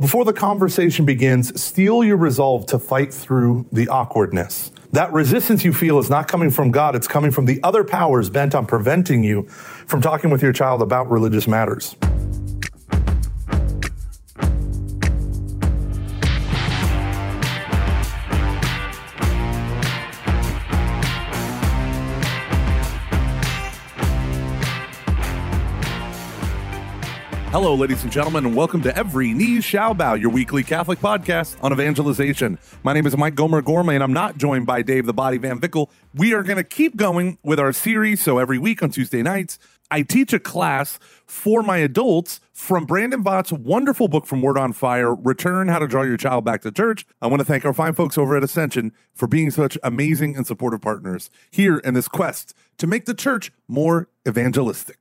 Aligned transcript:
Before 0.00 0.24
the 0.24 0.32
conversation 0.32 1.04
begins, 1.04 1.60
steel 1.60 2.04
your 2.04 2.16
resolve 2.16 2.66
to 2.66 2.78
fight 2.78 3.12
through 3.12 3.66
the 3.72 3.88
awkwardness. 3.88 4.70
That 4.92 5.12
resistance 5.12 5.64
you 5.64 5.72
feel 5.72 5.98
is 5.98 6.08
not 6.08 6.28
coming 6.28 6.50
from 6.50 6.70
God, 6.70 6.94
it's 6.94 7.08
coming 7.08 7.32
from 7.32 7.46
the 7.46 7.60
other 7.64 7.82
powers 7.82 8.30
bent 8.30 8.54
on 8.54 8.64
preventing 8.64 9.24
you 9.24 9.48
from 9.48 10.00
talking 10.00 10.30
with 10.30 10.40
your 10.40 10.52
child 10.52 10.82
about 10.82 11.10
religious 11.10 11.48
matters. 11.48 11.96
Hello, 27.50 27.74
ladies 27.74 28.02
and 28.02 28.12
gentlemen, 28.12 28.44
and 28.44 28.54
welcome 28.54 28.82
to 28.82 28.94
Every 28.94 29.32
Knee 29.32 29.62
Shall 29.62 29.94
Bow, 29.94 30.12
your 30.12 30.28
weekly 30.28 30.62
Catholic 30.62 30.98
podcast 30.98 31.56
on 31.64 31.72
evangelization. 31.72 32.58
My 32.82 32.92
name 32.92 33.06
is 33.06 33.16
Mike 33.16 33.36
Gomer 33.36 33.62
Gormley, 33.62 33.94
and 33.94 34.04
I'm 34.04 34.12
not 34.12 34.36
joined 34.36 34.66
by 34.66 34.82
Dave 34.82 35.06
the 35.06 35.14
Body 35.14 35.38
Van 35.38 35.58
Vickle. 35.58 35.88
We 36.14 36.34
are 36.34 36.42
going 36.42 36.58
to 36.58 36.62
keep 36.62 36.94
going 36.96 37.38
with 37.42 37.58
our 37.58 37.72
series. 37.72 38.22
So 38.22 38.36
every 38.36 38.58
week 38.58 38.82
on 38.82 38.90
Tuesday 38.90 39.22
nights, 39.22 39.58
I 39.90 40.02
teach 40.02 40.34
a 40.34 40.38
class 40.38 40.98
for 41.24 41.62
my 41.62 41.78
adults 41.78 42.40
from 42.52 42.84
Brandon 42.84 43.22
Vogt's 43.22 43.50
wonderful 43.50 44.08
book 44.08 44.26
from 44.26 44.42
Word 44.42 44.58
on 44.58 44.74
Fire, 44.74 45.14
Return 45.14 45.68
How 45.68 45.78
to 45.78 45.86
Draw 45.86 46.02
Your 46.02 46.18
Child 46.18 46.44
Back 46.44 46.60
to 46.62 46.70
Church. 46.70 47.06
I 47.22 47.28
want 47.28 47.40
to 47.40 47.46
thank 47.46 47.64
our 47.64 47.72
fine 47.72 47.94
folks 47.94 48.18
over 48.18 48.36
at 48.36 48.44
Ascension 48.44 48.92
for 49.14 49.26
being 49.26 49.50
such 49.50 49.78
amazing 49.82 50.36
and 50.36 50.46
supportive 50.46 50.82
partners 50.82 51.30
here 51.50 51.78
in 51.78 51.94
this 51.94 52.08
quest 52.08 52.52
to 52.76 52.86
make 52.86 53.06
the 53.06 53.14
church 53.14 53.50
more 53.66 54.10
evangelistic. 54.28 54.98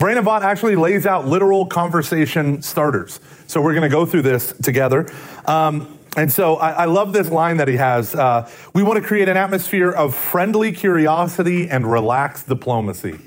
Brandon 0.00 0.26
actually 0.42 0.74
lays 0.74 1.06
out 1.06 1.28
literal 1.28 1.66
conversation 1.66 2.62
starters. 2.62 3.20
So 3.46 3.62
we're 3.62 3.74
going 3.74 3.88
to 3.88 3.88
go 3.88 4.04
through 4.04 4.22
this 4.22 4.52
together. 4.52 5.08
Um, 5.46 5.98
and 6.16 6.32
so 6.32 6.56
I, 6.56 6.70
I, 6.70 6.84
love 6.86 7.12
this 7.12 7.30
line 7.30 7.58
that 7.58 7.68
he 7.68 7.76
has. 7.76 8.12
Uh, 8.12 8.50
we 8.74 8.82
want 8.82 9.00
to 9.00 9.06
create 9.06 9.28
an 9.28 9.36
atmosphere 9.36 9.92
of 9.92 10.14
friendly 10.14 10.72
curiosity 10.72 11.70
and 11.70 11.90
relaxed 11.90 12.48
diplomacy. 12.48 13.20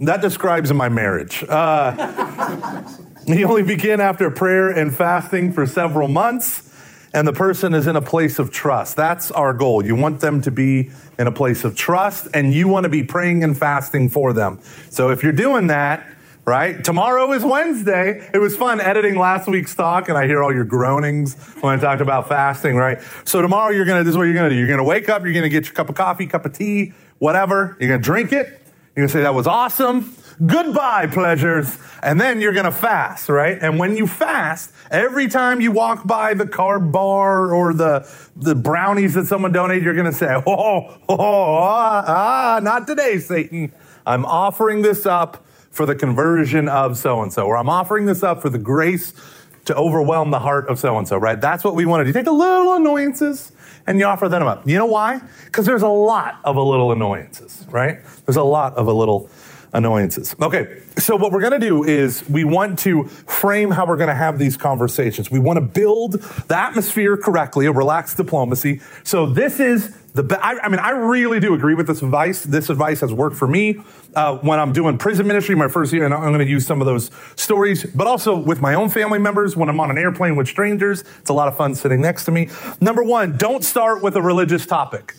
That 0.00 0.22
describes 0.22 0.72
my 0.72 0.88
marriage. 0.88 1.44
Uh, 1.46 2.82
you 3.26 3.46
only 3.46 3.62
begin 3.62 4.00
after 4.00 4.30
prayer 4.30 4.70
and 4.70 4.94
fasting 4.94 5.52
for 5.52 5.66
several 5.66 6.08
months, 6.08 6.62
and 7.12 7.28
the 7.28 7.32
person 7.32 7.72
is 7.74 7.86
in 7.86 7.96
a 7.96 8.02
place 8.02 8.38
of 8.38 8.50
trust. 8.50 8.96
That's 8.96 9.30
our 9.30 9.52
goal. 9.52 9.84
You 9.84 9.94
want 9.94 10.20
them 10.20 10.40
to 10.42 10.50
be 10.50 10.90
in 11.18 11.26
a 11.26 11.32
place 11.32 11.64
of 11.64 11.76
trust, 11.76 12.28
and 12.34 12.52
you 12.52 12.68
want 12.68 12.84
to 12.84 12.90
be 12.90 13.02
praying 13.02 13.44
and 13.44 13.56
fasting 13.56 14.08
for 14.08 14.32
them. 14.32 14.60
So 14.90 15.10
if 15.10 15.22
you're 15.22 15.32
doing 15.32 15.68
that, 15.68 16.06
right? 16.46 16.84
Tomorrow 16.84 17.32
is 17.32 17.44
Wednesday. 17.44 18.30
It 18.32 18.38
was 18.38 18.56
fun 18.56 18.80
editing 18.80 19.18
last 19.18 19.48
week's 19.48 19.74
talk, 19.74 20.08
and 20.08 20.16
I 20.16 20.28
hear 20.28 20.44
all 20.44 20.54
your 20.54 20.64
groanings 20.64 21.34
when 21.60 21.76
I 21.76 21.82
talked 21.82 22.00
about 22.00 22.28
fasting, 22.28 22.76
right? 22.76 23.00
So 23.24 23.42
tomorrow 23.42 23.72
you're 23.72 23.84
gonna, 23.84 24.04
this 24.04 24.12
is 24.12 24.16
what 24.16 24.24
you're 24.24 24.34
gonna 24.34 24.50
do. 24.50 24.54
You're 24.54 24.68
gonna 24.68 24.84
wake 24.84 25.08
up, 25.08 25.24
you're 25.24 25.32
gonna 25.32 25.48
get 25.48 25.64
your 25.64 25.74
cup 25.74 25.88
of 25.88 25.96
coffee, 25.96 26.26
cup 26.26 26.46
of 26.46 26.52
tea, 26.52 26.92
whatever. 27.18 27.76
You're 27.80 27.88
gonna 27.88 28.02
drink 28.02 28.32
it. 28.32 28.46
You're 28.94 29.06
gonna 29.06 29.08
say, 29.08 29.22
that 29.22 29.34
was 29.34 29.48
awesome. 29.48 30.14
Goodbye, 30.44 31.08
pleasures. 31.08 31.76
And 32.00 32.20
then 32.20 32.40
you're 32.40 32.52
gonna 32.52 32.70
fast, 32.70 33.28
right? 33.28 33.58
And 33.60 33.76
when 33.80 33.96
you 33.96 34.06
fast, 34.06 34.70
every 34.88 35.26
time 35.26 35.60
you 35.60 35.72
walk 35.72 36.06
by 36.06 36.34
the 36.34 36.46
carb 36.46 36.92
bar 36.92 37.52
or 37.52 37.74
the, 37.74 38.08
the 38.36 38.54
brownies 38.54 39.14
that 39.14 39.26
someone 39.26 39.50
donated, 39.50 39.82
you're 39.82 39.96
gonna 39.96 40.12
say, 40.12 40.40
oh, 40.46 40.96
oh, 41.08 41.16
ah, 41.18 42.04
ah, 42.06 42.60
not 42.62 42.86
today, 42.86 43.18
Satan. 43.18 43.72
I'm 44.06 44.24
offering 44.24 44.82
this 44.82 45.06
up 45.06 45.44
for 45.76 45.84
the 45.84 45.94
conversion 45.94 46.68
of 46.68 46.96
so 46.96 47.22
and 47.22 47.30
so, 47.30 47.46
or 47.46 47.56
I'm 47.56 47.68
offering 47.68 48.06
this 48.06 48.22
up 48.22 48.40
for 48.40 48.48
the 48.48 48.58
grace 48.58 49.12
to 49.66 49.76
overwhelm 49.76 50.30
the 50.30 50.38
heart 50.38 50.68
of 50.68 50.78
so 50.78 50.96
and 50.96 51.06
so, 51.06 51.18
right? 51.18 51.38
That's 51.38 51.62
what 51.62 51.74
we 51.74 51.84
want 51.84 52.00
to 52.00 52.04
do. 52.04 52.12
Take 52.12 52.24
the 52.24 52.32
little 52.32 52.74
annoyances 52.74 53.52
and 53.86 53.98
you 53.98 54.06
offer 54.06 54.28
them 54.28 54.46
up. 54.46 54.66
You 54.66 54.78
know 54.78 54.86
why? 54.86 55.20
Because 55.44 55.66
there's 55.66 55.82
a 55.82 55.88
lot 55.88 56.40
of 56.44 56.56
a 56.56 56.62
little 56.62 56.92
annoyances, 56.92 57.66
right? 57.68 57.98
There's 58.24 58.36
a 58.36 58.42
lot 58.42 58.74
of 58.76 58.86
a 58.86 58.92
little 58.92 59.28
annoyances. 59.74 60.34
Okay, 60.40 60.80
so 60.96 61.14
what 61.14 61.30
we're 61.30 61.40
going 61.40 61.60
to 61.60 61.66
do 61.66 61.84
is 61.84 62.26
we 62.30 62.44
want 62.44 62.78
to 62.78 63.04
frame 63.04 63.70
how 63.70 63.84
we're 63.86 63.98
going 63.98 64.08
to 64.08 64.14
have 64.14 64.38
these 64.38 64.56
conversations. 64.56 65.30
We 65.30 65.40
want 65.40 65.58
to 65.58 65.60
build 65.60 66.12
the 66.12 66.56
atmosphere 66.56 67.18
correctly, 67.18 67.66
a 67.66 67.72
relaxed 67.72 68.16
diplomacy. 68.16 68.80
So 69.04 69.26
this 69.26 69.60
is 69.60 69.94
the, 70.22 70.38
I, 70.42 70.58
I, 70.62 70.68
mean, 70.68 70.80
I 70.80 70.90
really 70.90 71.40
do 71.40 71.54
agree 71.54 71.74
with 71.74 71.86
this 71.86 72.00
advice. 72.00 72.42
This 72.42 72.70
advice 72.70 73.00
has 73.00 73.12
worked 73.12 73.36
for 73.36 73.46
me 73.46 73.80
uh, 74.14 74.38
when 74.38 74.58
I'm 74.58 74.72
doing 74.72 74.96
prison 74.96 75.26
ministry 75.26 75.54
my 75.54 75.68
first 75.68 75.92
year, 75.92 76.04
and 76.04 76.14
I'm 76.14 76.32
going 76.32 76.38
to 76.38 76.50
use 76.50 76.66
some 76.66 76.80
of 76.80 76.86
those 76.86 77.10
stories, 77.36 77.84
but 77.84 78.06
also 78.06 78.36
with 78.36 78.60
my 78.60 78.74
own 78.74 78.88
family 78.88 79.18
members 79.18 79.56
when 79.56 79.68
I'm 79.68 79.78
on 79.78 79.90
an 79.90 79.98
airplane 79.98 80.34
with 80.36 80.48
strangers. 80.48 81.04
It's 81.20 81.30
a 81.30 81.34
lot 81.34 81.48
of 81.48 81.56
fun 81.56 81.74
sitting 81.74 82.00
next 82.00 82.24
to 82.24 82.30
me. 82.30 82.48
Number 82.80 83.02
one, 83.02 83.36
don't 83.36 83.62
start 83.62 84.02
with 84.02 84.16
a 84.16 84.22
religious 84.22 84.64
topic. 84.64 85.14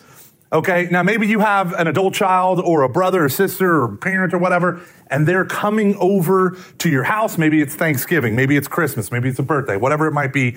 Okay, 0.51 0.87
now 0.89 1.03
maybe 1.03 1.27
you 1.27 1.39
have 1.39 1.73
an 1.73 1.87
adult 1.87 2.13
child 2.13 2.61
or 2.61 2.83
a 2.83 2.89
brother 2.89 3.25
or 3.25 3.29
sister 3.29 3.81
or 3.83 3.97
parent 3.97 4.33
or 4.33 4.37
whatever, 4.37 4.81
and 5.07 5.27
they're 5.27 5.45
coming 5.45 5.95
over 5.97 6.57
to 6.77 6.89
your 6.89 7.03
house. 7.03 7.37
Maybe 7.37 7.61
it's 7.61 7.75
Thanksgiving, 7.75 8.33
maybe 8.35 8.55
it's 8.55 8.67
Christmas, 8.67 9.11
maybe 9.11 9.27
it's 9.27 9.39
a 9.39 9.43
birthday, 9.43 9.75
whatever 9.75 10.07
it 10.07 10.13
might 10.13 10.31
be. 10.31 10.55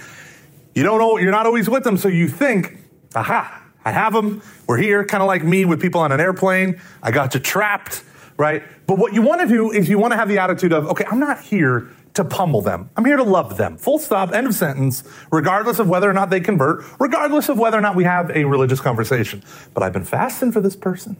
You 0.76 0.84
don't 0.84 1.00
know, 1.00 1.18
you're 1.18 1.32
not 1.32 1.46
always 1.46 1.68
with 1.68 1.82
them, 1.82 1.96
so 1.96 2.06
you 2.06 2.28
think, 2.28 2.78
aha, 3.16 3.59
I 3.84 3.92
have 3.92 4.12
them. 4.12 4.42
We're 4.66 4.78
here, 4.78 5.04
kind 5.04 5.22
of 5.22 5.26
like 5.26 5.42
me 5.42 5.64
with 5.64 5.80
people 5.80 6.00
on 6.00 6.12
an 6.12 6.20
airplane. 6.20 6.80
I 7.02 7.10
got 7.10 7.34
you 7.34 7.40
trapped, 7.40 8.04
right? 8.36 8.62
But 8.86 8.98
what 8.98 9.14
you 9.14 9.22
want 9.22 9.40
to 9.40 9.46
do 9.46 9.70
is 9.70 9.88
you 9.88 9.98
want 9.98 10.12
to 10.12 10.16
have 10.16 10.28
the 10.28 10.38
attitude 10.38 10.72
of, 10.72 10.86
okay, 10.88 11.04
I'm 11.10 11.20
not 11.20 11.40
here 11.40 11.88
to 12.14 12.24
pummel 12.24 12.60
them. 12.60 12.90
I'm 12.96 13.04
here 13.04 13.16
to 13.16 13.22
love 13.22 13.56
them. 13.56 13.76
Full 13.76 13.98
stop, 13.98 14.32
end 14.32 14.46
of 14.46 14.54
sentence, 14.54 15.04
regardless 15.30 15.78
of 15.78 15.88
whether 15.88 16.10
or 16.10 16.12
not 16.12 16.30
they 16.30 16.40
convert, 16.40 16.84
regardless 16.98 17.48
of 17.48 17.58
whether 17.58 17.78
or 17.78 17.80
not 17.80 17.94
we 17.94 18.04
have 18.04 18.30
a 18.30 18.44
religious 18.44 18.80
conversation. 18.80 19.42
But 19.74 19.82
I've 19.82 19.92
been 19.92 20.04
fasting 20.04 20.52
for 20.52 20.60
this 20.60 20.76
person. 20.76 21.16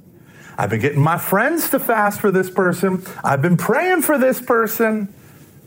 I've 0.59 0.69
been 0.69 0.81
getting 0.81 1.01
my 1.01 1.17
friends 1.17 1.71
to 1.71 1.79
fast 1.79 2.21
for 2.21 2.31
this 2.31 2.51
person. 2.51 3.03
I've 3.25 3.41
been 3.41 3.57
praying 3.57 4.03
for 4.03 4.19
this 4.19 4.41
person. 4.41 5.13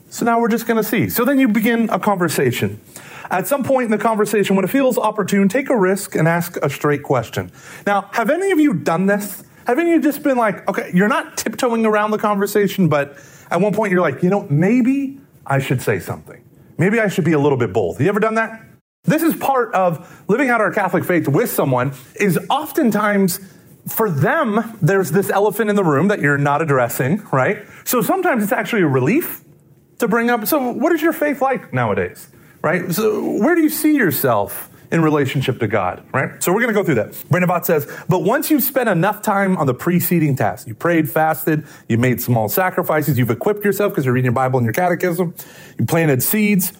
So 0.09 0.25
now 0.25 0.39
we're 0.39 0.49
just 0.49 0.67
going 0.67 0.77
to 0.77 0.87
see. 0.87 1.09
So 1.09 1.25
then 1.25 1.39
you 1.39 1.47
begin 1.47 1.89
a 1.89 1.97
conversation. 1.97 2.79
At 3.29 3.47
some 3.47 3.63
point 3.63 3.85
in 3.85 3.91
the 3.91 3.97
conversation, 3.97 4.55
when 4.55 4.65
it 4.65 4.69
feels 4.69 4.97
opportune, 4.97 5.49
take 5.49 5.69
a 5.69 5.77
risk 5.77 6.15
and 6.15 6.27
ask 6.27 6.57
a 6.61 6.69
straight 6.69 7.03
question. 7.03 7.51
Now, 7.85 8.09
have 8.13 8.29
any 8.29 8.51
of 8.51 8.59
you 8.59 8.73
done 8.73 9.05
this? 9.05 9.43
Have 9.67 9.79
any 9.79 9.93
of 9.93 10.03
you 10.03 10.11
just 10.11 10.23
been 10.23 10.37
like, 10.37 10.67
okay, 10.67 10.91
you're 10.93 11.07
not 11.07 11.37
tiptoeing 11.37 11.85
around 11.85 12.11
the 12.11 12.17
conversation, 12.17 12.89
but 12.89 13.17
at 13.49 13.61
one 13.61 13.73
point 13.73 13.91
you're 13.91 14.01
like, 14.01 14.23
you 14.23 14.29
know, 14.29 14.47
maybe 14.49 15.19
I 15.45 15.59
should 15.59 15.81
say 15.81 15.99
something. 15.99 16.43
Maybe 16.77 16.99
I 16.99 17.07
should 17.07 17.25
be 17.25 17.33
a 17.33 17.39
little 17.39 17.57
bit 17.57 17.71
bold. 17.71 17.95
Have 17.95 18.01
you 18.01 18.09
ever 18.09 18.19
done 18.19 18.35
that? 18.35 18.61
This 19.05 19.21
is 19.21 19.35
part 19.35 19.73
of 19.73 20.23
living 20.27 20.49
out 20.49 20.61
our 20.61 20.71
Catholic 20.71 21.03
faith 21.03 21.27
with 21.27 21.49
someone 21.49 21.93
is 22.15 22.39
oftentimes 22.49 23.39
for 23.87 24.09
them, 24.09 24.77
there's 24.81 25.11
this 25.11 25.29
elephant 25.29 25.69
in 25.69 25.75
the 25.75 25.83
room 25.83 26.07
that 26.07 26.19
you're 26.19 26.37
not 26.37 26.61
addressing, 26.61 27.21
right? 27.31 27.65
So 27.83 28.01
sometimes 28.01 28.43
it's 28.43 28.53
actually 28.53 28.83
a 28.83 28.87
relief 28.87 29.43
to 29.99 30.07
bring 30.07 30.29
up. 30.29 30.47
So, 30.47 30.71
what 30.71 30.93
is 30.93 31.01
your 31.01 31.13
faith 31.13 31.41
like 31.41 31.73
nowadays? 31.73 32.29
Right? 32.63 32.91
So 32.93 33.37
where 33.39 33.53
do 33.55 33.61
you 33.61 33.69
see 33.69 33.95
yourself 33.95 34.69
in 34.93 35.01
relationship 35.01 35.59
to 35.59 35.67
God, 35.67 36.05
right? 36.13 36.41
So 36.41 36.53
we're 36.53 36.61
going 36.61 36.73
to 36.73 36.79
go 36.79 36.83
through 36.83 36.95
that. 36.95 37.13
Vogt 37.13 37.65
says, 37.65 37.91
but 38.07 38.19
once 38.19 38.51
you've 38.51 38.63
spent 38.63 38.87
enough 38.87 39.23
time 39.23 39.57
on 39.57 39.65
the 39.65 39.73
preceding 39.73 40.35
task, 40.35 40.67
you 40.67 40.75
prayed, 40.75 41.09
fasted, 41.09 41.65
you 41.89 41.97
made 41.97 42.21
small 42.21 42.47
sacrifices, 42.47 43.17
you've 43.17 43.31
equipped 43.31 43.65
yourself 43.65 43.91
because 43.91 44.05
you're 44.05 44.13
reading 44.13 44.25
your 44.25 44.33
Bible 44.33 44.59
and 44.59 44.65
your 44.65 44.73
catechism, 44.73 45.33
you 45.79 45.85
planted 45.85 46.21
seeds, 46.21 46.73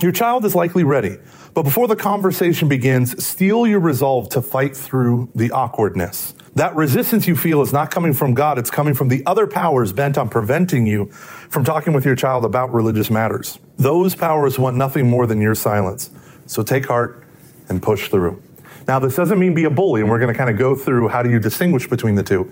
your 0.00 0.12
child 0.12 0.46
is 0.46 0.54
likely 0.54 0.82
ready. 0.82 1.18
But 1.52 1.64
before 1.64 1.86
the 1.86 1.96
conversation 1.96 2.68
begins, 2.68 3.22
steel 3.22 3.66
your 3.66 3.80
resolve 3.80 4.30
to 4.30 4.40
fight 4.40 4.74
through 4.74 5.28
the 5.34 5.50
awkwardness. 5.50 6.34
That 6.54 6.76
resistance 6.76 7.26
you 7.26 7.34
feel 7.34 7.62
is 7.62 7.72
not 7.72 7.90
coming 7.90 8.12
from 8.12 8.34
God, 8.34 8.58
it's 8.58 8.70
coming 8.70 8.92
from 8.92 9.08
the 9.08 9.24
other 9.24 9.46
powers 9.46 9.92
bent 9.92 10.18
on 10.18 10.28
preventing 10.28 10.86
you 10.86 11.06
from 11.06 11.64
talking 11.64 11.94
with 11.94 12.04
your 12.04 12.14
child 12.14 12.44
about 12.44 12.72
religious 12.74 13.10
matters. 13.10 13.58
Those 13.78 14.14
powers 14.14 14.58
want 14.58 14.76
nothing 14.76 15.08
more 15.08 15.26
than 15.26 15.40
your 15.40 15.54
silence. 15.54 16.10
So 16.46 16.62
take 16.62 16.86
heart 16.86 17.24
and 17.68 17.82
push 17.82 18.08
through. 18.08 18.42
Now, 18.86 18.98
this 18.98 19.14
doesn't 19.14 19.38
mean 19.38 19.54
be 19.54 19.64
a 19.64 19.70
bully, 19.70 20.00
and 20.00 20.10
we're 20.10 20.18
going 20.18 20.32
to 20.32 20.36
kind 20.36 20.50
of 20.50 20.58
go 20.58 20.74
through 20.74 21.08
how 21.08 21.22
do 21.22 21.30
you 21.30 21.38
distinguish 21.38 21.86
between 21.86 22.16
the 22.16 22.22
two. 22.22 22.50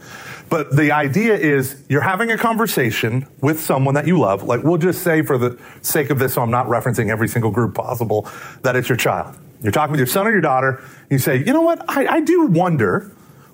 But 0.48 0.74
the 0.74 0.92
idea 0.92 1.34
is 1.34 1.82
you're 1.88 2.00
having 2.00 2.30
a 2.30 2.38
conversation 2.38 3.26
with 3.40 3.60
someone 3.60 3.94
that 3.96 4.06
you 4.06 4.18
love. 4.18 4.44
Like, 4.44 4.62
we'll 4.62 4.78
just 4.78 5.02
say, 5.02 5.22
for 5.22 5.36
the 5.38 5.58
sake 5.82 6.08
of 6.08 6.18
this, 6.18 6.34
so 6.34 6.42
I'm 6.42 6.50
not 6.50 6.66
referencing 6.66 7.10
every 7.10 7.28
single 7.28 7.50
group 7.50 7.74
possible, 7.74 8.28
that 8.62 8.76
it's 8.76 8.88
your 8.88 8.96
child. 8.96 9.36
You're 9.60 9.72
talking 9.72 9.90
with 9.90 10.00
your 10.00 10.06
son 10.06 10.26
or 10.26 10.30
your 10.30 10.40
daughter. 10.40 10.82
You 11.10 11.18
say, 11.18 11.38
you 11.38 11.52
know 11.52 11.62
what? 11.62 11.84
I, 11.88 12.06
I 12.06 12.20
do 12.20 12.46
wonder, 12.46 13.10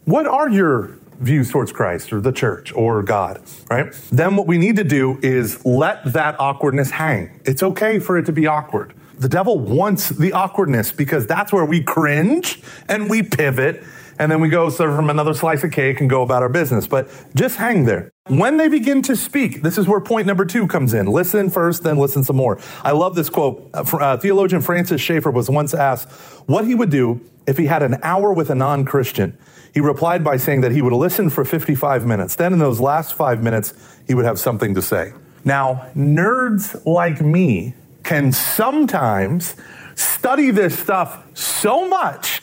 what 0.07 0.27
are 0.27 0.49
your 0.49 0.99
views 1.19 1.51
towards 1.51 1.73
Christ 1.73 2.13
or 2.13 2.21
the 2.21 2.31
church 2.31 2.73
or 2.73 3.03
God, 3.03 3.43
right? 3.69 3.93
Then 4.13 4.37
what 4.37 4.47
we 4.47 4.57
need 4.57 4.77
to 4.77 4.85
do 4.85 5.19
is 5.21 5.65
let 5.67 6.13
that 6.13 6.39
awkwardness 6.39 6.91
hang. 6.91 7.41
It's 7.45 7.63
okay 7.63 7.99
for 7.99 8.17
it 8.17 8.27
to 8.27 8.33
be 8.33 8.47
awkward. 8.47 8.95
The 9.19 9.29
devil 9.29 9.59
wants 9.59 10.11
the 10.11 10.33
awkwardness 10.33 10.93
because 10.93 11.27
that's 11.27 11.53
where 11.53 11.65
we 11.65 11.83
cringe 11.83 12.63
and 12.89 13.11
we 13.11 13.23
pivot 13.23 13.83
and 14.19 14.31
then 14.31 14.41
we 14.41 14.49
go 14.49 14.71
serve 14.71 14.97
them 14.97 15.11
another 15.11 15.35
slice 15.35 15.65
of 15.65 15.73
cake 15.73 16.01
and 16.01 16.09
go 16.09 16.23
about 16.23 16.43
our 16.43 16.49
business. 16.49 16.87
But 16.87 17.11
just 17.35 17.57
hang 17.57 17.85
there. 17.85 18.11
When 18.29 18.57
they 18.57 18.69
begin 18.69 19.03
to 19.03 19.17
speak, 19.17 19.63
this 19.63 19.77
is 19.77 19.89
where 19.89 20.01
point 20.01 20.27
number 20.27 20.45
two 20.45 20.69
comes 20.69 20.95
in. 20.95 21.07
Listen 21.07 21.51
first, 21.51 21.83
then 21.83 21.99
listen 21.99 22.23
some 22.25 22.37
more. 22.37 22.59
I 22.83 22.93
love 22.93 23.15
this 23.15 23.29
quote. 23.29 23.71
Uh, 23.75 23.85
uh 23.97 24.17
theologian 24.17 24.63
Francis 24.63 25.01
Schaeffer 25.01 25.31
was 25.31 25.51
once 25.51 25.75
asked 25.75 26.11
what 26.49 26.65
he 26.65 26.75
would 26.75 26.91
do 26.91 27.21
if 27.47 27.57
he 27.59 27.67
had 27.67 27.83
an 27.83 27.99
hour 28.03 28.33
with 28.33 28.51
a 28.51 28.55
non 28.55 28.85
Christian. 28.85 29.37
He 29.73 29.81
replied 29.81 30.25
by 30.25 30.39
saying 30.39 30.63
that 30.63 30.73
he 30.73 30.81
would 30.81 30.93
listen 30.93 31.29
for 31.29 31.45
55 31.45 32.07
minutes. 32.07 32.37
Then, 32.37 32.53
in 32.53 32.59
those 32.59 32.81
last 32.81 33.15
five 33.15 33.43
minutes, 33.43 33.75
he 34.07 34.15
would 34.15 34.25
have 34.25 34.39
something 34.39 34.75
to 34.75 34.83
say. 34.83 35.13
Now, 35.45 35.87
nerds 35.95 36.85
like 36.87 37.21
me 37.21 37.75
can 38.03 38.33
sometimes 38.33 39.55
study 39.95 40.51
this 40.51 40.79
stuff 40.79 41.25
so 41.37 41.89
much 41.89 42.41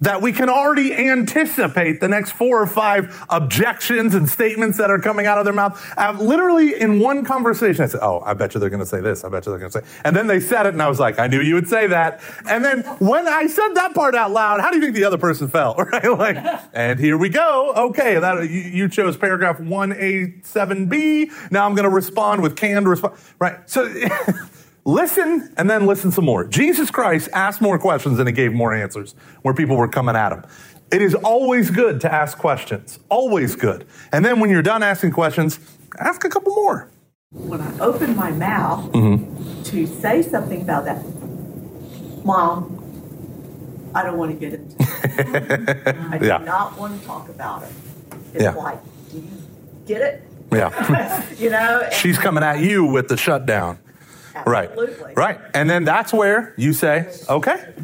that 0.00 0.20
we 0.20 0.32
can 0.32 0.48
already 0.48 0.92
anticipate 0.92 2.00
the 2.00 2.08
next 2.08 2.32
four 2.32 2.60
or 2.60 2.66
five 2.66 3.24
objections 3.30 4.14
and 4.14 4.28
statements 4.28 4.78
that 4.78 4.90
are 4.90 4.98
coming 4.98 5.26
out 5.26 5.38
of 5.38 5.44
their 5.44 5.54
mouth. 5.54 5.80
Uh, 5.96 6.16
literally 6.18 6.80
in 6.80 7.00
one 7.00 7.24
conversation, 7.24 7.84
I 7.84 7.86
said, 7.86 8.00
Oh, 8.02 8.20
I 8.20 8.34
bet 8.34 8.54
you 8.54 8.60
they're 8.60 8.70
going 8.70 8.80
to 8.80 8.86
say 8.86 9.00
this. 9.00 9.24
I 9.24 9.28
bet 9.28 9.46
you 9.46 9.52
they're 9.52 9.58
going 9.58 9.72
to 9.72 9.80
say. 9.80 10.00
And 10.04 10.14
then 10.14 10.26
they 10.26 10.40
said 10.40 10.66
it, 10.66 10.74
and 10.74 10.82
I 10.82 10.88
was 10.88 11.00
like, 11.00 11.18
I 11.18 11.26
knew 11.26 11.40
you 11.40 11.54
would 11.54 11.68
say 11.68 11.86
that. 11.86 12.20
And 12.48 12.64
then 12.64 12.82
when 12.98 13.26
I 13.28 13.46
said 13.46 13.74
that 13.74 13.94
part 13.94 14.14
out 14.14 14.30
loud, 14.30 14.60
how 14.60 14.70
do 14.70 14.76
you 14.76 14.82
think 14.82 14.94
the 14.94 15.04
other 15.04 15.18
person 15.18 15.48
felt? 15.48 15.78
Right? 15.94 16.04
Like, 16.04 16.62
and 16.72 16.98
here 16.98 17.18
we 17.18 17.28
go. 17.28 17.72
Okay, 17.76 18.18
that 18.18 18.48
you, 18.48 18.60
you 18.60 18.88
chose 18.88 19.16
paragraph 19.16 19.58
1A7B. 19.58 21.52
Now 21.52 21.66
I'm 21.66 21.74
going 21.74 21.84
to 21.84 21.94
respond 21.94 22.42
with 22.42 22.56
canned 22.56 22.88
response. 22.88 23.32
Right? 23.38 23.58
So. 23.68 23.92
Listen 24.86 25.52
and 25.56 25.68
then 25.68 25.86
listen 25.86 26.12
some 26.12 26.26
more. 26.26 26.44
Jesus 26.44 26.90
Christ 26.90 27.30
asked 27.32 27.62
more 27.62 27.78
questions 27.78 28.18
and 28.18 28.28
he 28.28 28.34
gave 28.34 28.52
more 28.52 28.74
answers 28.74 29.14
where 29.42 29.54
people 29.54 29.76
were 29.76 29.88
coming 29.88 30.14
at 30.14 30.32
him. 30.32 30.44
It 30.92 31.00
is 31.00 31.14
always 31.14 31.70
good 31.70 32.00
to 32.02 32.12
ask 32.12 32.36
questions, 32.36 32.98
always 33.08 33.56
good. 33.56 33.86
And 34.12 34.24
then 34.24 34.40
when 34.40 34.50
you're 34.50 34.62
done 34.62 34.82
asking 34.82 35.12
questions, 35.12 35.58
ask 35.98 36.24
a 36.24 36.28
couple 36.28 36.54
more. 36.54 36.90
When 37.30 37.60
I 37.60 37.78
open 37.78 38.14
my 38.14 38.30
mouth 38.30 38.92
mm-hmm. 38.92 39.62
to 39.62 39.86
say 39.86 40.22
something 40.22 40.60
about 40.60 40.84
that, 40.84 41.02
Mom, 42.24 42.70
I 43.94 44.02
don't 44.02 44.18
want 44.18 44.32
to 44.32 44.38
get 44.38 44.54
into 44.54 44.76
it. 44.78 45.96
I 46.12 46.18
do 46.18 46.26
yeah. 46.26 46.38
not 46.38 46.78
want 46.78 47.00
to 47.00 47.06
talk 47.06 47.28
about 47.30 47.62
it. 47.62 47.72
It's 48.34 48.42
yeah. 48.42 48.52
like, 48.52 48.80
do 49.10 49.16
you 49.16 49.30
get 49.86 50.02
it? 50.02 50.22
Yeah. 50.52 51.32
you 51.38 51.50
know? 51.50 51.88
She's 51.90 52.18
coming 52.18 52.44
at 52.44 52.60
you 52.60 52.84
with 52.84 53.08
the 53.08 53.16
shutdown. 53.16 53.78
Absolutely. 54.34 55.04
Right. 55.04 55.16
Right. 55.16 55.40
And 55.54 55.68
then 55.68 55.84
that's 55.84 56.12
where 56.12 56.54
you 56.56 56.72
say, 56.72 57.12
okay, 57.28 57.74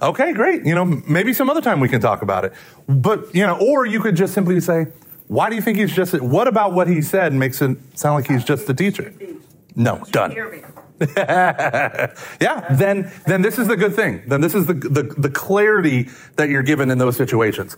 okay, 0.00 0.32
great. 0.32 0.64
You 0.64 0.74
know, 0.74 0.84
maybe 0.84 1.32
some 1.32 1.50
other 1.50 1.60
time 1.60 1.80
we 1.80 1.88
can 1.88 2.00
talk 2.00 2.22
about 2.22 2.44
it. 2.44 2.52
But, 2.88 3.34
you 3.34 3.46
know, 3.46 3.58
or 3.58 3.86
you 3.86 4.00
could 4.00 4.16
just 4.16 4.34
simply 4.34 4.60
say, 4.60 4.86
why 5.28 5.48
do 5.48 5.56
you 5.56 5.62
think 5.62 5.78
he's 5.78 5.94
just, 5.94 6.20
what 6.20 6.48
about 6.48 6.72
what 6.72 6.88
he 6.88 7.02
said 7.02 7.32
makes 7.32 7.62
it 7.62 7.76
sound 7.94 8.16
like 8.16 8.26
he's 8.26 8.44
just 8.44 8.68
a 8.68 8.74
teacher? 8.74 9.12
No, 9.76 10.02
done. 10.10 10.34
yeah, 11.16 12.66
then 12.72 13.10
then 13.26 13.40
this 13.40 13.58
is 13.58 13.68
the 13.68 13.76
good 13.76 13.94
thing. 13.94 14.22
Then 14.26 14.42
this 14.42 14.54
is 14.54 14.66
the, 14.66 14.74
the 14.74 15.02
the 15.16 15.30
clarity 15.30 16.10
that 16.36 16.50
you're 16.50 16.62
given 16.62 16.90
in 16.90 16.98
those 16.98 17.16
situations. 17.16 17.74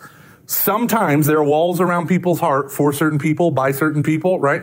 Sometimes 0.47 1.26
there 1.29 1.37
are 1.37 1.44
walls 1.44 1.81
around 1.81 2.08
people's 2.08 2.41
heart 2.41 2.73
for 2.73 2.93
certain 2.93 3.20
people, 3.20 3.53
by 3.53 3.70
certain 3.70 4.03
people, 4.03 4.41
right? 4.41 4.62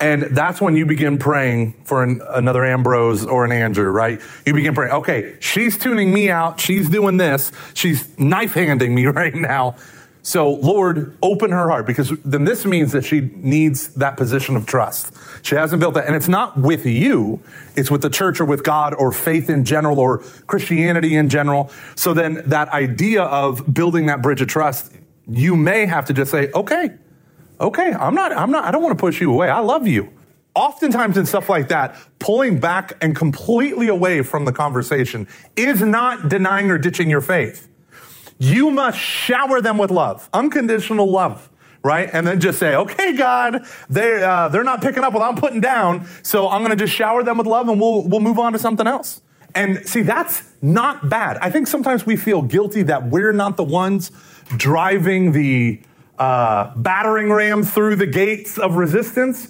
And 0.00 0.22
that's 0.22 0.60
when 0.60 0.76
you 0.76 0.86
begin 0.86 1.18
praying 1.18 1.74
for 1.84 2.02
an, 2.02 2.22
another 2.30 2.64
Ambrose 2.64 3.26
or 3.26 3.44
an 3.44 3.52
Andrew, 3.52 3.90
right? 3.90 4.20
You 4.46 4.54
begin 4.54 4.74
praying, 4.74 4.92
okay, 4.92 5.36
she's 5.40 5.76
tuning 5.76 6.12
me 6.12 6.30
out. 6.30 6.58
She's 6.58 6.88
doing 6.88 7.18
this. 7.18 7.52
She's 7.74 8.18
knife 8.18 8.54
handing 8.54 8.94
me 8.94 9.06
right 9.06 9.34
now. 9.34 9.76
So, 10.22 10.50
Lord, 10.50 11.16
open 11.22 11.50
her 11.50 11.68
heart 11.68 11.86
because 11.86 12.10
then 12.24 12.44
this 12.44 12.66
means 12.66 12.92
that 12.92 13.04
she 13.04 13.20
needs 13.36 13.94
that 13.94 14.16
position 14.16 14.56
of 14.56 14.66
trust. 14.66 15.14
She 15.42 15.54
hasn't 15.54 15.80
built 15.80 15.94
that. 15.94 16.06
And 16.06 16.14
it's 16.14 16.28
not 16.28 16.58
with 16.58 16.84
you, 16.84 17.40
it's 17.74 17.90
with 17.90 18.02
the 18.02 18.10
church 18.10 18.40
or 18.40 18.44
with 18.44 18.62
God 18.62 18.94
or 18.94 19.12
faith 19.12 19.48
in 19.48 19.64
general 19.64 19.98
or 19.98 20.18
Christianity 20.46 21.16
in 21.16 21.28
general. 21.28 21.70
So 21.94 22.12
then 22.12 22.42
that 22.46 22.68
idea 22.68 23.22
of 23.22 23.72
building 23.72 24.06
that 24.06 24.20
bridge 24.20 24.42
of 24.42 24.48
trust, 24.48 24.92
you 25.26 25.56
may 25.56 25.86
have 25.86 26.04
to 26.06 26.12
just 26.12 26.30
say, 26.30 26.50
okay, 26.54 26.90
okay, 27.60 27.92
I'm 27.92 28.14
not, 28.14 28.32
I'm 28.32 28.50
not, 28.50 28.64
I 28.64 28.70
don't 28.70 28.82
want 28.82 28.96
to 28.96 29.00
push 29.00 29.20
you 29.20 29.32
away. 29.32 29.48
I 29.48 29.60
love 29.60 29.86
you. 29.86 30.12
Oftentimes 30.54 31.16
in 31.16 31.26
stuff 31.26 31.48
like 31.48 31.68
that, 31.68 31.96
pulling 32.18 32.58
back 32.58 32.92
and 33.00 33.14
completely 33.14 33.88
away 33.88 34.22
from 34.22 34.44
the 34.44 34.52
conversation 34.52 35.28
is 35.56 35.80
not 35.80 36.28
denying 36.28 36.70
or 36.70 36.78
ditching 36.78 37.08
your 37.08 37.20
faith. 37.20 37.68
You 38.38 38.70
must 38.70 38.98
shower 38.98 39.60
them 39.60 39.78
with 39.78 39.90
love, 39.90 40.28
unconditional 40.32 41.10
love 41.10 41.50
right? 41.82 42.10
And 42.12 42.26
then 42.26 42.40
just 42.40 42.58
say, 42.58 42.74
okay, 42.74 43.16
God, 43.16 43.64
they, 43.88 44.22
uh, 44.22 44.48
they're 44.48 44.64
not 44.64 44.82
picking 44.82 45.02
up 45.02 45.12
what 45.14 45.22
I'm 45.22 45.36
putting 45.36 45.60
down, 45.60 46.06
so 46.22 46.48
I'm 46.48 46.62
going 46.62 46.76
to 46.76 46.84
just 46.84 46.94
shower 46.94 47.22
them 47.22 47.38
with 47.38 47.46
love 47.46 47.68
and 47.68 47.80
we'll, 47.80 48.06
we'll 48.06 48.20
move 48.20 48.38
on 48.38 48.52
to 48.52 48.58
something 48.58 48.86
else. 48.86 49.22
And 49.54 49.86
see, 49.88 50.02
that's 50.02 50.42
not 50.62 51.08
bad. 51.08 51.38
I 51.38 51.50
think 51.50 51.66
sometimes 51.66 52.06
we 52.06 52.16
feel 52.16 52.42
guilty 52.42 52.82
that 52.84 53.08
we're 53.08 53.32
not 53.32 53.56
the 53.56 53.64
ones 53.64 54.12
driving 54.56 55.32
the 55.32 55.80
uh, 56.20 56.72
battering 56.76 57.32
ram 57.32 57.64
through 57.64 57.96
the 57.96 58.06
gates 58.06 58.58
of 58.58 58.76
resistance. 58.76 59.48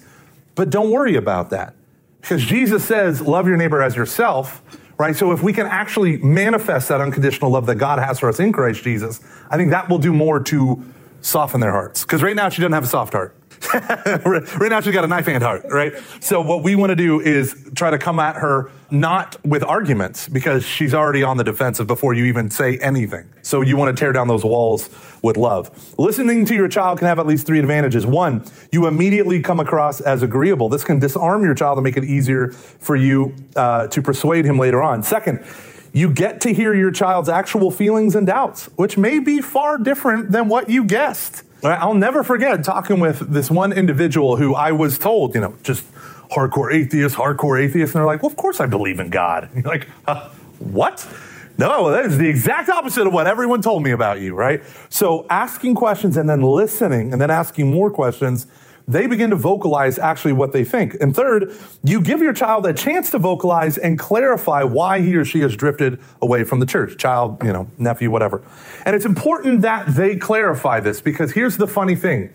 But 0.54 0.70
don't 0.70 0.90
worry 0.90 1.16
about 1.16 1.50
that 1.50 1.74
because 2.20 2.42
Jesus 2.44 2.84
says, 2.84 3.20
love 3.20 3.46
your 3.48 3.56
neighbor 3.56 3.82
as 3.82 3.96
yourself, 3.96 4.62
right? 4.96 5.16
So 5.16 5.32
if 5.32 5.42
we 5.42 5.52
can 5.52 5.66
actually 5.66 6.18
manifest 6.18 6.88
that 6.88 7.00
unconditional 7.00 7.50
love 7.50 7.66
that 7.66 7.74
God 7.76 7.98
has 7.98 8.20
for 8.20 8.28
us 8.28 8.38
in 8.38 8.52
Christ 8.52 8.84
Jesus, 8.84 9.20
I 9.50 9.56
think 9.56 9.70
that 9.70 9.88
will 9.88 9.98
do 9.98 10.12
more 10.12 10.40
to 10.44 10.84
soften 11.20 11.60
their 11.60 11.72
hearts. 11.72 12.02
Because 12.02 12.22
right 12.22 12.36
now 12.36 12.48
she 12.48 12.62
doesn't 12.62 12.72
have 12.72 12.84
a 12.84 12.88
soft 12.88 13.12
heart. 13.12 13.36
right 13.74 14.70
now 14.70 14.80
she's 14.80 14.94
got 14.94 15.04
a 15.04 15.08
knife 15.08 15.26
hand 15.26 15.42
heart, 15.42 15.64
right? 15.68 15.92
So 16.20 16.40
what 16.40 16.62
we 16.62 16.74
want 16.74 16.90
to 16.90 16.96
do 16.96 17.20
is 17.20 17.54
try 17.74 17.90
to 17.90 17.98
come 17.98 18.18
at 18.18 18.36
her 18.36 18.70
not 18.90 19.36
with 19.44 19.62
arguments 19.62 20.28
because 20.28 20.64
she's 20.64 20.94
already 20.94 21.22
on 21.22 21.36
the 21.36 21.44
defensive 21.44 21.86
before 21.86 22.14
you 22.14 22.24
even 22.24 22.50
say 22.50 22.78
anything. 22.78 23.28
So 23.42 23.60
you 23.60 23.76
want 23.76 23.94
to 23.94 24.00
tear 24.00 24.12
down 24.12 24.28
those 24.28 24.44
walls 24.44 24.88
with 25.22 25.36
love. 25.36 25.70
Listening 25.98 26.44
to 26.46 26.54
your 26.54 26.68
child 26.68 26.98
can 26.98 27.06
have 27.06 27.18
at 27.18 27.26
least 27.26 27.46
three 27.46 27.58
advantages. 27.58 28.06
One, 28.06 28.44
you 28.72 28.86
immediately 28.86 29.40
come 29.40 29.60
across 29.60 30.00
as 30.00 30.22
agreeable. 30.22 30.68
This 30.68 30.82
can 30.82 30.98
disarm 30.98 31.44
your 31.44 31.54
child 31.54 31.78
and 31.78 31.84
make 31.84 31.96
it 31.96 32.04
easier 32.04 32.48
for 32.48 32.96
you 32.96 33.34
uh, 33.56 33.88
to 33.88 34.02
persuade 34.02 34.46
him 34.46 34.58
later 34.58 34.82
on. 34.82 35.02
Second, 35.02 35.44
you 35.92 36.10
get 36.10 36.40
to 36.42 36.54
hear 36.54 36.74
your 36.74 36.90
child's 36.90 37.28
actual 37.28 37.70
feelings 37.70 38.14
and 38.14 38.26
doubts, 38.26 38.66
which 38.76 38.96
may 38.96 39.18
be 39.18 39.40
far 39.40 39.76
different 39.76 40.30
than 40.30 40.48
what 40.48 40.70
you 40.70 40.84
guessed. 40.84 41.42
I'll 41.62 41.94
never 41.94 42.22
forget 42.24 42.64
talking 42.64 43.00
with 43.00 43.32
this 43.32 43.50
one 43.50 43.72
individual 43.72 44.36
who 44.36 44.54
I 44.54 44.72
was 44.72 44.98
told, 44.98 45.34
you 45.34 45.40
know, 45.40 45.54
just 45.62 45.84
hardcore 46.30 46.72
atheist, 46.72 47.16
hardcore 47.16 47.60
atheist. 47.60 47.94
And 47.94 48.00
they're 48.00 48.06
like, 48.06 48.22
well, 48.22 48.30
of 48.30 48.36
course 48.36 48.60
I 48.60 48.66
believe 48.66 49.00
in 49.00 49.10
God. 49.10 49.50
And 49.52 49.64
you're 49.64 49.72
like, 49.72 49.88
uh, 50.06 50.28
what? 50.58 51.06
No, 51.58 51.90
that 51.90 52.06
is 52.06 52.16
the 52.16 52.28
exact 52.28 52.70
opposite 52.70 53.06
of 53.06 53.12
what 53.12 53.26
everyone 53.26 53.60
told 53.60 53.82
me 53.82 53.90
about 53.90 54.20
you, 54.20 54.34
right? 54.34 54.62
So 54.88 55.26
asking 55.28 55.74
questions 55.74 56.16
and 56.16 56.28
then 56.28 56.40
listening 56.40 57.12
and 57.12 57.20
then 57.20 57.30
asking 57.30 57.70
more 57.70 57.90
questions 57.90 58.46
they 58.90 59.06
begin 59.06 59.30
to 59.30 59.36
vocalize 59.36 59.98
actually 59.98 60.32
what 60.32 60.52
they 60.52 60.64
think. 60.64 60.96
And 61.00 61.14
third, 61.14 61.54
you 61.84 62.00
give 62.00 62.20
your 62.20 62.32
child 62.32 62.66
a 62.66 62.74
chance 62.74 63.10
to 63.12 63.18
vocalize 63.18 63.78
and 63.78 63.98
clarify 63.98 64.64
why 64.64 65.00
he 65.00 65.14
or 65.14 65.24
she 65.24 65.40
has 65.40 65.54
drifted 65.54 66.00
away 66.20 66.42
from 66.42 66.58
the 66.58 66.66
church, 66.66 66.96
child, 66.98 67.40
you 67.44 67.52
know, 67.52 67.68
nephew, 67.78 68.10
whatever. 68.10 68.42
And 68.84 68.96
it's 68.96 69.04
important 69.04 69.62
that 69.62 69.94
they 69.94 70.16
clarify 70.16 70.80
this 70.80 71.00
because 71.00 71.32
here's 71.32 71.56
the 71.56 71.68
funny 71.68 71.94
thing. 71.94 72.30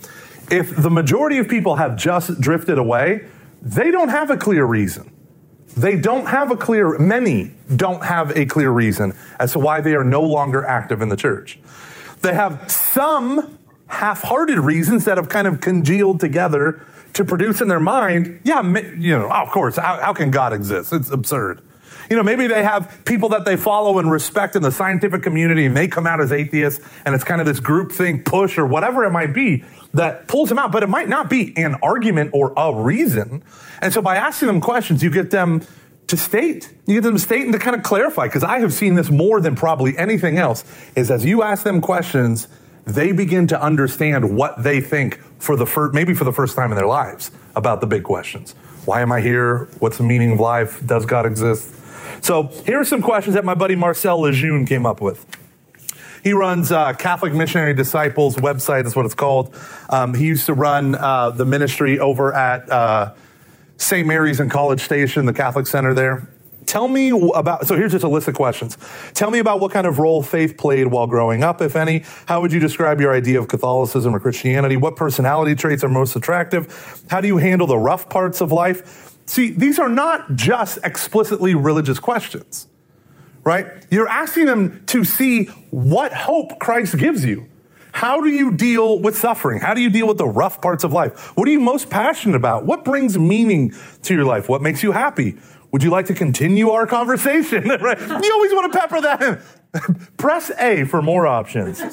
If 0.50 0.76
the 0.76 0.90
majority 0.90 1.40
of 1.40 1.50
people 1.50 1.76
have 1.76 1.98
just 1.98 2.40
drifted 2.40 2.78
away, 2.78 3.26
they 3.62 3.92
don't 3.92 4.10
have 4.10 4.30
a 4.30 4.38
clear 4.38 4.64
reason. 4.64 5.12
They 5.76 5.98
don't 5.98 6.28
have 6.28 6.52
a 6.52 6.56
clear, 6.56 6.98
many 7.00 7.52
don't 7.76 8.02
have 8.02 8.38
a 8.38 8.46
clear 8.46 8.72
reason 8.72 9.14
as 9.40 9.52
to 9.54 9.60
why 9.60 9.82
they 9.82 9.94
are 9.94 10.06
no 10.06 10.22
longer 10.22 10.64
active 10.64 11.02
in 11.02 11.10
the 11.10 11.18
church. 11.18 11.60
They 12.22 12.34
have 12.34 12.72
some 12.72 13.58
half-hearted 13.88 14.60
reasons 14.60 15.06
that 15.06 15.18
have 15.18 15.30
kind 15.30 15.48
of 15.48 15.62
congealed 15.62 16.20
together 16.20 16.86
to 17.14 17.24
produce 17.24 17.62
in 17.62 17.68
their 17.68 17.80
mind, 17.80 18.42
yeah, 18.44 18.62
you 18.98 19.18
know, 19.18 19.32
of 19.32 19.50
course, 19.50 19.78
how, 19.78 20.00
how 20.02 20.14
can 20.14 20.32
God 20.32 20.54
exist? 20.54 20.92
It's 20.92 21.10
absurd. 21.12 21.62
You 22.10 22.18
know, 22.18 22.24
maybe 22.24 22.46
they 22.46 22.64
have 22.64 23.02
people 23.06 23.30
that 23.30 23.46
they 23.46 23.58
follow 23.58 23.98
and 23.98 24.12
respect 24.12 24.56
in 24.56 24.62
the 24.62 24.72
scientific 24.72 25.24
community 25.24 25.66
and 25.66 25.76
they 25.76 25.88
come 25.88 26.06
out 26.06 26.22
as 26.22 26.32
atheists 26.32 26.86
and 27.06 27.16
it's 27.16 27.24
kind 27.24 27.42
of 27.42 27.48
this 27.48 27.60
group 27.60 27.92
think 27.92 28.26
push 28.26 28.58
or 28.58 28.66
whatever 28.66 29.06
it 29.06 29.12
might 29.12 29.34
be 29.34 29.64
that 29.94 30.28
pulls 30.28 30.50
them 30.50 30.60
out, 30.60 30.72
but 30.72 30.84
it 30.84 30.90
might 30.90 31.10
not 31.10 31.30
be 31.30 31.56
an 31.58 31.76
argument 31.82 32.32
or 32.34 32.54
a 32.58 32.76
reason. 32.76 33.44
And 33.82 33.94
so 33.94 34.02
by 34.02 34.18
asking 34.18 34.48
them 34.48 34.62
questions, 34.62 35.02
you 35.02 35.10
get 35.10 35.32
them 35.32 35.66
to 36.08 36.18
state. 36.18 36.74
You 36.86 36.96
get 36.96 37.04
them 37.04 37.16
to 37.16 37.20
state 37.20 37.44
and 37.44 37.54
to 37.54 37.60
kind 37.60 37.76
of 37.76 37.82
clarify, 37.82 38.28
because 38.28 38.44
I 38.44 38.60
have 38.60 38.74
seen 38.74 38.94
this 38.96 39.10
more 39.10 39.42
than 39.42 39.56
probably 39.56 39.98
anything 39.98 40.38
else, 40.38 40.64
is 40.96 41.10
as 41.10 41.26
you 41.26 41.42
ask 41.42 41.64
them 41.64 41.82
questions, 41.82 42.48
they 42.86 43.12
begin 43.12 43.48
to 43.48 43.62
understand 43.62 44.36
what 44.36 44.64
they 44.64 44.80
think 44.80 45.20
for 45.40 45.56
the 45.56 45.66
first, 45.66 45.94
maybe 45.94 46.14
for 46.14 46.24
the 46.24 46.34
first 46.34 46.56
time 46.56 46.72
in 46.72 46.78
their 46.78 46.88
lives 46.88 47.32
about 47.56 47.82
the 47.82 47.88
big 47.88 48.04
questions. 48.04 48.54
Why 48.86 49.02
am 49.02 49.12
I 49.12 49.22
here? 49.22 49.68
What's 49.80 49.98
the 49.98 50.04
meaning 50.04 50.34
of 50.34 50.40
life? 50.40 50.86
Does 50.86 51.06
God 51.06 51.26
exist? 51.26 51.74
So 52.22 52.44
here 52.66 52.80
are 52.80 52.86
some 52.86 53.02
questions 53.02 53.36
that 53.36 53.46
my 53.46 53.56
buddy 53.56 53.76
Marcel 53.76 54.20
Lejeune 54.20 54.66
came 54.66 54.86
up 54.86 55.02
with. 55.02 55.26
He 56.24 56.34
runs 56.34 56.72
uh, 56.72 56.94
Catholic 56.94 57.34
Missionary 57.34 57.74
Disciples 57.76 58.36
website. 58.36 58.84
That's 58.84 58.96
what 58.96 59.06
it's 59.06 59.14
called. 59.14 59.56
Um, 59.90 60.14
he 60.16 60.26
used 60.26 60.48
to 60.48 60.54
run 60.54 60.96
uh, 60.96 61.30
the 61.30 61.46
ministry 61.46 62.00
over 62.00 62.34
at 62.34 62.70
uh, 62.72 63.14
St. 63.78 64.08
Mary's 64.08 64.40
in 64.40 64.50
College 64.50 64.82
Station, 64.82 65.26
the 65.26 65.34
Catholic 65.34 65.68
Center 65.68 65.94
there. 65.94 66.28
Tell 66.66 66.88
me 66.88 67.12
about, 67.34 67.68
so 67.68 67.76
here's 67.76 67.92
just 67.92 68.04
a 68.04 68.10
list 68.10 68.28
of 68.28 68.36
questions. 68.36 68.78
Tell 69.14 69.32
me 69.32 69.40
about 69.40 69.60
what 69.60 69.72
kind 69.72 69.88
of 69.88 70.00
role 70.00 70.24
faith 70.24 70.58
played 70.58 70.88
while 70.88 71.08
growing 71.08 71.44
up, 71.44 71.62
if 71.62 71.76
any. 71.76 72.04
How 72.26 72.42
would 72.42 72.52
you 72.52 72.60
describe 72.60 73.00
your 73.00 73.14
idea 73.14 73.40
of 73.40 73.48
Catholicism 73.48 74.16
or 74.16 74.20
Christianity? 74.20 74.78
What 74.78 74.96
personality 74.96 75.56
traits 75.56 75.84
are 75.84 75.90
most 75.90 76.16
attractive? 76.16 77.04
How 77.10 77.22
do 77.22 77.28
you 77.28 77.38
handle 77.38 77.68
the 77.68 77.78
rough 77.78 78.10
parts 78.10 78.42
of 78.42 78.52
life? 78.52 79.16
See, 79.26 79.52
these 79.52 79.80
are 79.80 79.90
not 79.90 80.36
just 80.36 80.80
explicitly 80.84 81.56
religious 81.56 82.00
questions, 82.00 82.68
right? 83.44 83.68
You're 83.90 84.08
asking 84.08 84.46
them 84.46 84.84
to 84.88 85.04
see 85.04 85.46
what 85.72 86.14
hope 86.14 86.60
Christ 86.60 86.98
gives 86.98 87.26
you. 87.26 87.48
How 87.92 88.20
do 88.20 88.28
you 88.28 88.52
deal 88.52 89.00
with 89.00 89.18
suffering? 89.18 89.62
How 89.62 89.74
do 89.74 89.80
you 89.80 89.90
deal 89.90 90.06
with 90.06 90.18
the 90.18 90.28
rough 90.28 90.62
parts 90.62 90.84
of 90.84 90.92
life? 90.92 91.36
What 91.38 91.48
are 91.48 91.52
you 91.52 91.62
most 91.62 91.90
passionate 91.90 92.36
about? 92.36 92.66
What 92.66 92.84
brings 92.84 93.18
meaning 93.18 93.74
to 94.04 94.14
your 94.14 94.26
life? 94.26 94.50
What 94.50 94.62
makes 94.62 94.84
you 94.84 94.92
happy? 94.92 95.38
Would 95.76 95.84
you 95.84 95.90
like 95.90 96.06
to 96.06 96.14
continue 96.14 96.70
our 96.70 96.88
conversation? 96.88 97.68
right? 97.82 98.00
You 98.00 98.34
always 98.34 98.54
want 98.54 98.72
to 98.72 98.80
pepper 98.80 99.02
that 99.02 99.22
in. 99.22 100.08
Press 100.18 100.50
A 100.58 100.86
for 100.86 101.02
more 101.02 101.28
options. 101.28 101.84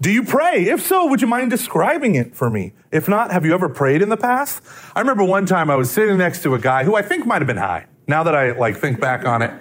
Do 0.00 0.10
you 0.10 0.24
pray? 0.24 0.64
If 0.64 0.84
so, 0.84 1.06
would 1.06 1.22
you 1.22 1.28
mind 1.28 1.52
describing 1.52 2.16
it 2.16 2.34
for 2.34 2.50
me? 2.50 2.72
If 2.90 3.08
not, 3.08 3.30
have 3.30 3.44
you 3.44 3.54
ever 3.54 3.68
prayed 3.68 4.02
in 4.02 4.08
the 4.08 4.16
past? 4.16 4.64
I 4.96 5.00
remember 5.00 5.22
one 5.22 5.46
time 5.46 5.70
I 5.70 5.76
was 5.76 5.92
sitting 5.92 6.18
next 6.18 6.42
to 6.42 6.56
a 6.56 6.58
guy 6.58 6.82
who 6.82 6.96
I 6.96 7.02
think 7.02 7.24
might 7.24 7.40
have 7.40 7.46
been 7.46 7.56
high. 7.56 7.86
Now 8.08 8.24
that 8.24 8.34
I 8.34 8.50
like 8.50 8.78
think 8.78 8.98
back 8.98 9.24
on 9.24 9.40
it, 9.40 9.52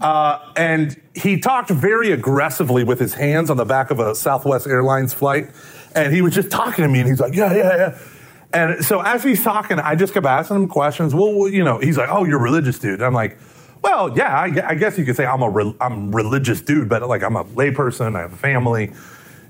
uh, 0.00 0.38
and 0.56 0.98
he 1.14 1.38
talked 1.38 1.68
very 1.68 2.10
aggressively 2.10 2.84
with 2.84 2.98
his 2.98 3.12
hands 3.12 3.50
on 3.50 3.58
the 3.58 3.66
back 3.66 3.90
of 3.90 4.00
a 4.00 4.14
Southwest 4.14 4.66
Airlines 4.66 5.12
flight, 5.12 5.50
and 5.94 6.14
he 6.14 6.22
was 6.22 6.34
just 6.34 6.50
talking 6.50 6.84
to 6.84 6.88
me, 6.88 7.00
and 7.00 7.08
he's 7.10 7.20
like, 7.20 7.34
"Yeah, 7.34 7.52
yeah, 7.52 7.76
yeah." 7.76 7.98
And 8.52 8.82
so 8.84 9.00
as 9.00 9.22
he's 9.22 9.42
talking, 9.42 9.78
I 9.78 9.94
just 9.94 10.14
kept 10.14 10.24
asking 10.24 10.56
him 10.56 10.68
questions. 10.68 11.14
Well, 11.14 11.48
you 11.48 11.62
know, 11.62 11.78
he's 11.78 11.98
like, 11.98 12.08
"Oh, 12.10 12.24
you're 12.24 12.38
a 12.38 12.42
religious 12.42 12.78
dude." 12.78 13.02
I'm 13.02 13.12
like, 13.12 13.38
"Well, 13.82 14.16
yeah, 14.16 14.34
I, 14.34 14.70
I 14.70 14.74
guess 14.74 14.96
you 14.96 15.04
could 15.04 15.16
say 15.16 15.26
I'm 15.26 15.42
a 15.42 15.50
re- 15.50 15.74
I'm 15.80 16.14
religious 16.14 16.62
dude, 16.62 16.88
but 16.88 17.06
like 17.06 17.22
I'm 17.22 17.36
a 17.36 17.44
layperson. 17.44 18.16
I 18.16 18.20
have 18.22 18.32
a 18.32 18.36
family. 18.36 18.92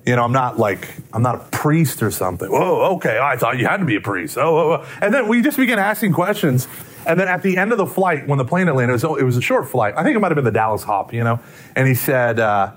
You 0.04 0.16
know, 0.16 0.24
I'm 0.24 0.32
not 0.32 0.58
like 0.58 0.88
I'm 1.12 1.22
not 1.22 1.36
a 1.36 1.44
priest 1.56 2.02
or 2.02 2.10
something." 2.10 2.50
Whoa, 2.50 2.96
okay. 2.96 3.20
I 3.20 3.36
thought 3.36 3.58
you 3.58 3.66
had 3.66 3.76
to 3.76 3.84
be 3.84 3.94
a 3.94 4.00
priest. 4.00 4.36
Oh, 4.36 4.56
oh, 4.56 4.72
oh. 4.72 4.86
and 5.00 5.14
then 5.14 5.28
we 5.28 5.42
just 5.42 5.58
began 5.58 5.78
asking 5.78 6.12
questions. 6.12 6.66
And 7.06 7.18
then 7.18 7.28
at 7.28 7.42
the 7.42 7.56
end 7.56 7.70
of 7.70 7.78
the 7.78 7.86
flight, 7.86 8.26
when 8.26 8.36
the 8.36 8.44
plane 8.44 8.66
landed, 8.66 8.90
it 8.90 8.92
was, 8.92 9.04
it 9.04 9.24
was 9.24 9.36
a 9.36 9.40
short 9.40 9.68
flight. 9.68 9.94
I 9.96 10.02
think 10.02 10.16
it 10.16 10.18
might 10.18 10.28
have 10.28 10.36
been 10.36 10.44
the 10.44 10.50
Dallas 10.50 10.82
hop. 10.82 11.14
You 11.14 11.22
know, 11.22 11.38
and 11.76 11.86
he 11.86 11.94
said, 11.94 12.40
uh, 12.40 12.72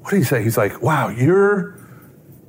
"What 0.00 0.10
did 0.10 0.18
he 0.18 0.24
say?" 0.24 0.42
He's 0.42 0.58
like, 0.58 0.82
"Wow, 0.82 1.08
you're." 1.08 1.74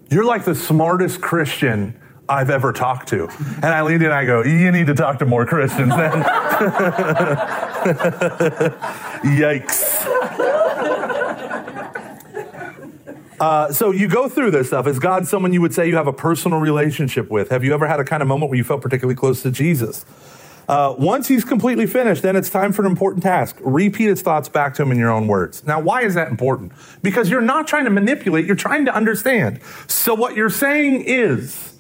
You're 0.10 0.24
like 0.24 0.46
the 0.46 0.56
smartest 0.56 1.20
Christian 1.20 2.00
I've 2.30 2.50
ever 2.50 2.74
talked 2.74 3.10
to. 3.10 3.30
And 3.58 3.66
I 3.66 3.82
leaned 3.82 4.02
in 4.02 4.08
and 4.08 4.16
I 4.16 4.26
go, 4.26 4.44
You 4.44 4.72
need 4.72 4.88
to 4.88 4.94
talk 4.94 5.20
to 5.20 5.26
more 5.26 5.46
Christians 5.46 5.96
then. 5.96 6.12
Yikes. 9.24 9.98
Uh, 13.40 13.72
so 13.72 13.92
you 13.92 14.08
go 14.08 14.28
through 14.28 14.52
this 14.52 14.68
stuff. 14.68 14.88
Is 14.88 15.00
God 15.00 15.28
someone 15.28 15.54
you 15.54 15.62
would 15.62 15.74
say 15.74 15.88
you 15.88 15.96
have 15.96 16.08
a 16.08 16.14
personal 16.14 16.60
relationship 16.60 17.30
with? 17.30 17.50
Have 17.50 17.64
you 17.64 17.74
ever 17.74 17.88
had 17.88 18.00
a 18.00 18.04
kind 18.04 18.22
of 18.22 18.28
moment 18.28 18.50
where 18.50 18.58
you 18.58 18.64
felt 18.64 18.82
particularly 18.82 19.16
close 19.16 19.44
to 19.44 19.52
Jesus? 19.52 20.06
Uh, 20.68 20.94
once 20.98 21.28
he's 21.30 21.46
completely 21.46 21.88
finished, 21.88 22.24
then 22.24 22.36
it's 22.36 22.50
time 22.50 22.74
for 22.74 22.84
an 22.84 22.92
important 22.92 23.24
task. 23.24 23.58
Repeat 23.62 24.08
his 24.08 24.22
thoughts 24.22 24.50
back 24.50 24.74
to 24.74 24.82
him 24.82 24.92
in 24.92 24.98
your 24.98 25.12
own 25.12 25.28
words. 25.28 25.66
Now, 25.66 25.80
why 25.80 26.02
is 26.02 26.16
that 26.16 26.30
important? 26.30 26.74
Because 27.02 27.30
you're 27.30 27.42
not 27.42 27.68
trying 27.68 27.86
to 27.86 27.90
manipulate, 27.90 28.46
you're 28.46 28.56
trying 28.56 28.84
to 28.86 28.94
understand. 28.94 29.62
So, 29.88 30.14
what 30.14 30.36
you're 30.36 30.50
saying 30.50 31.04
is, 31.04 31.77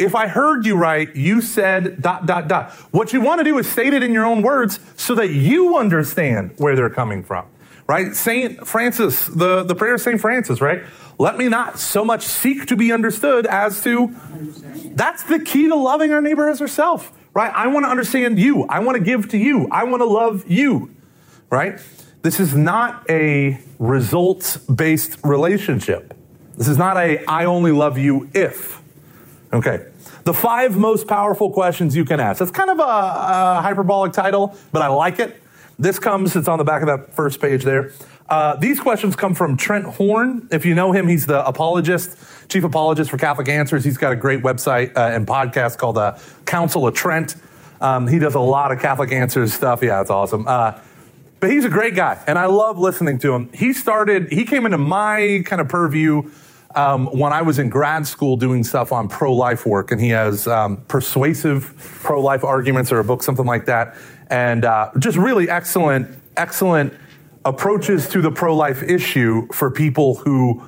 if 0.00 0.14
I 0.14 0.26
heard 0.26 0.64
you 0.66 0.76
right, 0.76 1.14
you 1.14 1.40
said 1.40 2.00
dot, 2.00 2.26
dot, 2.26 2.48
dot. 2.48 2.72
What 2.90 3.12
you 3.12 3.20
want 3.20 3.38
to 3.40 3.44
do 3.44 3.58
is 3.58 3.68
state 3.68 3.92
it 3.92 4.02
in 4.02 4.12
your 4.12 4.24
own 4.24 4.42
words 4.42 4.80
so 4.96 5.14
that 5.16 5.30
you 5.30 5.76
understand 5.76 6.54
where 6.56 6.74
they're 6.74 6.90
coming 6.90 7.22
from, 7.22 7.46
right? 7.86 8.14
Saint 8.14 8.66
Francis, 8.66 9.26
the, 9.26 9.62
the 9.62 9.74
prayer 9.74 9.94
of 9.94 10.00
Saint 10.00 10.20
Francis, 10.20 10.60
right? 10.60 10.82
Let 11.18 11.36
me 11.36 11.48
not 11.48 11.78
so 11.78 12.04
much 12.04 12.22
seek 12.24 12.66
to 12.66 12.76
be 12.76 12.92
understood 12.92 13.46
as 13.46 13.82
to, 13.84 14.14
that's 14.92 15.22
the 15.24 15.38
key 15.38 15.68
to 15.68 15.74
loving 15.74 16.12
our 16.12 16.22
neighbor 16.22 16.48
as 16.48 16.60
herself, 16.60 17.12
right? 17.34 17.52
I 17.54 17.66
want 17.66 17.84
to 17.84 17.90
understand 17.90 18.38
you. 18.38 18.64
I 18.64 18.80
want 18.80 18.96
to 18.96 19.04
give 19.04 19.28
to 19.30 19.38
you. 19.38 19.68
I 19.70 19.84
want 19.84 20.00
to 20.00 20.06
love 20.06 20.50
you, 20.50 20.94
right? 21.50 21.78
This 22.22 22.40
is 22.40 22.54
not 22.54 23.08
a 23.10 23.58
results 23.78 24.56
based 24.56 25.18
relationship. 25.24 26.14
This 26.56 26.68
is 26.68 26.76
not 26.76 26.96
a 26.96 27.24
I 27.24 27.46
only 27.46 27.72
love 27.72 27.96
you 27.96 28.28
if. 28.34 28.82
Okay. 29.52 29.89
The 30.24 30.34
five 30.34 30.76
most 30.76 31.06
powerful 31.06 31.50
questions 31.50 31.96
you 31.96 32.04
can 32.04 32.20
ask. 32.20 32.38
That's 32.38 32.50
kind 32.50 32.70
of 32.70 32.78
a, 32.78 32.82
a 32.82 33.60
hyperbolic 33.62 34.12
title, 34.12 34.54
but 34.72 34.82
I 34.82 34.88
like 34.88 35.18
it. 35.18 35.40
This 35.78 35.98
comes, 35.98 36.36
it's 36.36 36.48
on 36.48 36.58
the 36.58 36.64
back 36.64 36.82
of 36.82 36.88
that 36.88 37.14
first 37.14 37.40
page 37.40 37.64
there. 37.64 37.92
Uh, 38.28 38.54
these 38.56 38.78
questions 38.78 39.16
come 39.16 39.34
from 39.34 39.56
Trent 39.56 39.86
Horn. 39.86 40.46
If 40.52 40.64
you 40.64 40.74
know 40.74 40.92
him, 40.92 41.08
he's 41.08 41.26
the 41.26 41.44
apologist, 41.44 42.16
chief 42.48 42.62
apologist 42.62 43.10
for 43.10 43.16
Catholic 43.16 43.48
Answers. 43.48 43.82
He's 43.82 43.98
got 43.98 44.12
a 44.12 44.16
great 44.16 44.42
website 44.42 44.96
uh, 44.96 45.00
and 45.00 45.26
podcast 45.26 45.78
called 45.78 45.98
uh, 45.98 46.16
Council 46.44 46.86
of 46.86 46.94
Trent. 46.94 47.34
Um, 47.80 48.06
he 48.06 48.18
does 48.18 48.34
a 48.34 48.40
lot 48.40 48.70
of 48.72 48.78
Catholic 48.78 49.10
Answers 49.10 49.52
stuff. 49.54 49.82
Yeah, 49.82 50.00
it's 50.00 50.10
awesome. 50.10 50.46
Uh, 50.46 50.78
but 51.40 51.50
he's 51.50 51.64
a 51.64 51.70
great 51.70 51.96
guy, 51.96 52.22
and 52.26 52.38
I 52.38 52.44
love 52.44 52.78
listening 52.78 53.18
to 53.20 53.34
him. 53.34 53.50
He 53.54 53.72
started, 53.72 54.30
he 54.30 54.44
came 54.44 54.66
into 54.66 54.78
my 54.78 55.42
kind 55.46 55.60
of 55.60 55.68
purview 55.68 56.30
um, 56.74 57.06
when 57.06 57.32
I 57.32 57.42
was 57.42 57.58
in 57.58 57.68
grad 57.68 58.06
school 58.06 58.36
doing 58.36 58.62
stuff 58.62 58.92
on 58.92 59.08
pro 59.08 59.32
life 59.32 59.66
work, 59.66 59.90
and 59.90 60.00
he 60.00 60.10
has 60.10 60.46
um, 60.46 60.78
persuasive 60.88 61.74
pro 62.02 62.20
life 62.20 62.44
arguments 62.44 62.92
or 62.92 63.00
a 63.00 63.04
book, 63.04 63.22
something 63.22 63.46
like 63.46 63.66
that, 63.66 63.96
and 64.28 64.64
uh, 64.64 64.90
just 64.98 65.18
really 65.18 65.48
excellent, 65.48 66.16
excellent 66.36 66.94
approaches 67.44 68.08
to 68.10 68.20
the 68.20 68.30
pro 68.30 68.54
life 68.54 68.82
issue 68.82 69.48
for 69.52 69.70
people 69.70 70.16
who, 70.16 70.62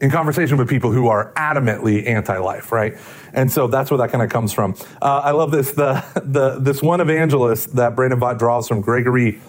in 0.00 0.10
conversation 0.10 0.58
with 0.58 0.68
people 0.68 0.92
who 0.92 1.08
are 1.08 1.32
adamantly 1.34 2.06
anti 2.06 2.36
life, 2.36 2.70
right? 2.70 2.94
And 3.32 3.50
so 3.50 3.66
that's 3.66 3.90
where 3.90 3.98
that 3.98 4.10
kind 4.10 4.22
of 4.22 4.30
comes 4.30 4.52
from. 4.52 4.74
Uh, 5.00 5.22
I 5.24 5.30
love 5.30 5.50
this. 5.50 5.72
The, 5.72 6.04
the, 6.24 6.58
this 6.60 6.82
one 6.82 7.00
evangelist 7.00 7.76
that 7.76 7.96
Brandon 7.96 8.18
Vogt 8.18 8.38
draws 8.38 8.68
from 8.68 8.82
Gregory 8.82 9.40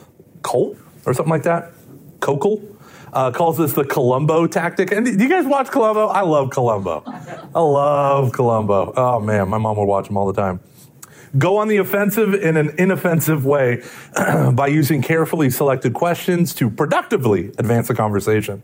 Colt 0.41 0.77
or 1.05 1.13
something 1.13 1.31
like 1.31 1.43
that. 1.43 1.73
Koukl 2.19 2.76
uh, 3.17 3.31
calls 3.31 3.57
this 3.57 3.73
the 3.73 3.83
Columbo 3.83 4.45
tactic. 4.45 4.91
And 4.91 5.03
do 5.03 5.11
you 5.11 5.27
guys 5.27 5.45
watch 5.47 5.71
Columbo? 5.71 6.05
I 6.05 6.21
love 6.21 6.51
Columbo. 6.51 7.01
I 7.07 7.59
love 7.59 8.31
Columbo. 8.31 8.93
Oh 8.95 9.19
man, 9.19 9.49
my 9.49 9.57
mom 9.57 9.75
would 9.77 9.85
watch 9.85 10.07
him 10.07 10.17
all 10.17 10.31
the 10.31 10.39
time. 10.39 10.59
Go 11.35 11.57
on 11.57 11.67
the 11.67 11.77
offensive 11.77 12.35
in 12.35 12.57
an 12.57 12.75
inoffensive 12.77 13.43
way 13.43 13.83
by 14.53 14.67
using 14.67 15.01
carefully 15.01 15.49
selected 15.49 15.95
questions 15.95 16.53
to 16.55 16.69
productively 16.69 17.47
advance 17.57 17.87
the 17.87 17.95
conversation. 17.95 18.63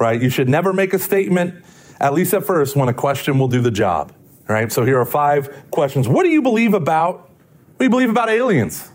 Right? 0.00 0.20
You 0.20 0.30
should 0.30 0.48
never 0.48 0.72
make 0.72 0.92
a 0.94 0.98
statement, 0.98 1.62
at 2.00 2.12
least 2.12 2.34
at 2.34 2.44
first, 2.44 2.74
when 2.74 2.88
a 2.88 2.94
question 2.94 3.38
will 3.38 3.48
do 3.48 3.60
the 3.60 3.70
job. 3.70 4.12
Right? 4.48 4.72
So 4.72 4.84
here 4.84 4.98
are 4.98 5.06
five 5.06 5.70
questions. 5.70 6.08
What 6.08 6.24
do 6.24 6.30
you 6.30 6.42
believe 6.42 6.74
about? 6.74 7.30
What 7.30 7.78
do 7.78 7.84
you 7.84 7.90
believe 7.90 8.10
about 8.10 8.30
aliens? 8.30 8.90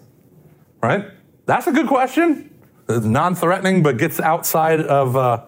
Right? 0.83 1.05
That's 1.45 1.65
a 1.65 1.71
good 1.71 1.87
question 1.87 2.47
non-threatening, 2.89 3.84
but 3.84 3.98
gets 3.98 4.20
outside 4.20 4.82
of 4.82 5.15
uh, 5.15 5.46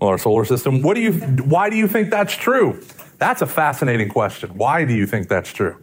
well, 0.00 0.10
our 0.10 0.18
solar 0.18 0.44
system. 0.44 0.82
What 0.82 0.94
do 0.94 1.00
you? 1.00 1.12
Why 1.12 1.70
do 1.70 1.76
you 1.76 1.88
think 1.88 2.10
that's 2.10 2.34
true? 2.34 2.82
That's 3.18 3.42
a 3.42 3.46
fascinating 3.46 4.08
question. 4.08 4.50
Why 4.56 4.84
do 4.84 4.94
you 4.94 5.06
think 5.06 5.28
that's 5.28 5.52
true? 5.52 5.82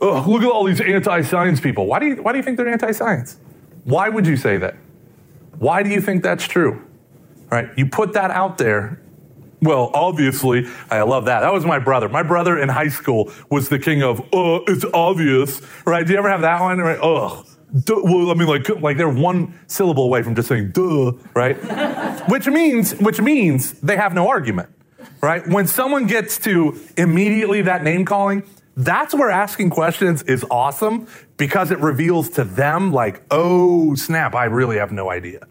Ugh, 0.00 0.26
look 0.26 0.42
at 0.42 0.48
all 0.48 0.64
these 0.64 0.80
anti-science 0.80 1.60
people. 1.60 1.86
Why 1.86 1.98
do 1.98 2.06
you? 2.06 2.22
Why 2.22 2.32
do 2.32 2.38
you 2.38 2.44
think 2.44 2.56
they're 2.56 2.68
anti-science? 2.68 3.38
Why 3.84 4.08
would 4.08 4.26
you 4.26 4.36
say 4.36 4.56
that? 4.58 4.76
Why 5.58 5.82
do 5.82 5.90
you 5.90 6.00
think 6.00 6.22
that's 6.22 6.46
true? 6.46 6.82
Right? 7.50 7.68
You 7.76 7.86
put 7.86 8.14
that 8.14 8.30
out 8.30 8.58
there. 8.58 9.00
Well, 9.60 9.92
obviously, 9.94 10.66
I 10.90 11.02
love 11.02 11.26
that. 11.26 11.40
That 11.40 11.52
was 11.52 11.64
my 11.64 11.78
brother. 11.78 12.08
My 12.08 12.24
brother 12.24 12.58
in 12.58 12.68
high 12.68 12.88
school 12.88 13.30
was 13.48 13.68
the 13.68 13.78
king 13.78 14.02
of, 14.02 14.20
uh, 14.32 14.58
it's 14.66 14.84
obvious, 14.92 15.62
right? 15.86 16.04
Do 16.04 16.12
you 16.12 16.18
ever 16.18 16.28
have 16.28 16.40
that 16.40 16.60
one? 16.60 16.78
Right? 16.78 16.98
Ugh. 17.00 17.46
Duh, 17.72 18.00
well, 18.04 18.30
I 18.30 18.34
mean, 18.34 18.48
like, 18.48 18.68
like 18.80 18.98
they're 18.98 19.08
one 19.08 19.58
syllable 19.66 20.04
away 20.04 20.22
from 20.22 20.34
just 20.34 20.48
saying 20.48 20.72
"duh," 20.72 21.12
right? 21.34 21.56
which 22.28 22.46
means, 22.46 22.94
which 23.00 23.20
means 23.20 23.72
they 23.80 23.96
have 23.96 24.12
no 24.12 24.28
argument, 24.28 24.68
right? 25.22 25.46
When 25.48 25.66
someone 25.66 26.06
gets 26.06 26.36
to 26.40 26.78
immediately 26.98 27.62
that 27.62 27.82
name 27.82 28.04
calling, 28.04 28.42
that's 28.76 29.14
where 29.14 29.30
asking 29.30 29.70
questions 29.70 30.22
is 30.22 30.44
awesome 30.50 31.06
because 31.36 31.70
it 31.70 31.78
reveals 31.78 32.28
to 32.30 32.44
them, 32.44 32.92
like, 32.92 33.22
oh 33.30 33.94
snap, 33.94 34.34
I 34.34 34.44
really 34.44 34.76
have 34.76 34.92
no 34.92 35.10
idea. 35.10 35.46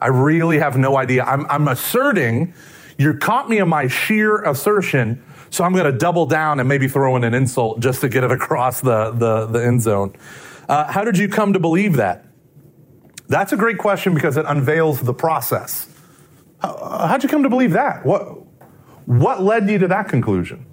I 0.00 0.08
really 0.08 0.58
have 0.58 0.76
no 0.76 0.96
idea. 0.96 1.24
I'm, 1.24 1.46
I'm 1.46 1.66
asserting, 1.66 2.54
you 2.98 3.14
caught 3.14 3.48
me 3.48 3.58
in 3.58 3.68
my 3.68 3.88
sheer 3.88 4.42
assertion, 4.42 5.24
so 5.50 5.64
I'm 5.64 5.72
going 5.72 5.90
to 5.90 5.96
double 5.96 6.26
down 6.26 6.60
and 6.60 6.68
maybe 6.68 6.88
throw 6.88 7.16
in 7.16 7.24
an 7.24 7.34
insult 7.34 7.80
just 7.80 8.00
to 8.02 8.08
get 8.08 8.24
it 8.24 8.32
across 8.32 8.80
the, 8.80 9.12
the, 9.12 9.46
the 9.46 9.64
end 9.64 9.82
zone. 9.82 10.14
Uh, 10.68 10.90
how 10.90 11.04
did 11.04 11.18
you 11.18 11.28
come 11.28 11.52
to 11.52 11.58
believe 11.58 11.96
that? 11.96 12.24
That's 13.28 13.52
a 13.52 13.56
great 13.56 13.78
question 13.78 14.14
because 14.14 14.36
it 14.36 14.44
unveils 14.46 15.00
the 15.00 15.14
process. 15.14 15.88
How, 16.60 17.06
how'd 17.08 17.22
you 17.22 17.28
come 17.28 17.42
to 17.42 17.48
believe 17.48 17.72
that? 17.72 18.04
What, 18.04 18.44
what 19.06 19.42
led 19.42 19.68
you 19.68 19.78
to 19.78 19.88
that 19.88 20.08
conclusion? 20.08 20.66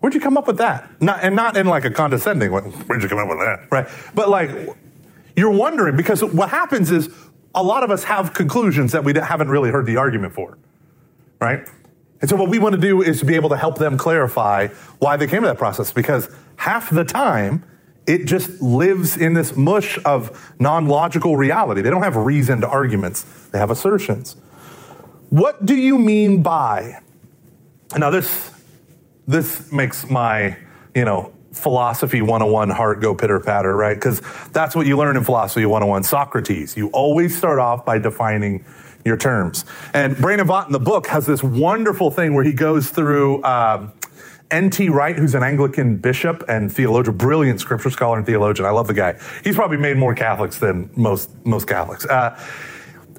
Where'd 0.00 0.14
you 0.14 0.20
come 0.20 0.36
up 0.36 0.46
with 0.46 0.58
that? 0.58 1.00
Not, 1.00 1.20
and 1.22 1.34
not 1.34 1.56
in 1.56 1.66
like 1.66 1.84
a 1.84 1.90
condescending 1.90 2.52
way. 2.52 2.60
Where'd 2.60 3.02
you 3.02 3.08
come 3.08 3.18
up 3.18 3.28
with 3.28 3.38
that? 3.38 3.68
Right. 3.70 3.88
But 4.14 4.28
like, 4.28 4.50
you're 5.36 5.50
wondering 5.50 5.96
because 5.96 6.22
what 6.22 6.50
happens 6.50 6.90
is 6.90 7.08
a 7.54 7.62
lot 7.62 7.82
of 7.82 7.90
us 7.90 8.04
have 8.04 8.34
conclusions 8.34 8.92
that 8.92 9.04
we 9.04 9.14
haven't 9.14 9.48
really 9.48 9.70
heard 9.70 9.86
the 9.86 9.96
argument 9.96 10.34
for. 10.34 10.58
Right. 11.40 11.66
And 12.20 12.28
so 12.28 12.36
what 12.36 12.48
we 12.48 12.58
want 12.58 12.74
to 12.74 12.80
do 12.80 13.02
is 13.02 13.20
to 13.20 13.26
be 13.26 13.34
able 13.34 13.48
to 13.50 13.56
help 13.56 13.78
them 13.78 13.96
clarify 13.96 14.68
why 14.98 15.16
they 15.16 15.26
came 15.26 15.42
to 15.42 15.48
that 15.48 15.58
process 15.58 15.92
because 15.92 16.28
half 16.56 16.90
the 16.90 17.04
time 17.04 17.64
it 18.06 18.26
just 18.26 18.60
lives 18.60 19.16
in 19.16 19.34
this 19.34 19.56
mush 19.56 19.98
of 20.04 20.54
non-logical 20.58 21.36
reality. 21.36 21.80
They 21.80 21.90
don't 21.90 22.02
have 22.02 22.16
reasoned 22.16 22.64
arguments. 22.64 23.22
They 23.50 23.58
have 23.58 23.70
assertions. 23.70 24.36
What 25.30 25.64
do 25.64 25.74
you 25.74 25.98
mean 25.98 26.42
by? 26.42 27.00
Now 27.96 28.10
this 28.10 28.50
this 29.26 29.72
makes 29.72 30.08
my, 30.10 30.56
you 30.94 31.04
know, 31.04 31.32
philosophy 31.52 32.20
101 32.20 32.70
heart 32.70 33.00
go 33.00 33.14
pitter 33.14 33.40
patter, 33.40 33.74
right? 33.74 33.94
Because 33.94 34.20
that's 34.52 34.76
what 34.76 34.86
you 34.86 34.96
learn 34.98 35.16
in 35.16 35.24
philosophy 35.24 35.64
101. 35.64 36.02
Socrates, 36.02 36.76
you 36.76 36.88
always 36.88 37.36
start 37.36 37.58
off 37.58 37.84
by 37.84 37.98
defining 37.98 38.64
your 39.04 39.16
terms. 39.16 39.64
And 39.92 40.16
Brandon 40.16 40.46
Vogt 40.46 40.66
in 40.66 40.72
the 40.72 40.80
book 40.80 41.06
has 41.08 41.26
this 41.26 41.42
wonderful 41.42 42.10
thing 42.10 42.34
where 42.34 42.44
he 42.44 42.52
goes 42.52 42.90
through 42.90 43.42
um, 43.44 43.92
N.T. 44.54 44.88
Wright, 44.88 45.16
who's 45.16 45.34
an 45.34 45.42
Anglican 45.42 45.96
bishop 45.96 46.44
and 46.46 46.72
theologian, 46.72 47.16
brilliant 47.16 47.60
scripture 47.60 47.90
scholar 47.90 48.18
and 48.18 48.24
theologian. 48.24 48.66
I 48.66 48.70
love 48.70 48.86
the 48.86 48.94
guy. 48.94 49.18
He's 49.42 49.56
probably 49.56 49.78
made 49.78 49.96
more 49.96 50.14
Catholics 50.14 50.58
than 50.58 50.90
most 50.94 51.28
most 51.44 51.66
Catholics. 51.66 52.06
Uh, 52.06 52.40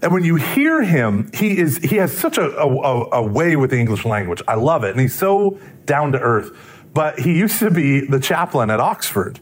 and 0.02 0.14
when 0.14 0.24
you 0.24 0.36
hear 0.36 0.82
him, 0.82 1.30
he 1.34 1.58
is 1.58 1.78
he 1.80 1.98
has 1.98 2.18
such 2.18 2.38
a, 2.38 2.58
a, 2.58 3.10
a 3.18 3.22
way 3.22 3.58
with 3.58 3.72
the 3.72 3.78
English 3.78 4.06
language. 4.06 4.42
I 4.48 4.56
love 4.56 4.86
it, 4.86 4.92
and 4.92 5.00
he's 5.02 5.14
so 5.14 5.60
down 5.86 6.14
to 6.14 6.20
earth. 6.20 6.58
But 6.94 7.20
he 7.20 7.38
used 7.38 7.60
to 7.60 7.70
be 7.70 8.08
the 8.08 8.22
chaplain 8.22 8.70
at 8.70 8.80
Oxford, 8.80 9.42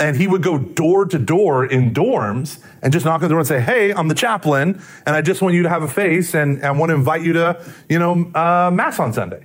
and 0.00 0.16
he 0.16 0.26
would 0.26 0.42
go 0.42 0.56
door 0.56 1.04
to 1.04 1.18
door 1.18 1.66
in 1.66 1.92
dorms 1.92 2.60
and 2.80 2.94
just 2.94 3.04
knock 3.04 3.16
on 3.16 3.22
the 3.22 3.28
door 3.28 3.40
and 3.40 3.46
say, 3.46 3.60
"Hey, 3.60 3.92
I'm 3.92 4.08
the 4.08 4.14
chaplain, 4.14 4.80
and 5.04 5.14
I 5.14 5.20
just 5.20 5.42
want 5.42 5.54
you 5.54 5.64
to 5.64 5.68
have 5.68 5.82
a 5.82 5.88
face, 5.88 6.34
and 6.34 6.64
I 6.64 6.70
want 6.70 6.88
to 6.88 6.94
invite 6.94 7.20
you 7.20 7.34
to, 7.34 7.62
you 7.90 7.98
know, 7.98 8.30
uh, 8.34 8.70
mass 8.72 8.98
on 8.98 9.12
Sunday." 9.12 9.44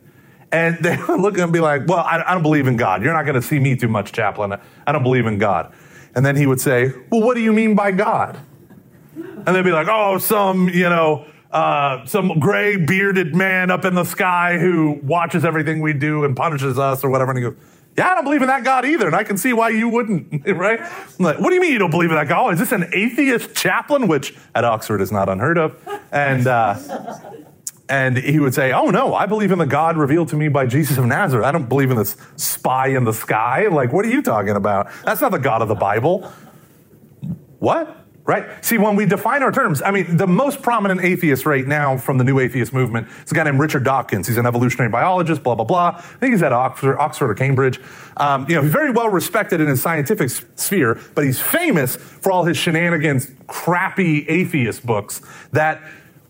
And 0.51 0.77
they 0.79 0.98
would 0.98 1.20
look 1.22 1.38
and 1.38 1.51
be 1.51 1.60
like, 1.60 1.88
"Well, 1.88 2.00
I, 2.00 2.24
I 2.25 2.34
don't 2.34 2.43
believe 2.43 2.67
in 2.67 2.77
God. 2.77 3.03
You're 3.03 3.13
not 3.13 3.24
going 3.24 3.36
to 3.36 3.41
see 3.41 3.60
me 3.60 3.75
too 3.75 3.88
much, 3.88 4.12
chaplain. 4.12 4.58
I 4.86 4.91
don't 4.91 5.03
believe 5.03 5.25
in 5.25 5.38
God." 5.38 5.74
And 6.13 6.25
then 6.25 6.36
he 6.36 6.46
would 6.46 6.60
say, 6.60 6.91
"Well, 7.10 7.22
what 7.22 7.36
do 7.36 7.41
you 7.41 7.53
mean 7.53 7.75
by 7.75 7.91
God?" 7.91 8.39
And 9.15 9.48
they'd 9.48 9.63
be 9.63 9.72
like, 9.72 9.88
"Oh, 9.89 10.17
some, 10.17 10.70
you 10.70 10.89
know." 10.89 11.25
Uh, 11.51 12.05
some 12.05 12.39
gray 12.39 12.77
bearded 12.77 13.36
man 13.36 13.70
up 13.70 13.84
in 13.84 13.93
the 13.93 14.05
sky 14.05 14.58
who 14.58 14.98
watches 15.03 15.43
everything 15.43 15.81
we 15.81 15.91
do 15.91 16.24
and 16.24 16.34
punishes 16.34 16.79
us 16.79 17.03
or 17.03 17.10
whatever. 17.10 17.31
And 17.31 17.39
he 17.39 17.43
goes, 17.43 17.58
yeah, 17.98 18.10
I 18.10 18.15
don't 18.15 18.24
believe 18.24 18.41
in 18.41 18.48
that 18.48 18.63
God 18.63 18.86
either, 18.86 19.05
and 19.05 19.15
I 19.15 19.24
can 19.24 19.38
see 19.38 19.51
why 19.51 19.70
you 19.70 19.89
wouldn't, 19.89 20.48
right? 20.48 20.79
I'm 20.79 21.25
like, 21.25 21.39
what 21.39 21.50
do 21.50 21.55
you 21.55 21.62
mean 21.62 21.74
you 21.74 21.79
don't 21.79 21.91
believe 21.91 22.10
in 22.10 22.15
that 22.15 22.27
God? 22.27 22.48
Oh, 22.48 22.50
is 22.51 22.60
this 22.60 22.72
an 22.72 22.89
atheist 22.93 23.53
chaplain? 23.53 24.08
Which 24.08 24.34
at 24.55 24.63
Oxford 24.63 25.01
is 25.01 25.12
not 25.12 25.27
unheard 25.27 25.58
of. 25.58 25.75
And, 26.12 26.48
uh, 26.48 26.75
and 27.92 28.18
he 28.18 28.40
would 28.40 28.54
say, 28.54 28.72
Oh 28.72 28.90
no, 28.90 29.14
I 29.14 29.26
believe 29.26 29.52
in 29.52 29.60
the 29.60 29.66
God 29.66 29.98
revealed 29.98 30.30
to 30.30 30.38
me 30.38 30.48
by 30.48 30.66
Jesus 30.66 30.98
of 30.98 31.06
Nazareth. 31.06 31.46
I 31.46 31.52
don't 31.52 31.68
believe 31.68 31.92
in 31.92 31.98
this 31.98 32.16
spy 32.38 32.88
in 32.88 33.04
the 33.04 33.12
sky. 33.12 33.68
Like, 33.68 33.92
what 33.92 34.06
are 34.06 34.10
you 34.10 34.22
talking 34.22 34.56
about? 34.56 34.90
That's 35.04 35.20
not 35.20 35.32
the 35.34 35.40
God 35.40 35.62
of 35.62 35.68
the 35.68 35.76
Bible. 35.76 36.32
What? 37.60 37.98
Right? 38.24 38.64
See, 38.64 38.78
when 38.78 38.96
we 38.96 39.06
define 39.06 39.44
our 39.44 39.52
terms, 39.52 39.82
I 39.82 39.92
mean, 39.92 40.16
the 40.16 40.28
most 40.28 40.62
prominent 40.62 41.02
atheist 41.02 41.46
right 41.46 41.68
now 41.68 41.98
from 41.98 42.18
the 42.18 42.24
new 42.24 42.40
atheist 42.40 42.72
movement 42.72 43.10
is 43.26 43.32
a 43.32 43.36
guy 43.36 43.44
named 43.44 43.60
Richard 43.60 43.84
Dawkins. 43.84 44.26
He's 44.26 44.38
an 44.38 44.46
evolutionary 44.46 44.90
biologist, 44.90 45.44
blah, 45.44 45.56
blah, 45.56 45.66
blah. 45.66 45.96
I 45.98 46.02
think 46.02 46.32
he's 46.32 46.44
at 46.44 46.54
Oxford, 46.54 46.98
Oxford 46.98 47.32
or 47.32 47.34
Cambridge. 47.34 47.82
Um, 48.16 48.46
you 48.48 48.56
know, 48.56 48.62
very 48.62 48.92
well 48.92 49.10
respected 49.10 49.60
in 49.60 49.68
his 49.68 49.82
scientific 49.82 50.30
sphere, 50.30 50.98
but 51.14 51.26
he's 51.26 51.42
famous 51.42 51.98
for 51.98 52.32
all 52.32 52.46
his 52.46 52.56
shenanigans, 52.56 53.30
crappy 53.48 54.30
atheist 54.30 54.86
books 54.86 55.22
that 55.52 55.82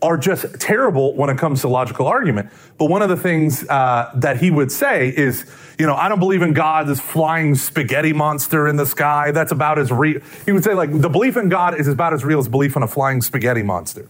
are 0.01 0.17
just 0.17 0.59
terrible 0.59 1.15
when 1.15 1.29
it 1.29 1.37
comes 1.37 1.61
to 1.61 1.67
logical 1.67 2.07
argument. 2.07 2.49
But 2.77 2.85
one 2.85 3.01
of 3.01 3.09
the 3.09 3.17
things 3.17 3.67
uh, 3.69 4.11
that 4.15 4.37
he 4.37 4.49
would 4.49 4.71
say 4.71 5.09
is, 5.09 5.45
you 5.77 5.85
know, 5.85 5.95
I 5.95 6.09
don't 6.09 6.19
believe 6.19 6.41
in 6.41 6.53
God, 6.53 6.87
this 6.87 6.99
flying 6.99 7.55
spaghetti 7.55 8.13
monster 8.13 8.67
in 8.67 8.75
the 8.75 8.85
sky. 8.85 9.31
That's 9.31 9.51
about 9.51 9.77
as 9.79 9.91
real. 9.91 10.21
He 10.45 10.51
would 10.51 10.63
say, 10.63 10.73
like, 10.73 10.91
the 10.91 11.09
belief 11.09 11.37
in 11.37 11.49
God 11.49 11.79
is 11.79 11.87
about 11.87 12.13
as 12.13 12.23
real 12.23 12.39
as 12.39 12.47
belief 12.47 12.75
in 12.75 12.83
a 12.83 12.87
flying 12.87 13.21
spaghetti 13.21 13.63
monster. 13.63 14.07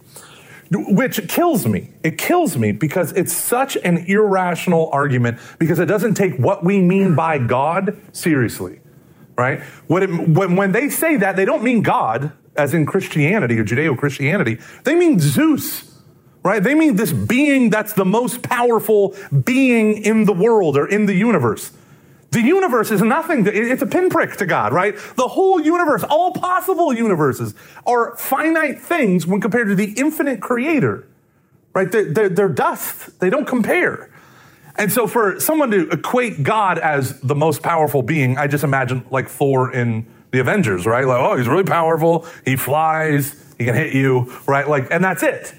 Which 0.70 1.28
kills 1.28 1.66
me. 1.66 1.90
It 2.02 2.16
kills 2.16 2.56
me 2.56 2.72
because 2.72 3.12
it's 3.12 3.32
such 3.32 3.76
an 3.76 3.98
irrational 4.06 4.88
argument 4.90 5.38
because 5.58 5.78
it 5.78 5.84
doesn't 5.84 6.14
take 6.14 6.36
what 6.36 6.64
we 6.64 6.80
mean 6.80 7.14
by 7.14 7.36
God 7.36 8.00
seriously, 8.12 8.80
right? 9.36 9.60
When, 9.88 10.02
it, 10.02 10.28
when, 10.30 10.56
when 10.56 10.72
they 10.72 10.88
say 10.88 11.18
that, 11.18 11.36
they 11.36 11.44
don't 11.44 11.62
mean 11.62 11.82
God 11.82 12.32
as 12.56 12.72
in 12.72 12.86
Christianity 12.86 13.58
or 13.58 13.64
Judeo 13.64 13.96
Christianity. 13.98 14.58
They 14.84 14.94
mean 14.94 15.18
Zeus 15.18 15.91
right? 16.42 16.62
They 16.62 16.74
mean 16.74 16.96
this 16.96 17.12
being 17.12 17.70
that's 17.70 17.92
the 17.92 18.04
most 18.04 18.42
powerful 18.42 19.16
being 19.44 20.02
in 20.02 20.24
the 20.24 20.32
world 20.32 20.76
or 20.76 20.86
in 20.86 21.06
the 21.06 21.14
universe. 21.14 21.72
The 22.32 22.40
universe 22.40 22.90
is 22.90 23.02
nothing, 23.02 23.46
it's 23.46 23.82
a 23.82 23.86
pinprick 23.86 24.36
to 24.38 24.46
God, 24.46 24.72
right? 24.72 24.96
The 25.16 25.28
whole 25.28 25.60
universe, 25.60 26.02
all 26.02 26.32
possible 26.32 26.92
universes, 26.92 27.54
are 27.86 28.16
finite 28.16 28.80
things 28.80 29.26
when 29.26 29.42
compared 29.42 29.68
to 29.68 29.74
the 29.74 29.92
infinite 29.98 30.40
creator, 30.40 31.06
right? 31.74 31.92
They're, 31.92 32.10
they're, 32.10 32.28
they're 32.30 32.48
dust, 32.48 33.20
they 33.20 33.28
don't 33.28 33.46
compare. 33.46 34.10
And 34.76 34.90
so 34.90 35.06
for 35.06 35.38
someone 35.40 35.70
to 35.72 35.90
equate 35.90 36.42
God 36.42 36.78
as 36.78 37.20
the 37.20 37.34
most 37.34 37.62
powerful 37.62 38.02
being, 38.02 38.38
I 38.38 38.46
just 38.46 38.64
imagine 38.64 39.04
like 39.10 39.28
Thor 39.28 39.70
in 39.70 40.06
the 40.30 40.38
Avengers, 40.38 40.86
right? 40.86 41.04
Like, 41.04 41.20
oh, 41.20 41.36
he's 41.36 41.48
really 41.48 41.64
powerful, 41.64 42.26
he 42.46 42.56
flies, 42.56 43.36
he 43.58 43.66
can 43.66 43.74
hit 43.74 43.92
you, 43.92 44.34
right? 44.46 44.66
Like, 44.66 44.90
and 44.90 45.04
that's 45.04 45.22
it. 45.22 45.54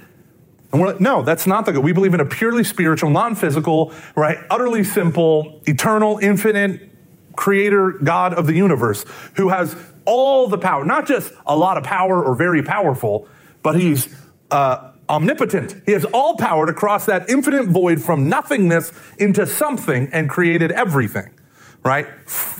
And 0.73 0.81
we're 0.81 0.87
like, 0.87 0.99
no, 0.99 1.21
that's 1.21 1.45
not 1.45 1.67
the 1.67 1.71
good. 1.71 1.83
We 1.83 1.93
believe 1.93 2.15
in 2.15 2.19
a 2.19 2.25
purely 2.25 2.63
spiritual, 2.63 3.11
non-physical, 3.11 3.93
right? 4.15 4.39
Utterly 4.49 4.83
simple, 4.83 5.61
eternal, 5.67 6.17
infinite 6.17 6.89
creator 7.35 7.91
God 7.91 8.33
of 8.33 8.47
the 8.47 8.53
universe 8.53 9.05
who 9.35 9.49
has 9.49 9.75
all 10.05 10.47
the 10.47 10.57
power, 10.57 10.83
not 10.83 11.05
just 11.05 11.31
a 11.45 11.55
lot 11.55 11.77
of 11.77 11.83
power 11.83 12.23
or 12.23 12.35
very 12.35 12.63
powerful, 12.63 13.27
but 13.61 13.75
he's 13.75 14.13
uh, 14.49 14.91
omnipotent. 15.07 15.75
He 15.85 15.91
has 15.91 16.05
all 16.05 16.37
power 16.37 16.65
to 16.65 16.73
cross 16.73 17.05
that 17.05 17.29
infinite 17.29 17.67
void 17.67 18.01
from 18.01 18.27
nothingness 18.27 18.91
into 19.19 19.45
something 19.45 20.09
and 20.11 20.27
created 20.27 20.71
everything, 20.71 21.39
right? 21.83 22.07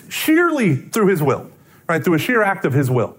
Sheerly 0.08 0.76
through 0.76 1.08
his 1.08 1.24
will, 1.24 1.50
right? 1.90 2.04
Through 2.04 2.14
a 2.14 2.20
sheer 2.20 2.44
act 2.44 2.64
of 2.64 2.74
his 2.74 2.92
will. 2.92 3.18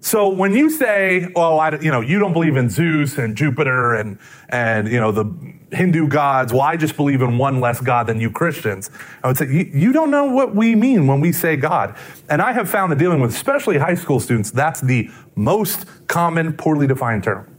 So 0.00 0.28
when 0.28 0.52
you 0.54 0.70
say, 0.70 1.30
"Oh, 1.34 1.58
I, 1.58 1.78
you 1.80 1.90
know, 1.90 2.00
you 2.00 2.18
don't 2.18 2.32
believe 2.32 2.56
in 2.56 2.70
Zeus 2.70 3.18
and 3.18 3.36
Jupiter 3.36 3.94
and 3.94 4.18
and 4.48 4.88
you 4.88 5.00
know 5.00 5.10
the 5.10 5.24
Hindu 5.72 6.06
gods," 6.08 6.52
well, 6.52 6.62
I 6.62 6.76
just 6.76 6.96
believe 6.96 7.20
in 7.20 7.36
one 7.36 7.60
less 7.60 7.80
God 7.80 8.06
than 8.06 8.20
you 8.20 8.30
Christians. 8.30 8.90
I 9.24 9.28
would 9.28 9.36
say 9.36 9.46
you, 9.46 9.70
you 9.72 9.92
don't 9.92 10.10
know 10.10 10.26
what 10.26 10.54
we 10.54 10.74
mean 10.76 11.06
when 11.06 11.20
we 11.20 11.32
say 11.32 11.56
God. 11.56 11.96
And 12.28 12.40
I 12.40 12.52
have 12.52 12.70
found 12.70 12.92
that 12.92 12.98
dealing 12.98 13.20
with 13.20 13.34
especially 13.34 13.78
high 13.78 13.96
school 13.96 14.20
students, 14.20 14.50
that's 14.50 14.80
the 14.80 15.10
most 15.34 15.86
common 16.06 16.52
poorly 16.52 16.86
defined 16.86 17.24
term. 17.24 17.52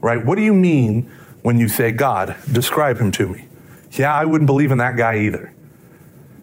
Right? 0.00 0.24
What 0.24 0.36
do 0.36 0.42
you 0.42 0.54
mean 0.54 1.10
when 1.42 1.58
you 1.58 1.68
say 1.68 1.92
God? 1.92 2.36
Describe 2.50 2.98
him 2.98 3.12
to 3.12 3.28
me. 3.28 3.46
Yeah, 3.92 4.14
I 4.14 4.24
wouldn't 4.24 4.46
believe 4.46 4.72
in 4.72 4.78
that 4.78 4.96
guy 4.96 5.18
either. 5.18 5.52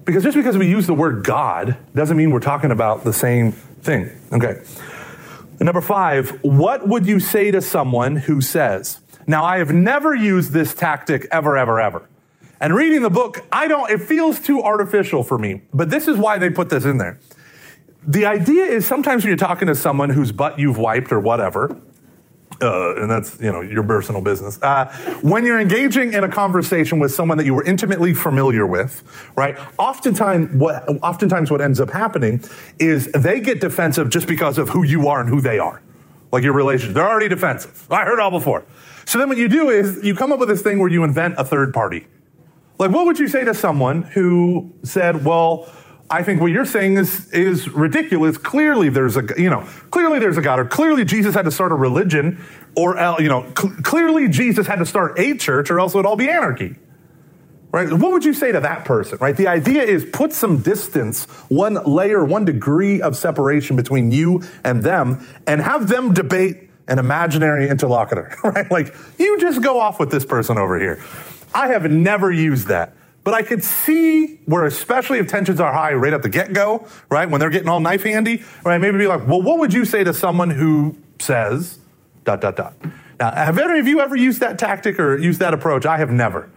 Because 0.06 0.24
just 0.24 0.38
because 0.38 0.58
we 0.58 0.68
use 0.68 0.88
the 0.88 0.94
word 0.94 1.24
God 1.24 1.76
doesn't 1.94 2.16
mean 2.16 2.32
we're 2.32 2.40
talking 2.40 2.72
about 2.72 3.04
the 3.04 3.14
same 3.14 3.52
thing. 3.52 4.10
Okay. 4.32 4.62
Number 5.60 5.82
five, 5.82 6.42
what 6.42 6.88
would 6.88 7.06
you 7.06 7.20
say 7.20 7.52
to 7.52 7.62
someone 7.62 8.16
who 8.16 8.40
says, 8.40 9.02
Now, 9.28 9.44
I 9.44 9.58
have 9.58 9.74
never 9.74 10.16
used 10.16 10.52
this 10.52 10.74
tactic 10.74 11.28
ever, 11.32 11.58
ever, 11.58 11.80
ever. 11.82 12.08
And 12.62 12.74
reading 12.74 13.02
the 13.02 13.10
book, 13.10 13.46
I 13.52 13.68
don't, 13.68 13.90
it 13.90 14.02
feels 14.02 14.40
too 14.40 14.62
artificial 14.62 15.24
for 15.24 15.38
me. 15.38 15.62
But 15.74 15.90
this 15.90 16.08
is 16.08 16.18
why 16.18 16.38
they 16.38 16.50
put 16.50 16.70
this 16.70 16.86
in 16.86 16.98
there. 16.98 17.20
The 18.08 18.26
idea 18.26 18.66
is 18.66 18.86
sometimes 18.86 19.24
when 19.24 19.30
you're 19.30 19.38
talking 19.38 19.68
to 19.68 19.76
someone 19.76 20.10
whose 20.10 20.32
butt 20.32 20.58
you've 20.60 20.78
wiped 20.78 21.12
or 21.12 21.20
whatever, 21.20 21.80
uh, 22.62 22.96
and 22.96 23.10
that's 23.10 23.40
you 23.40 23.52
know 23.52 23.62
your 23.62 23.84
personal 23.84 24.22
business. 24.22 24.62
Uh, 24.62 24.86
when 25.22 25.46
you're 25.46 25.60
engaging 25.60 26.14
in 26.14 26.24
a 26.24 26.30
conversation 26.30 27.00
with 27.00 27.12
someone 27.12 27.38
that 27.38 27.46
you 27.46 27.54
were 27.54 27.64
intimately 27.64 28.14
familiar 28.14 28.66
with, 28.66 29.04
right? 29.36 29.58
Oftentimes, 29.78 30.54
what 30.56 30.88
oftentimes 31.04 31.52
what 31.52 31.62
ends 31.62 31.80
up 31.80 31.90
happening 31.90 32.44
is 32.80 33.12
they 33.14 33.40
get 33.40 33.62
defensive 33.62 34.10
just 34.10 34.28
because 34.28 34.58
of 34.58 34.70
who 34.70 34.84
you 34.84 35.08
are 35.08 35.22
and 35.22 35.30
who 35.30 35.42
they 35.42 35.60
are, 35.60 35.82
like 36.32 36.44
your 36.44 36.54
relationship. 36.54 36.96
They're 36.96 37.10
already 37.10 37.30
defensive. 37.30 37.88
I 37.92 38.04
heard 38.06 38.20
all 38.20 38.32
before. 38.32 38.66
So 39.06 39.18
then 39.18 39.30
what 39.30 39.38
you 39.38 39.48
do 39.48 39.70
is 39.70 40.04
you 40.04 40.14
come 40.16 40.32
up 40.32 40.40
with 40.40 40.50
this 40.50 40.62
thing 40.62 40.80
where 40.80 40.90
you 40.90 41.04
invent 41.04 41.36
a 41.38 41.46
third 41.46 41.74
party. 41.74 42.08
Like, 42.78 42.92
what 42.92 43.06
would 43.06 43.20
you 43.20 43.28
say 43.28 43.44
to 43.44 43.54
someone 43.54 44.04
who 44.04 44.74
said, 44.84 45.26
"Well"? 45.26 45.68
I 46.12 46.24
think 46.24 46.42
what 46.42 46.52
you're 46.52 46.66
saying 46.66 46.98
is 46.98 47.30
is 47.32 47.70
ridiculous. 47.70 48.38
Clearly, 48.38 48.90
there's 48.90 49.16
a 49.16 49.24
you 49.38 49.50
know 49.50 49.62
clearly 49.92 50.20
there's 50.20 50.38
a 50.38 50.42
God, 50.42 50.60
or 50.60 50.66
clearly 50.66 51.06
Jesus 51.06 51.36
had 51.36 51.46
to 51.46 51.52
start 51.52 51.72
a 51.72 51.76
religion, 51.76 52.44
or 52.76 52.98
el- 52.98 53.22
you 53.22 53.30
know 53.30 53.46
cl- 53.58 53.76
clearly 53.84 54.28
Jesus 54.28 54.66
had 54.66 54.80
to 54.80 54.86
start 54.86 55.20
a 55.20 55.38
church, 55.38 55.70
or 55.70 55.80
else 55.80 55.94
it 55.94 55.98
would 55.98 56.06
all 56.08 56.16
be 56.16 56.30
anarchy. 56.30 56.76
Right? 57.72 57.94
What 57.94 58.12
would 58.14 58.26
you 58.26 58.34
say 58.34 58.52
to 58.52 58.60
that 58.62 58.86
person? 58.86 59.20
Right? 59.22 59.38
The 59.38 59.48
idea 59.48 59.84
is 59.84 60.04
put 60.04 60.34
some 60.34 60.62
distance, 60.64 61.26
one 61.50 61.76
layer, 61.76 62.26
one 62.26 62.44
degree 62.44 63.00
of 63.00 63.16
separation 63.16 63.76
between 63.76 64.12
you 64.12 64.42
and 64.64 64.82
them, 64.82 65.28
and 65.46 65.62
have 65.62 65.88
them 65.88 66.16
debate 66.16 66.70
an 66.88 66.98
imaginary 66.98 67.70
interlocutor. 67.70 68.36
Right? 68.44 68.70
Like 68.72 68.96
you 69.20 69.40
just 69.40 69.62
go 69.62 69.80
off 69.80 70.00
with 70.00 70.10
this 70.10 70.26
person 70.26 70.58
over 70.58 70.80
here. 70.80 71.04
I 71.54 71.68
have 71.68 71.90
never 71.92 72.32
used 72.32 72.68
that. 72.68 72.96
But 73.30 73.36
I 73.36 73.44
could 73.44 73.64
see 73.64 74.40
where, 74.48 74.66
especially 74.66 75.20
if 75.20 75.28
tensions 75.28 75.60
are 75.60 75.72
high 75.72 75.94
right 75.94 76.14
at 76.14 76.24
the 76.24 76.30
get 76.30 76.52
go, 76.52 76.88
right, 77.12 77.30
when 77.30 77.40
they're 77.40 77.52
getting 77.52 77.70
all 77.70 77.80
knife 77.80 78.02
handy, 78.02 78.42
right, 78.64 78.82
maybe 78.82 78.98
be 78.98 79.06
like, 79.06 79.28
well, 79.28 79.40
what 79.40 79.60
would 79.60 79.72
you 79.72 79.86
say 79.86 80.04
to 80.04 80.16
someone 80.16 80.50
who 80.50 80.98
says, 81.20 81.78
dot, 82.24 82.42
dot, 82.42 82.56
dot? 82.56 82.74
Now, 83.20 83.30
have 83.30 83.60
any 83.60 83.82
of 83.82 83.88
you 83.88 84.00
ever 84.00 84.16
used 84.16 84.40
that 84.40 84.58
tactic 84.58 85.00
or 85.00 85.16
used 85.16 85.42
that 85.42 85.54
approach? 85.54 85.86
I 85.86 85.98
have 85.98 86.10
never. 86.10 86.50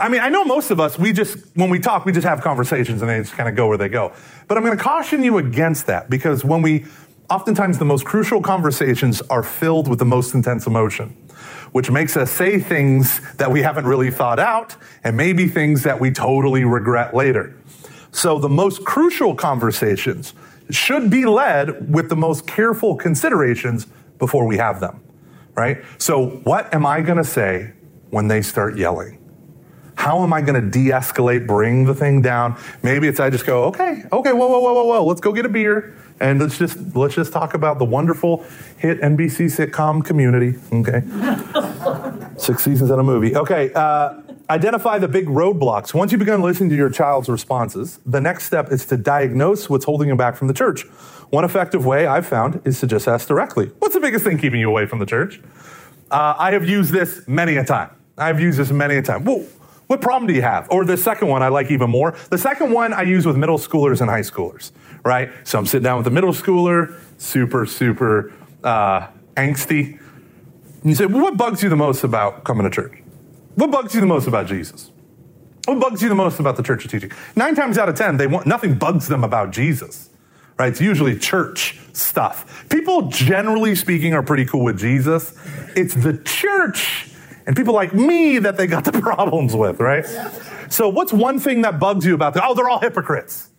I 0.00 0.08
mean, 0.08 0.20
I 0.22 0.28
know 0.28 0.44
most 0.44 0.72
of 0.72 0.80
us, 0.80 0.98
we 0.98 1.12
just, 1.12 1.38
when 1.54 1.70
we 1.70 1.78
talk, 1.78 2.04
we 2.04 2.10
just 2.10 2.26
have 2.26 2.40
conversations 2.40 3.00
and 3.00 3.08
they 3.08 3.20
just 3.20 3.34
kind 3.34 3.48
of 3.48 3.54
go 3.54 3.68
where 3.68 3.78
they 3.78 3.88
go. 3.88 4.12
But 4.48 4.58
I'm 4.58 4.64
going 4.64 4.76
to 4.76 4.82
caution 4.82 5.22
you 5.22 5.38
against 5.38 5.86
that 5.86 6.10
because 6.10 6.44
when 6.44 6.62
we, 6.62 6.84
oftentimes 7.30 7.78
the 7.78 7.84
most 7.84 8.04
crucial 8.04 8.42
conversations 8.42 9.22
are 9.30 9.44
filled 9.44 9.86
with 9.86 10.00
the 10.00 10.04
most 10.04 10.34
intense 10.34 10.66
emotion 10.66 11.16
which 11.72 11.90
makes 11.90 12.16
us 12.16 12.30
say 12.30 12.60
things 12.60 13.20
that 13.36 13.50
we 13.50 13.62
haven't 13.62 13.86
really 13.86 14.10
thought 14.10 14.38
out 14.38 14.76
and 15.04 15.16
maybe 15.16 15.48
things 15.48 15.82
that 15.82 15.98
we 15.98 16.10
totally 16.10 16.64
regret 16.64 17.14
later. 17.14 17.54
So 18.12 18.38
the 18.38 18.48
most 18.48 18.84
crucial 18.84 19.34
conversations 19.34 20.34
should 20.70 21.10
be 21.10 21.24
led 21.24 21.92
with 21.92 22.08
the 22.08 22.16
most 22.16 22.46
careful 22.46 22.94
considerations 22.94 23.86
before 24.18 24.46
we 24.46 24.58
have 24.58 24.80
them, 24.80 25.02
right? 25.54 25.82
So 25.98 26.26
what 26.44 26.72
am 26.74 26.86
I 26.86 27.00
going 27.00 27.18
to 27.18 27.24
say 27.24 27.72
when 28.10 28.28
they 28.28 28.42
start 28.42 28.76
yelling? 28.76 29.18
How 29.94 30.22
am 30.22 30.32
I 30.32 30.40
going 30.40 30.60
to 30.60 30.68
de-escalate, 30.68 31.46
bring 31.46 31.84
the 31.84 31.94
thing 31.94 32.22
down? 32.22 32.58
Maybe 32.82 33.08
it's 33.08 33.20
I 33.20 33.30
just 33.30 33.46
go, 33.46 33.64
okay, 33.64 34.04
okay, 34.12 34.32
whoa, 34.32 34.48
whoa, 34.48 34.60
whoa, 34.60 34.72
whoa, 34.74 34.84
whoa, 34.84 35.04
let's 35.04 35.20
go 35.20 35.32
get 35.32 35.46
a 35.46 35.50
beer 35.50 35.94
and 36.20 36.40
let's 36.40 36.58
just 36.58 36.78
let's 36.94 37.14
just 37.14 37.32
talk 37.32 37.54
about 37.54 37.78
the 37.78 37.84
wonderful 37.84 38.44
hit 38.78 39.00
NBC 39.00 39.46
sitcom 39.46 40.04
Community. 40.04 40.58
Okay, 40.72 41.02
six 42.36 42.62
seasons 42.62 42.90
and 42.90 43.00
a 43.00 43.02
movie. 43.02 43.36
Okay, 43.36 43.72
uh, 43.74 44.20
identify 44.50 44.98
the 44.98 45.08
big 45.08 45.26
roadblocks. 45.26 45.94
Once 45.94 46.12
you 46.12 46.18
begin 46.18 46.42
listening 46.42 46.70
to 46.70 46.76
your 46.76 46.90
child's 46.90 47.28
responses, 47.28 48.00
the 48.06 48.20
next 48.20 48.44
step 48.44 48.70
is 48.70 48.84
to 48.86 48.96
diagnose 48.96 49.68
what's 49.68 49.84
holding 49.84 50.08
them 50.08 50.16
back 50.16 50.36
from 50.36 50.48
the 50.48 50.54
church. 50.54 50.84
One 51.30 51.44
effective 51.44 51.86
way 51.86 52.06
I've 52.06 52.26
found 52.26 52.60
is 52.64 52.78
to 52.80 52.86
just 52.86 53.08
ask 53.08 53.26
directly, 53.28 53.70
"What's 53.78 53.94
the 53.94 54.00
biggest 54.00 54.24
thing 54.24 54.38
keeping 54.38 54.60
you 54.60 54.68
away 54.68 54.86
from 54.86 54.98
the 54.98 55.06
church?" 55.06 55.40
Uh, 56.10 56.34
I 56.38 56.52
have 56.52 56.68
used 56.68 56.92
this 56.92 57.26
many 57.26 57.56
a 57.56 57.64
time. 57.64 57.90
I've 58.18 58.38
used 58.38 58.58
this 58.58 58.70
many 58.70 58.96
a 58.96 59.02
time. 59.02 59.24
Well, 59.24 59.44
what 59.92 60.00
problem 60.00 60.26
do 60.26 60.32
you 60.32 60.40
have? 60.42 60.70
Or 60.70 60.84
the 60.84 60.96
second 60.96 61.28
one 61.28 61.42
I 61.42 61.48
like 61.48 61.70
even 61.70 61.90
more. 61.90 62.16
The 62.30 62.38
second 62.38 62.72
one 62.72 62.94
I 62.94 63.02
use 63.02 63.26
with 63.26 63.36
middle 63.36 63.58
schoolers 63.58 64.00
and 64.00 64.08
high 64.08 64.20
schoolers, 64.20 64.70
right? 65.04 65.30
So 65.44 65.58
I'm 65.58 65.66
sitting 65.66 65.84
down 65.84 65.98
with 65.98 66.06
a 66.06 66.10
middle 66.10 66.32
schooler, 66.32 66.98
super, 67.18 67.66
super 67.66 68.32
uh, 68.62 69.08
angsty. 69.36 69.98
And 70.80 70.90
you 70.90 70.94
say, 70.94 71.06
well, 71.06 71.22
what 71.22 71.36
bugs 71.36 71.62
you 71.62 71.68
the 71.68 71.76
most 71.76 72.04
about 72.04 72.44
coming 72.44 72.64
to 72.64 72.70
church? 72.70 72.92
What 73.54 73.70
bugs 73.70 73.94
you 73.94 74.00
the 74.00 74.06
most 74.06 74.26
about 74.26 74.46
Jesus? 74.46 74.90
What 75.66 75.78
bugs 75.78 76.02
you 76.02 76.08
the 76.08 76.14
most 76.14 76.40
about 76.40 76.56
the 76.56 76.62
church 76.62 76.88
teaching? 76.88 77.12
Nine 77.36 77.54
times 77.54 77.78
out 77.78 77.88
of 77.88 77.94
ten, 77.94 78.16
they 78.16 78.26
want 78.26 78.46
nothing 78.46 78.74
bugs 78.74 79.06
them 79.08 79.22
about 79.22 79.52
Jesus. 79.52 80.10
Right? 80.58 80.68
It's 80.68 80.80
usually 80.80 81.18
church 81.18 81.78
stuff. 81.92 82.68
People, 82.68 83.02
generally 83.08 83.74
speaking, 83.74 84.12
are 84.14 84.22
pretty 84.22 84.44
cool 84.44 84.64
with 84.64 84.78
Jesus. 84.78 85.36
It's 85.76 85.94
the 85.94 86.18
church 86.18 87.08
and 87.46 87.56
people 87.56 87.74
like 87.74 87.92
me 87.94 88.38
that 88.38 88.56
they 88.56 88.66
got 88.66 88.84
the 88.84 88.92
problems 89.00 89.54
with, 89.54 89.80
right? 89.80 90.06
So, 90.68 90.88
what's 90.88 91.12
one 91.12 91.38
thing 91.38 91.62
that 91.62 91.78
bugs 91.78 92.06
you 92.06 92.14
about 92.14 92.34
them? 92.34 92.44
Oh, 92.46 92.54
they're 92.54 92.68
all 92.68 92.80
hypocrites, 92.80 93.50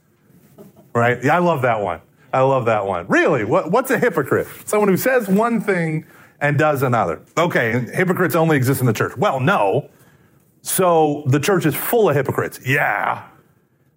right? 0.93 1.23
Yeah, 1.23 1.35
I 1.35 1.39
love 1.39 1.61
that 1.63 1.81
one. 1.81 2.01
I 2.31 2.41
love 2.41 2.65
that 2.65 2.85
one. 2.85 3.07
Really? 3.07 3.43
What, 3.43 3.71
what's 3.71 3.91
a 3.91 3.99
hypocrite? 3.99 4.47
Someone 4.65 4.89
who 4.89 4.97
says 4.97 5.27
one 5.27 5.61
thing 5.61 6.05
and 6.39 6.57
does 6.57 6.81
another. 6.81 7.21
Okay, 7.37 7.85
hypocrites 7.93 8.35
only 8.35 8.57
exist 8.57 8.81
in 8.81 8.87
the 8.87 8.93
church. 8.93 9.15
Well, 9.15 9.39
no. 9.39 9.89
So 10.61 11.23
the 11.27 11.39
church 11.39 11.65
is 11.65 11.75
full 11.75 12.09
of 12.09 12.15
hypocrites. 12.15 12.59
Yeah. 12.65 13.27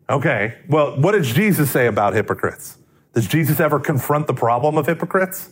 Okay. 0.08 0.56
Well, 0.68 1.00
what 1.00 1.12
does 1.12 1.32
Jesus 1.32 1.70
say 1.70 1.86
about 1.86 2.14
hypocrites? 2.14 2.78
Does 3.14 3.26
Jesus 3.26 3.58
ever 3.60 3.80
confront 3.80 4.26
the 4.26 4.34
problem 4.34 4.76
of 4.76 4.86
hypocrites? 4.86 5.50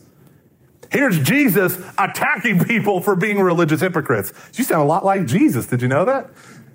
Here's 0.91 1.19
Jesus 1.19 1.77
attacking 1.97 2.63
people 2.63 3.01
for 3.01 3.15
being 3.15 3.39
religious 3.39 3.81
hypocrites. 3.81 4.31
You 4.53 4.63
sound 4.63 4.83
a 4.83 4.85
lot 4.85 5.03
like 5.03 5.25
Jesus. 5.25 5.65
Did 5.65 5.81
you 5.81 5.87
know 5.87 6.05
that? 6.05 6.29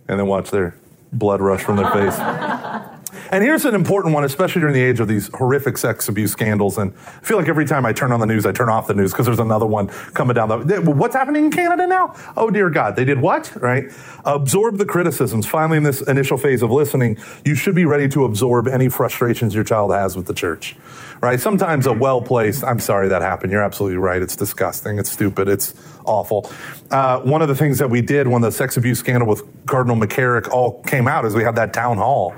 And 0.08 0.18
then 0.18 0.26
watch 0.26 0.50
their 0.50 0.74
blood 1.12 1.40
rush 1.40 1.62
from 1.62 1.76
their 1.76 1.90
face. 1.90 2.18
And 3.30 3.44
here's 3.44 3.64
an 3.64 3.74
important 3.74 4.14
one, 4.14 4.24
especially 4.24 4.60
during 4.60 4.74
the 4.74 4.82
age 4.82 5.00
of 5.00 5.08
these 5.08 5.28
horrific 5.34 5.78
sex 5.78 6.08
abuse 6.08 6.32
scandals. 6.32 6.78
And 6.78 6.92
I 6.96 7.24
feel 7.24 7.36
like 7.36 7.48
every 7.48 7.64
time 7.64 7.86
I 7.86 7.92
turn 7.92 8.12
on 8.12 8.20
the 8.20 8.26
news, 8.26 8.46
I 8.46 8.52
turn 8.52 8.68
off 8.68 8.86
the 8.86 8.94
news 8.94 9.12
because 9.12 9.26
there's 9.26 9.38
another 9.38 9.66
one 9.66 9.88
coming 10.14 10.34
down 10.34 10.48
the. 10.48 10.80
What's 10.80 11.14
happening 11.14 11.46
in 11.46 11.50
Canada 11.50 11.86
now? 11.86 12.14
Oh 12.36 12.50
dear 12.50 12.70
God, 12.70 12.96
they 12.96 13.04
did 13.04 13.20
what? 13.20 13.54
Right? 13.60 13.90
Absorb 14.24 14.78
the 14.78 14.84
criticisms. 14.84 15.46
Finally, 15.46 15.78
in 15.78 15.84
this 15.84 16.02
initial 16.02 16.36
phase 16.36 16.62
of 16.62 16.70
listening, 16.70 17.18
you 17.44 17.54
should 17.54 17.74
be 17.74 17.84
ready 17.84 18.08
to 18.08 18.24
absorb 18.24 18.68
any 18.68 18.88
frustrations 18.88 19.54
your 19.54 19.64
child 19.64 19.92
has 19.92 20.16
with 20.16 20.26
the 20.26 20.34
church. 20.34 20.76
Right? 21.20 21.38
Sometimes 21.38 21.86
a 21.86 21.92
well 21.92 22.22
placed. 22.22 22.64
I'm 22.64 22.80
sorry 22.80 23.08
that 23.08 23.22
happened. 23.22 23.52
You're 23.52 23.62
absolutely 23.62 23.98
right. 23.98 24.22
It's 24.22 24.36
disgusting. 24.36 24.98
It's 24.98 25.10
stupid. 25.10 25.48
It's 25.48 25.74
awful. 26.04 26.50
Uh, 26.90 27.20
one 27.20 27.42
of 27.42 27.48
the 27.48 27.54
things 27.54 27.78
that 27.78 27.90
we 27.90 28.00
did 28.00 28.26
when 28.26 28.42
the 28.42 28.50
sex 28.50 28.76
abuse 28.76 28.98
scandal 28.98 29.28
with 29.28 29.42
Cardinal 29.66 29.96
McCarrick 29.96 30.48
all 30.48 30.82
came 30.82 31.06
out 31.06 31.24
is 31.24 31.34
we 31.34 31.44
had 31.44 31.56
that 31.56 31.72
town 31.72 31.98
hall. 31.98 32.34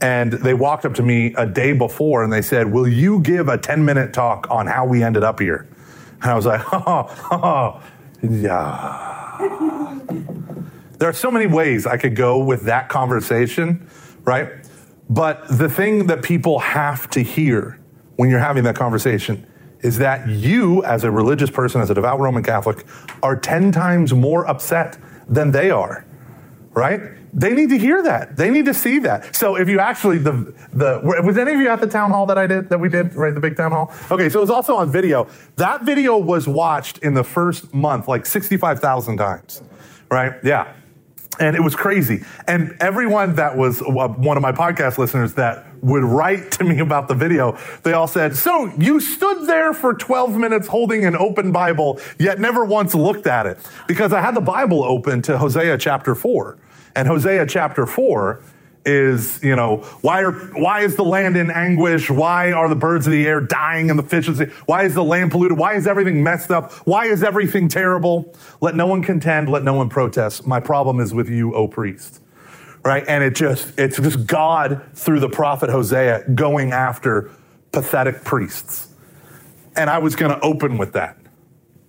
And 0.00 0.32
they 0.32 0.54
walked 0.54 0.86
up 0.86 0.94
to 0.94 1.02
me 1.02 1.34
a 1.36 1.46
day 1.46 1.72
before 1.72 2.24
and 2.24 2.32
they 2.32 2.42
said, 2.42 2.72
Will 2.72 2.88
you 2.88 3.20
give 3.20 3.48
a 3.48 3.58
10 3.58 3.84
minute 3.84 4.12
talk 4.12 4.46
on 4.50 4.66
how 4.66 4.86
we 4.86 5.02
ended 5.02 5.22
up 5.22 5.40
here? 5.40 5.68
And 6.22 6.30
I 6.30 6.34
was 6.34 6.46
like, 6.46 6.62
Oh, 6.72 7.06
oh 7.30 7.82
yeah. 8.22 9.36
There 10.98 11.08
are 11.08 11.14
so 11.14 11.30
many 11.30 11.46
ways 11.46 11.86
I 11.86 11.96
could 11.96 12.14
go 12.14 12.38
with 12.38 12.62
that 12.62 12.88
conversation, 12.88 13.88
right? 14.24 14.50
But 15.08 15.48
the 15.48 15.68
thing 15.68 16.06
that 16.06 16.22
people 16.22 16.58
have 16.60 17.08
to 17.10 17.20
hear 17.20 17.78
when 18.16 18.30
you're 18.30 18.38
having 18.38 18.64
that 18.64 18.76
conversation 18.76 19.46
is 19.80 19.98
that 19.98 20.28
you, 20.28 20.84
as 20.84 21.04
a 21.04 21.10
religious 21.10 21.50
person, 21.50 21.80
as 21.80 21.90
a 21.90 21.94
devout 21.94 22.20
Roman 22.20 22.42
Catholic, 22.42 22.84
are 23.22 23.34
10 23.34 23.72
times 23.72 24.12
more 24.12 24.46
upset 24.46 24.98
than 25.26 25.50
they 25.50 25.70
are, 25.70 26.04
right? 26.74 27.00
They 27.32 27.54
need 27.54 27.68
to 27.70 27.78
hear 27.78 28.02
that. 28.02 28.36
They 28.36 28.50
need 28.50 28.64
to 28.64 28.74
see 28.74 28.98
that. 29.00 29.36
So 29.36 29.56
if 29.56 29.68
you 29.68 29.78
actually 29.78 30.18
the 30.18 30.52
the 30.72 31.00
was 31.24 31.38
any 31.38 31.54
of 31.54 31.60
you 31.60 31.68
at 31.68 31.80
the 31.80 31.86
town 31.86 32.10
hall 32.10 32.26
that 32.26 32.38
I 32.38 32.46
did 32.46 32.68
that 32.70 32.80
we 32.80 32.88
did 32.88 33.14
right 33.14 33.32
the 33.32 33.40
big 33.40 33.56
town 33.56 33.70
hall? 33.70 33.92
Okay, 34.10 34.28
so 34.28 34.40
it 34.40 34.42
was 34.42 34.50
also 34.50 34.74
on 34.74 34.90
video. 34.90 35.28
That 35.56 35.82
video 35.82 36.18
was 36.18 36.48
watched 36.48 36.98
in 36.98 37.14
the 37.14 37.24
first 37.24 37.72
month 37.72 38.08
like 38.08 38.26
sixty 38.26 38.56
five 38.56 38.80
thousand 38.80 39.18
times, 39.18 39.62
right? 40.10 40.34
Yeah, 40.42 40.72
and 41.38 41.54
it 41.54 41.62
was 41.62 41.76
crazy. 41.76 42.24
And 42.48 42.76
everyone 42.80 43.36
that 43.36 43.56
was 43.56 43.80
uh, 43.80 43.84
one 43.86 44.36
of 44.36 44.42
my 44.42 44.52
podcast 44.52 44.98
listeners 44.98 45.34
that 45.34 45.66
would 45.82 46.04
write 46.04 46.50
to 46.52 46.64
me 46.64 46.78
about 46.80 47.08
the 47.08 47.14
video, 47.14 47.56
they 47.82 47.92
all 47.92 48.06
said, 48.06 48.36
"So 48.36 48.70
you 48.78 49.00
stood 49.00 49.46
there 49.46 49.72
for 49.72 49.94
twelve 49.94 50.36
minutes 50.36 50.66
holding 50.68 51.04
an 51.04 51.16
open 51.16 51.52
Bible, 51.52 51.98
yet 52.18 52.38
never 52.38 52.64
once 52.64 52.94
looked 52.94 53.26
at 53.26 53.46
it 53.46 53.58
because 53.86 54.12
I 54.12 54.20
had 54.20 54.34
the 54.34 54.40
Bible 54.40 54.84
open 54.84 55.22
to 55.22 55.38
Hosea 55.38 55.78
chapter 55.78 56.14
4. 56.14 56.56
And 56.96 57.06
Hosea 57.06 57.46
chapter 57.46 57.86
4 57.86 58.40
is, 58.84 59.42
you 59.42 59.54
know, 59.54 59.78
why 60.00 60.22
are 60.22 60.32
why 60.32 60.80
is 60.80 60.96
the 60.96 61.04
land 61.04 61.36
in 61.36 61.50
anguish? 61.50 62.10
Why 62.10 62.52
are 62.52 62.68
the 62.68 62.74
birds 62.74 63.06
of 63.06 63.12
the 63.12 63.26
air 63.26 63.40
dying 63.40 63.90
and 63.90 63.98
the 63.98 64.02
fishes? 64.02 64.40
Why 64.66 64.84
is 64.84 64.94
the 64.94 65.04
land 65.04 65.30
polluted? 65.30 65.58
Why 65.58 65.74
is 65.74 65.86
everything 65.86 66.22
messed 66.22 66.50
up? 66.50 66.72
Why 66.86 67.06
is 67.06 67.22
everything 67.22 67.68
terrible? 67.68 68.34
Let 68.60 68.74
no 68.74 68.86
one 68.86 69.02
contend, 69.02 69.48
let 69.48 69.64
no 69.64 69.74
one 69.74 69.88
protest. 69.88 70.46
My 70.46 70.60
problem 70.60 70.98
is 71.00 71.12
with 71.12 71.28
you, 71.28 71.54
O 71.54 71.68
priest. 71.68 72.20
Right? 72.82 73.04
And 73.06 73.22
it 73.22 73.34
just 73.34 73.78
it's 73.78 73.98
just 73.98 74.26
God 74.26 74.82
through 74.94 75.20
the 75.20 75.28
prophet 75.28 75.70
Hosea 75.70 76.30
going 76.34 76.72
after 76.72 77.30
pathetic 77.72 78.24
priests. 78.24 78.88
And 79.76 79.90
I 79.90 79.98
was 79.98 80.16
going 80.16 80.32
to 80.32 80.40
open 80.40 80.78
with 80.78 80.94
that. 80.94 81.16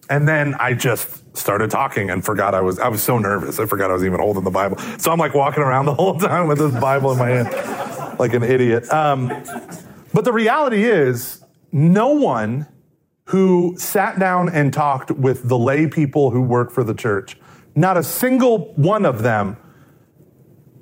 And 0.09 0.27
then 0.27 0.55
I 0.55 0.73
just 0.73 1.37
started 1.37 1.71
talking 1.71 2.09
and 2.09 2.23
forgot 2.23 2.53
I 2.53 2.61
was 2.61 2.77
I 2.79 2.89
was 2.89 3.01
so 3.01 3.17
nervous. 3.17 3.59
I 3.59 3.65
forgot 3.65 3.89
I 3.89 3.93
was 3.93 4.03
even 4.03 4.19
holding 4.19 4.43
the 4.43 4.51
Bible. 4.51 4.77
So 4.97 5.11
I'm 5.11 5.17
like 5.17 5.33
walking 5.33 5.63
around 5.63 5.85
the 5.85 5.93
whole 5.93 6.19
time 6.19 6.47
with 6.47 6.57
this 6.57 6.77
Bible 6.79 7.13
in 7.13 7.17
my 7.17 7.29
hand, 7.29 8.19
like 8.19 8.33
an 8.33 8.43
idiot. 8.43 8.91
Um, 8.91 9.29
but 10.13 10.25
the 10.25 10.33
reality 10.33 10.83
is, 10.83 11.41
no 11.71 12.09
one 12.09 12.67
who 13.25 13.75
sat 13.77 14.19
down 14.19 14.49
and 14.49 14.73
talked 14.73 15.11
with 15.11 15.47
the 15.47 15.57
lay 15.57 15.87
people 15.87 16.31
who 16.31 16.41
work 16.41 16.69
for 16.71 16.83
the 16.83 16.93
church, 16.93 17.37
not 17.75 17.95
a 17.95 18.03
single 18.03 18.73
one 18.73 19.05
of 19.05 19.23
them 19.23 19.55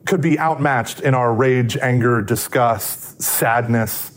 could 0.09 0.21
be 0.21 0.39
outmatched 0.39 1.01
in 1.01 1.13
our 1.13 1.31
rage, 1.31 1.77
anger, 1.77 2.19
disgust, 2.19 3.21
sadness. 3.21 4.11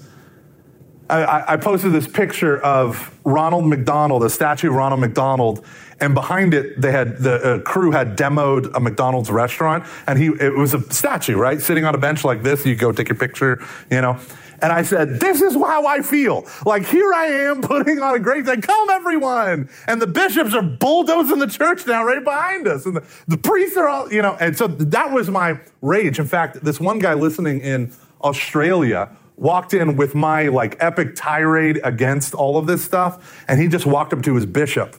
I, 1.10 1.52
I, 1.52 1.56
posted 1.58 1.92
this 1.92 2.08
picture 2.08 2.58
of 2.62 3.14
Ronald 3.24 3.66
McDonald, 3.66 4.24
a 4.24 4.30
statue 4.30 4.70
of 4.70 4.74
Ronald 4.74 5.02
McDonald, 5.02 5.66
and 6.00 6.14
behind 6.14 6.54
it, 6.54 6.80
they 6.80 6.92
had 6.92 7.18
the 7.18 7.34
uh, 7.34 7.58
crew 7.58 7.90
had 7.90 8.16
demoed 8.16 8.74
a 8.74 8.80
McDonald's 8.80 9.30
restaurant, 9.30 9.84
and 10.06 10.18
he 10.18 10.28
it 10.28 10.54
was 10.54 10.72
a 10.72 10.80
statue, 10.90 11.36
right, 11.36 11.60
sitting 11.60 11.84
on 11.84 11.94
a 11.94 11.98
bench 11.98 12.24
like 12.24 12.42
this. 12.42 12.64
You 12.64 12.74
go 12.74 12.90
take 12.92 13.10
your 13.10 13.18
picture, 13.18 13.62
you 13.90 14.00
know. 14.00 14.18
And 14.62 14.72
I 14.72 14.82
said, 14.82 15.20
This 15.20 15.42
is 15.42 15.54
how 15.54 15.86
I 15.86 16.00
feel. 16.02 16.46
Like, 16.64 16.86
here 16.86 17.12
I 17.12 17.26
am 17.26 17.60
putting 17.60 18.00
on 18.00 18.14
a 18.14 18.20
great 18.20 18.46
thing. 18.46 18.60
Come, 18.60 18.90
everyone. 18.90 19.68
And 19.88 20.00
the 20.00 20.06
bishops 20.06 20.54
are 20.54 20.62
bulldozing 20.62 21.40
the 21.40 21.48
church 21.48 21.86
now 21.86 22.04
right 22.04 22.22
behind 22.22 22.68
us. 22.68 22.86
And 22.86 22.96
the, 22.96 23.04
the 23.26 23.36
priests 23.36 23.76
are 23.76 23.88
all, 23.88 24.12
you 24.12 24.22
know. 24.22 24.36
And 24.40 24.56
so 24.56 24.68
that 24.68 25.12
was 25.12 25.28
my 25.28 25.58
rage. 25.82 26.18
In 26.20 26.26
fact, 26.26 26.64
this 26.64 26.80
one 26.80 27.00
guy 27.00 27.14
listening 27.14 27.60
in 27.60 27.92
Australia 28.22 29.10
walked 29.36 29.74
in 29.74 29.96
with 29.96 30.14
my 30.14 30.46
like 30.48 30.76
epic 30.78 31.16
tirade 31.16 31.80
against 31.82 32.32
all 32.32 32.56
of 32.56 32.66
this 32.68 32.84
stuff. 32.84 33.44
And 33.48 33.60
he 33.60 33.66
just 33.66 33.84
walked 33.84 34.12
up 34.12 34.22
to 34.22 34.34
his 34.36 34.46
bishop 34.46 34.96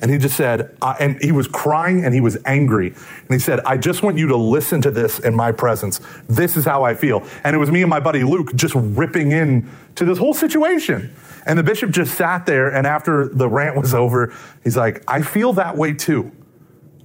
and 0.00 0.10
he 0.10 0.18
just 0.18 0.36
said, 0.36 0.76
uh, 0.82 0.94
and 1.00 1.22
he 1.22 1.32
was 1.32 1.48
crying 1.48 2.04
and 2.04 2.12
he 2.12 2.20
was 2.20 2.36
angry. 2.44 2.88
And 2.88 3.30
he 3.30 3.38
said, 3.38 3.60
I 3.60 3.78
just 3.78 4.02
want 4.02 4.18
you 4.18 4.28
to 4.28 4.36
listen 4.36 4.82
to 4.82 4.90
this 4.90 5.18
in 5.18 5.34
my 5.34 5.52
presence. 5.52 6.00
This 6.28 6.56
is 6.56 6.64
how 6.66 6.84
I 6.84 6.94
feel. 6.94 7.26
And 7.44 7.56
it 7.56 7.58
was 7.58 7.70
me 7.70 7.80
and 7.80 7.88
my 7.88 8.00
buddy 8.00 8.22
Luke 8.22 8.54
just 8.54 8.74
ripping 8.74 9.32
in 9.32 9.70
to 9.94 10.04
this 10.04 10.18
whole 10.18 10.34
situation. 10.34 11.14
And 11.46 11.58
the 11.58 11.62
bishop 11.62 11.90
just 11.90 12.14
sat 12.14 12.44
there. 12.44 12.68
And 12.68 12.86
after 12.86 13.28
the 13.28 13.48
rant 13.48 13.76
was 13.76 13.94
over, 13.94 14.34
he's 14.62 14.76
like, 14.76 15.02
I 15.08 15.22
feel 15.22 15.54
that 15.54 15.76
way 15.76 15.94
too. 15.94 16.30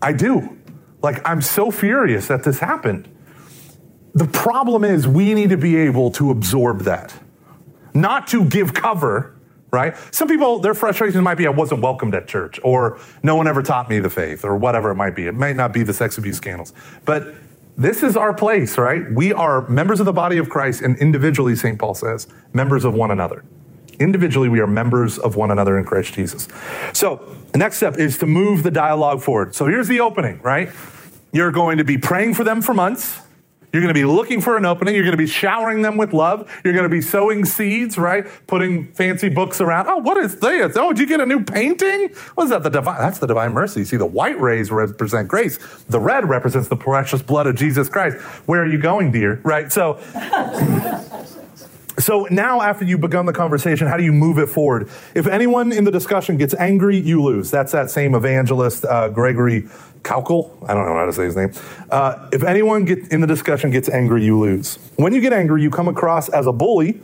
I 0.01 0.11
do. 0.11 0.57
Like, 1.01 1.27
I'm 1.27 1.41
so 1.41 1.71
furious 1.71 2.27
that 2.27 2.43
this 2.43 2.59
happened. 2.59 3.07
The 4.13 4.27
problem 4.27 4.83
is, 4.83 5.07
we 5.07 5.33
need 5.33 5.51
to 5.51 5.57
be 5.57 5.77
able 5.77 6.11
to 6.11 6.31
absorb 6.31 6.81
that, 6.81 7.13
not 7.93 8.27
to 8.27 8.43
give 8.43 8.73
cover 8.73 9.35
right? 9.71 9.95
Some 10.13 10.27
people, 10.27 10.59
their 10.59 10.73
frustrations 10.73 11.23
might 11.23 11.35
be 11.35 11.47
I 11.47 11.49
wasn't 11.49 11.81
welcomed 11.81 12.13
at 12.13 12.27
church, 12.27 12.59
or 12.63 12.99
no 13.23 13.35
one 13.35 13.47
ever 13.47 13.63
taught 13.63 13.89
me 13.89 13.99
the 13.99 14.09
faith, 14.09 14.43
or 14.43 14.57
whatever 14.57 14.91
it 14.91 14.95
might 14.95 15.15
be. 15.15 15.27
It 15.27 15.35
might 15.35 15.55
not 15.55 15.73
be 15.73 15.83
the 15.83 15.93
sex 15.93 16.17
abuse 16.17 16.37
scandals. 16.37 16.73
But 17.05 17.35
this 17.77 18.03
is 18.03 18.17
our 18.17 18.33
place, 18.33 18.77
right? 18.77 19.09
We 19.11 19.33
are 19.33 19.67
members 19.67 19.99
of 19.99 20.05
the 20.05 20.13
body 20.13 20.37
of 20.37 20.49
Christ, 20.49 20.81
and 20.81 20.97
individually, 20.97 21.55
St. 21.55 21.79
Paul 21.79 21.95
says, 21.95 22.27
members 22.53 22.83
of 22.83 22.93
one 22.93 23.11
another. 23.11 23.43
Individually, 23.99 24.49
we 24.49 24.59
are 24.59 24.67
members 24.67 25.17
of 25.17 25.35
one 25.35 25.51
another 25.51 25.77
in 25.77 25.85
Christ 25.85 26.13
Jesus. 26.13 26.47
So, 26.91 27.35
the 27.51 27.57
next 27.57 27.77
step 27.77 27.97
is 27.97 28.17
to 28.17 28.25
move 28.25 28.63
the 28.63 28.71
dialogue 28.71 29.21
forward. 29.21 29.55
So, 29.55 29.67
here's 29.67 29.87
the 29.87 29.99
opening, 29.99 30.41
right? 30.41 30.69
You're 31.31 31.51
going 31.51 31.77
to 31.77 31.83
be 31.83 31.97
praying 31.97 32.33
for 32.33 32.43
them 32.43 32.61
for 32.61 32.73
months. 32.73 33.20
You're 33.73 33.81
going 33.81 33.93
to 33.93 33.99
be 33.99 34.05
looking 34.05 34.41
for 34.41 34.57
an 34.57 34.65
opening. 34.65 34.95
You're 34.95 35.05
going 35.05 35.13
to 35.13 35.17
be 35.17 35.27
showering 35.27 35.81
them 35.81 35.95
with 35.95 36.11
love. 36.11 36.51
You're 36.63 36.73
going 36.73 36.83
to 36.83 36.89
be 36.89 37.01
sowing 37.01 37.45
seeds, 37.45 37.97
right? 37.97 38.25
Putting 38.47 38.91
fancy 38.91 39.29
books 39.29 39.61
around. 39.61 39.87
Oh, 39.87 39.97
what 39.97 40.17
is 40.17 40.39
this? 40.39 40.75
Oh, 40.75 40.91
did 40.91 40.99
you 40.99 41.07
get 41.07 41.21
a 41.21 41.25
new 41.25 41.41
painting? 41.43 42.09
What 42.35 42.45
is 42.45 42.49
that? 42.49 42.63
The 42.63 42.69
divine, 42.69 42.99
that's 42.99 43.19
the 43.19 43.27
divine 43.27 43.53
mercy. 43.53 43.85
See, 43.85 43.95
the 43.95 44.05
white 44.05 44.39
rays 44.41 44.71
represent 44.71 45.29
grace. 45.29 45.57
The 45.89 45.99
red 45.99 46.27
represents 46.27 46.67
the 46.67 46.75
precious 46.75 47.21
blood 47.21 47.47
of 47.47 47.55
Jesus 47.55 47.87
Christ. 47.87 48.17
Where 48.45 48.61
are 48.61 48.67
you 48.67 48.77
going, 48.77 49.11
dear? 49.11 49.39
Right? 49.43 49.71
So, 49.71 49.99
so 51.97 52.27
now 52.29 52.61
after 52.61 52.83
you've 52.83 52.99
begun 52.99 53.25
the 53.25 53.33
conversation, 53.33 53.87
how 53.87 53.95
do 53.95 54.03
you 54.03 54.11
move 54.11 54.37
it 54.37 54.47
forward? 54.47 54.89
If 55.15 55.27
anyone 55.27 55.71
in 55.71 55.85
the 55.85 55.91
discussion 55.91 56.35
gets 56.35 56.53
angry, 56.55 56.97
you 56.97 57.23
lose. 57.23 57.49
That's 57.51 57.71
that 57.71 57.89
same 57.89 58.15
evangelist, 58.15 58.83
uh, 58.83 59.07
Gregory 59.09 59.69
Koukl, 60.03 60.51
I 60.67 60.73
don't 60.73 60.85
know 60.85 60.95
how 60.95 61.05
to 61.05 61.13
say 61.13 61.25
his 61.25 61.35
name. 61.35 61.53
Uh, 61.89 62.29
if 62.31 62.43
anyone 62.43 62.85
get, 62.85 63.11
in 63.11 63.21
the 63.21 63.27
discussion 63.27 63.69
gets 63.69 63.89
angry, 63.89 64.23
you 64.23 64.39
lose. 64.39 64.77
When 64.95 65.13
you 65.13 65.21
get 65.21 65.33
angry, 65.33 65.61
you 65.61 65.69
come 65.69 65.87
across 65.87 66.29
as 66.29 66.47
a 66.47 66.51
bully 66.51 67.01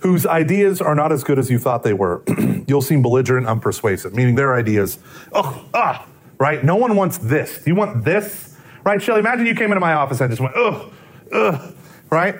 whose 0.00 0.26
ideas 0.26 0.82
are 0.82 0.94
not 0.94 1.12
as 1.12 1.24
good 1.24 1.38
as 1.38 1.50
you 1.50 1.58
thought 1.58 1.82
they 1.82 1.94
were. 1.94 2.22
You'll 2.66 2.82
seem 2.82 3.00
belligerent, 3.00 3.46
unpersuasive, 3.46 4.12
meaning 4.12 4.34
their 4.34 4.54
ideas, 4.54 4.98
oh, 5.32 5.64
ah, 5.72 6.06
right? 6.38 6.62
No 6.62 6.76
one 6.76 6.94
wants 6.94 7.16
this. 7.18 7.62
Do 7.64 7.70
you 7.70 7.74
want 7.74 8.04
this? 8.04 8.54
Right, 8.84 9.00
Shelly? 9.00 9.20
Imagine 9.20 9.46
you 9.46 9.54
came 9.54 9.70
into 9.70 9.80
my 9.80 9.94
office 9.94 10.20
and 10.20 10.30
just 10.30 10.42
went, 10.42 10.54
ugh, 10.56 10.92
ugh, 11.32 11.74
right? 12.10 12.34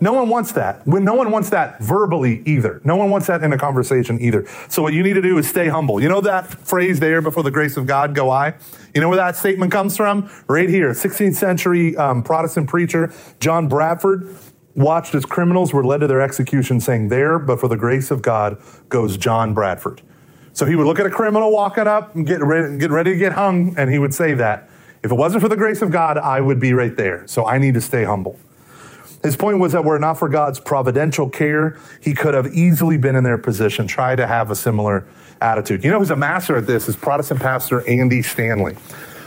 No 0.00 0.12
one 0.12 0.28
wants 0.28 0.52
that. 0.52 0.86
When 0.86 1.04
no 1.04 1.14
one 1.14 1.30
wants 1.30 1.50
that 1.50 1.80
verbally 1.80 2.42
either. 2.46 2.80
No 2.84 2.96
one 2.96 3.10
wants 3.10 3.26
that 3.26 3.42
in 3.42 3.52
a 3.52 3.58
conversation 3.58 4.20
either. 4.20 4.46
So 4.68 4.82
what 4.82 4.92
you 4.92 5.02
need 5.02 5.14
to 5.14 5.22
do 5.22 5.38
is 5.38 5.48
stay 5.48 5.68
humble. 5.68 6.00
You 6.00 6.08
know 6.08 6.20
that 6.22 6.46
phrase 6.46 7.00
there 7.00 7.20
before 7.20 7.42
the 7.42 7.50
grace 7.50 7.76
of 7.76 7.86
God 7.86 8.14
go 8.14 8.30
I? 8.30 8.54
You 8.94 9.00
know 9.00 9.08
where 9.08 9.16
that 9.16 9.36
statement 9.36 9.72
comes 9.72 9.96
from? 9.96 10.30
Right 10.48 10.68
here. 10.68 10.90
16th 10.90 11.34
century 11.34 11.96
um, 11.96 12.22
Protestant 12.22 12.68
preacher 12.68 13.12
John 13.40 13.68
Bradford 13.68 14.34
watched 14.74 15.14
as 15.14 15.24
criminals 15.24 15.72
were 15.72 15.84
led 15.84 16.00
to 16.00 16.06
their 16.06 16.20
execution 16.20 16.80
saying, 16.80 17.08
there, 17.08 17.38
but 17.38 17.58
for 17.58 17.68
the 17.68 17.76
grace 17.76 18.10
of 18.10 18.22
God 18.22 18.60
goes 18.88 19.16
John 19.16 19.54
Bradford. 19.54 20.02
So 20.52 20.64
he 20.64 20.76
would 20.76 20.86
look 20.86 20.98
at 20.98 21.06
a 21.06 21.10
criminal 21.10 21.50
walking 21.50 21.86
up 21.86 22.14
and 22.14 22.26
get 22.26 22.42
ready, 22.42 22.78
get 22.78 22.90
ready 22.90 23.12
to 23.12 23.18
get 23.18 23.32
hung, 23.32 23.74
and 23.76 23.90
he 23.90 23.98
would 23.98 24.14
say 24.14 24.34
that. 24.34 24.70
If 25.02 25.12
it 25.12 25.14
wasn't 25.14 25.42
for 25.42 25.48
the 25.48 25.56
grace 25.56 25.82
of 25.82 25.90
God, 25.90 26.18
I 26.18 26.40
would 26.40 26.58
be 26.58 26.72
right 26.72 26.96
there. 26.96 27.26
So 27.26 27.46
I 27.46 27.58
need 27.58 27.74
to 27.74 27.80
stay 27.80 28.04
humble. 28.04 28.38
His 29.26 29.34
point 29.34 29.58
was 29.58 29.72
that 29.72 29.84
were 29.84 29.96
it 29.96 30.00
not 30.00 30.20
for 30.20 30.28
God's 30.28 30.60
providential 30.60 31.28
care, 31.28 31.76
he 32.00 32.14
could 32.14 32.32
have 32.32 32.46
easily 32.54 32.96
been 32.96 33.16
in 33.16 33.24
their 33.24 33.36
position, 33.36 33.88
try 33.88 34.14
to 34.14 34.24
have 34.24 34.52
a 34.52 34.54
similar 34.54 35.04
attitude. 35.40 35.82
You 35.82 35.90
know 35.90 35.98
who's 35.98 36.12
a 36.12 36.16
master 36.16 36.56
at 36.56 36.68
this 36.68 36.88
is 36.88 36.94
Protestant 36.94 37.40
pastor 37.40 37.86
Andy 37.88 38.22
Stanley. 38.22 38.76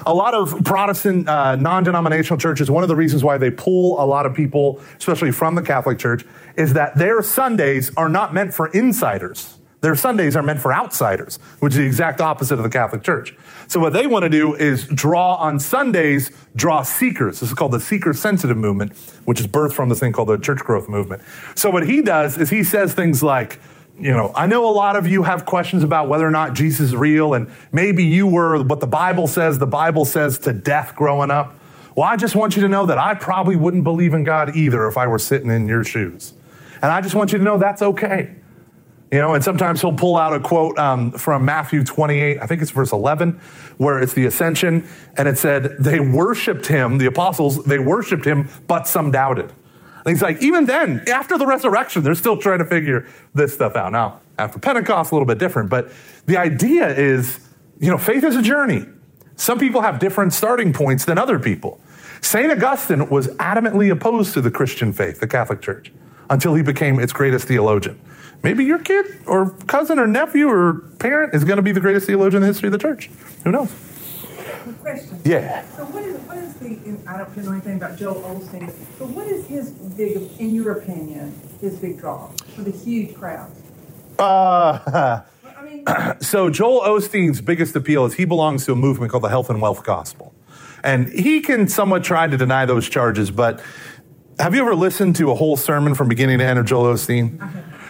A 0.07 0.13
lot 0.13 0.33
of 0.33 0.63
Protestant 0.63 1.27
uh, 1.27 1.57
non 1.57 1.83
denominational 1.83 2.39
churches, 2.39 2.71
one 2.71 2.81
of 2.81 2.87
the 2.87 2.95
reasons 2.95 3.25
why 3.25 3.37
they 3.37 3.51
pull 3.51 4.01
a 4.01 4.05
lot 4.05 4.25
of 4.25 4.33
people, 4.33 4.79
especially 4.97 5.33
from 5.33 5.55
the 5.55 5.61
Catholic 5.61 5.99
Church, 5.99 6.25
is 6.55 6.71
that 6.73 6.95
their 6.95 7.21
Sundays 7.21 7.91
are 7.97 8.07
not 8.07 8.33
meant 8.33 8.53
for 8.53 8.67
insiders. 8.67 9.58
Their 9.81 9.95
Sundays 9.95 10.35
are 10.35 10.43
meant 10.43 10.59
for 10.59 10.73
outsiders, 10.73 11.37
which 11.59 11.73
is 11.73 11.77
the 11.77 11.85
exact 11.85 12.19
opposite 12.19 12.55
of 12.55 12.63
the 12.63 12.69
Catholic 12.69 13.01
Church. 13.01 13.35
So 13.67 13.79
what 13.79 13.93
they 13.93 14.07
want 14.07 14.23
to 14.23 14.29
do 14.29 14.53
is 14.55 14.85
draw 14.87 15.35
on 15.35 15.59
Sundays, 15.59 16.31
draw 16.55 16.83
seekers. 16.83 17.39
This 17.39 17.49
is 17.49 17.55
called 17.55 17.71
the 17.71 17.79
seeker 17.79 18.13
sensitive 18.13 18.57
movement, 18.57 18.97
which 19.23 19.39
is 19.39 19.47
birthed 19.47 19.73
from 19.73 19.87
this 19.87 19.99
thing 19.99 20.11
called 20.11 20.29
the 20.29 20.37
church 20.37 20.59
growth 20.59 20.89
movement. 20.89 21.21
So 21.55 21.69
what 21.69 21.87
he 21.87 22.01
does 22.01 22.37
is 22.37 22.49
he 22.49 22.63
says 22.63 22.93
things 22.93 23.23
like, 23.23 23.59
you 23.97 24.11
know, 24.11 24.31
I 24.35 24.47
know 24.47 24.69
a 24.69 24.71
lot 24.71 24.95
of 24.95 25.07
you 25.07 25.23
have 25.23 25.45
questions 25.45 25.83
about 25.83 26.09
whether 26.09 26.27
or 26.27 26.31
not 26.31 26.53
Jesus 26.53 26.87
is 26.87 26.95
real, 26.95 27.33
and 27.33 27.51
maybe 27.71 28.03
you 28.03 28.27
were 28.27 28.61
what 28.63 28.79
the 28.79 28.87
Bible 28.87 29.27
says, 29.27 29.59
the 29.59 29.67
Bible 29.67 30.05
says 30.05 30.39
to 30.39 30.53
death 30.53 30.95
growing 30.95 31.31
up. 31.31 31.55
Well, 31.95 32.07
I 32.07 32.15
just 32.15 32.35
want 32.35 32.55
you 32.55 32.61
to 32.61 32.69
know 32.69 32.85
that 32.85 32.97
I 32.97 33.13
probably 33.13 33.55
wouldn't 33.55 33.83
believe 33.83 34.13
in 34.13 34.23
God 34.23 34.55
either 34.55 34.87
if 34.87 34.97
I 34.97 35.07
were 35.07 35.19
sitting 35.19 35.49
in 35.49 35.67
your 35.67 35.83
shoes. 35.83 36.33
And 36.81 36.91
I 36.91 37.01
just 37.01 37.13
want 37.13 37.33
you 37.33 37.37
to 37.39 37.43
know 37.43 37.57
that's 37.57 37.81
okay. 37.81 38.35
You 39.11 39.17
know, 39.19 39.33
and 39.33 39.43
sometimes 39.43 39.81
he'll 39.81 39.93
pull 39.93 40.17
out 40.17 40.33
a 40.33 40.39
quote 40.39 40.77
um, 40.77 41.11
from 41.11 41.43
Matthew 41.43 41.83
28, 41.83 42.39
I 42.39 42.45
think 42.45 42.61
it's 42.61 42.69
verse 42.69 42.91
11, 42.91 43.39
where 43.77 43.99
it's 43.99 44.13
the 44.13 44.27
ascension, 44.27 44.87
and 45.17 45.27
it 45.27 45.37
said, 45.37 45.77
They 45.79 45.99
worshiped 45.99 46.67
him, 46.67 46.99
the 46.99 47.07
apostles, 47.07 47.63
they 47.63 47.79
worshiped 47.79 48.25
him, 48.25 48.49
but 48.67 48.87
some 48.87 49.09
doubted. 49.09 49.51
And 50.05 50.15
he's 50.15 50.21
like, 50.21 50.41
even 50.41 50.65
then, 50.65 51.03
after 51.07 51.37
the 51.37 51.45
resurrection, 51.45 52.03
they're 52.03 52.15
still 52.15 52.37
trying 52.37 52.59
to 52.59 52.65
figure 52.65 53.07
this 53.33 53.53
stuff 53.53 53.75
out. 53.75 53.91
Now, 53.91 54.21
after 54.37 54.57
Pentecost, 54.57 55.11
a 55.11 55.15
little 55.15 55.25
bit 55.25 55.39
different, 55.39 55.69
but 55.69 55.91
the 56.25 56.37
idea 56.37 56.87
is, 56.87 57.39
you 57.79 57.89
know, 57.89 57.97
faith 57.97 58.23
is 58.23 58.35
a 58.35 58.41
journey. 58.41 58.85
Some 59.35 59.59
people 59.59 59.81
have 59.81 59.99
different 59.99 60.33
starting 60.33 60.71
points 60.71 61.05
than 61.05 61.17
other 61.17 61.37
people. 61.37 61.81
St. 62.21 62.51
Augustine 62.51 63.09
was 63.09 63.27
adamantly 63.37 63.91
opposed 63.91 64.33
to 64.33 64.41
the 64.41 64.51
Christian 64.51 64.93
faith, 64.93 65.19
the 65.19 65.27
Catholic 65.27 65.61
Church, 65.61 65.91
until 66.29 66.55
he 66.55 66.63
became 66.63 66.99
its 66.99 67.13
greatest 67.13 67.47
theologian. 67.47 67.99
Maybe 68.41 68.63
your 68.63 68.79
kid 68.79 69.05
or 69.25 69.51
cousin 69.67 69.99
or 69.99 70.07
nephew 70.07 70.47
or 70.47 70.75
parent 70.99 71.33
is 71.33 71.43
going 71.43 71.57
to 71.57 71.61
be 71.61 71.71
the 71.71 71.79
greatest 71.79 72.07
theologian 72.07 72.37
in 72.37 72.41
the 72.41 72.47
history 72.47 72.67
of 72.67 72.73
the 72.73 72.77
church. 72.77 73.09
Who 73.43 73.51
knows? 73.51 73.73
Question. 74.81 75.21
Yeah. 75.25 75.65
So 75.75 75.85
what 75.85 76.03
is 76.03 76.17
what 76.21 76.37
is 76.37 76.53
the? 76.55 76.79
I 77.07 77.17
don't 77.17 77.37
know 77.37 77.51
anything 77.51 77.77
about 77.77 77.97
Joel 77.97 78.21
Osteen, 78.21 78.73
but 78.97 79.09
what 79.09 79.27
is 79.27 79.45
his 79.47 79.71
big, 79.71 80.29
in 80.39 80.53
your 80.53 80.71
opinion, 80.73 81.37
his 81.59 81.77
big 81.77 81.99
draw 81.99 82.27
for 82.55 82.61
the 82.61 82.71
huge 82.71 83.15
crowd? 83.15 83.51
Uh, 84.17 85.21
I 85.57 85.63
mean, 85.63 85.85
so 86.21 86.49
Joel 86.49 86.81
Osteen's 86.81 87.41
biggest 87.41 87.75
appeal 87.75 88.05
is 88.05 88.13
he 88.13 88.25
belongs 88.25 88.65
to 88.65 88.73
a 88.73 88.75
movement 88.75 89.11
called 89.11 89.23
the 89.23 89.29
Health 89.29 89.49
and 89.49 89.61
Wealth 89.61 89.83
Gospel, 89.83 90.33
and 90.83 91.09
he 91.09 91.41
can 91.41 91.67
somewhat 91.67 92.03
try 92.03 92.27
to 92.27 92.37
deny 92.37 92.65
those 92.65 92.87
charges. 92.87 93.31
But 93.31 93.61
have 94.39 94.55
you 94.55 94.61
ever 94.61 94.75
listened 94.75 95.15
to 95.17 95.31
a 95.31 95.35
whole 95.35 95.57
sermon 95.57 95.95
from 95.95 96.07
beginning 96.07 96.39
to 96.39 96.45
end 96.45 96.59
of 96.59 96.65
Joel 96.65 96.93
Osteen? 96.93 97.39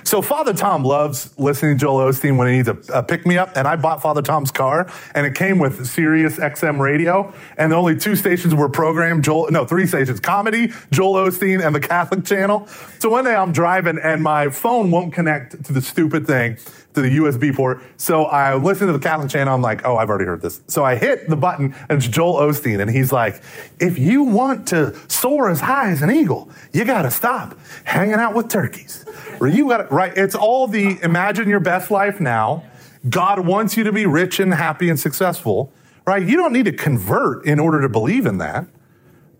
So 0.09 0.23
Father 0.23 0.53
Tom 0.53 0.83
loves 0.83 1.37
listening 1.37 1.77
to 1.77 1.79
Joel 1.79 2.09
Osteen 2.09 2.35
when 2.35 2.47
he 2.47 2.55
needs 2.55 2.67
a, 2.67 2.79
a 2.91 3.03
pick 3.03 3.27
me 3.27 3.37
up, 3.37 3.55
and 3.55 3.67
I 3.67 3.75
bought 3.75 4.01
Father 4.01 4.23
Tom's 4.23 4.49
car, 4.49 4.91
and 5.13 5.23
it 5.23 5.35
came 5.35 5.59
with 5.59 5.85
Sirius 5.85 6.37
XM 6.37 6.79
radio, 6.79 7.31
and 7.59 7.71
the 7.71 7.75
only 7.75 7.95
two 7.95 8.15
stations 8.15 8.55
were 8.55 8.69
programmed 8.69 9.23
Joel, 9.23 9.51
no, 9.51 9.65
three 9.65 9.85
stations, 9.85 10.19
comedy, 10.19 10.73
Joel 10.89 11.27
Osteen, 11.27 11.63
and 11.63 11.75
the 11.75 11.79
Catholic 11.79 12.25
channel. 12.25 12.65
So 12.97 13.09
one 13.09 13.23
day 13.23 13.35
I'm 13.35 13.51
driving, 13.51 13.99
and 13.99 14.23
my 14.23 14.49
phone 14.49 14.89
won't 14.89 15.13
connect 15.13 15.63
to 15.65 15.73
the 15.73 15.81
stupid 15.81 16.25
thing 16.25 16.57
to 17.01 17.09
the 17.09 17.17
USB 17.17 17.55
port. 17.55 17.81
So 17.97 18.25
I 18.25 18.55
listened 18.55 18.89
to 18.89 18.93
the 18.93 18.99
Catholic 18.99 19.29
channel. 19.29 19.53
I'm 19.53 19.61
like, 19.61 19.85
oh, 19.85 19.97
I've 19.97 20.09
already 20.09 20.25
heard 20.25 20.41
this. 20.41 20.61
So 20.67 20.83
I 20.83 20.95
hit 20.95 21.29
the 21.29 21.35
button, 21.35 21.73
and 21.89 21.97
it's 21.97 22.07
Joel 22.07 22.35
Osteen, 22.35 22.81
and 22.81 22.89
he's 22.89 23.11
like, 23.11 23.41
if 23.79 23.97
you 23.97 24.23
want 24.23 24.67
to 24.69 24.95
soar 25.09 25.49
as 25.49 25.61
high 25.61 25.91
as 25.91 26.01
an 26.01 26.11
eagle, 26.11 26.49
you 26.73 26.85
got 26.85 27.03
to 27.03 27.11
stop 27.11 27.57
hanging 27.83 28.15
out 28.15 28.33
with 28.33 28.49
turkeys. 28.49 29.05
Or 29.39 29.47
you 29.47 29.69
got 29.69 29.91
right. 29.91 30.15
It's 30.15 30.35
all 30.35 30.67
the 30.67 30.99
imagine 31.01 31.47
your 31.47 31.59
best 31.59 31.91
life 31.91 32.19
now. 32.19 32.63
God 33.09 33.39
wants 33.45 33.77
you 33.77 33.83
to 33.85 33.91
be 33.91 34.05
rich 34.05 34.39
and 34.39 34.53
happy 34.53 34.89
and 34.89 34.99
successful, 34.99 35.71
right? 36.05 36.25
You 36.25 36.35
don't 36.35 36.51
need 36.51 36.65
to 36.65 36.73
convert 36.73 37.45
in 37.45 37.59
order 37.59 37.81
to 37.81 37.87
believe 37.87 38.25
in 38.25 38.39
that, 38.39 38.65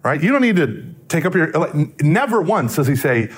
right? 0.04 0.22
You 0.22 0.32
don't 0.32 0.42
need 0.42 0.56
to 0.56 0.96
take 1.10 1.26
up 1.26 1.36
your. 1.36 1.52
Never 2.02 2.42
once 2.42 2.78
does 2.78 2.88
he 2.88 2.96
say 2.96 3.30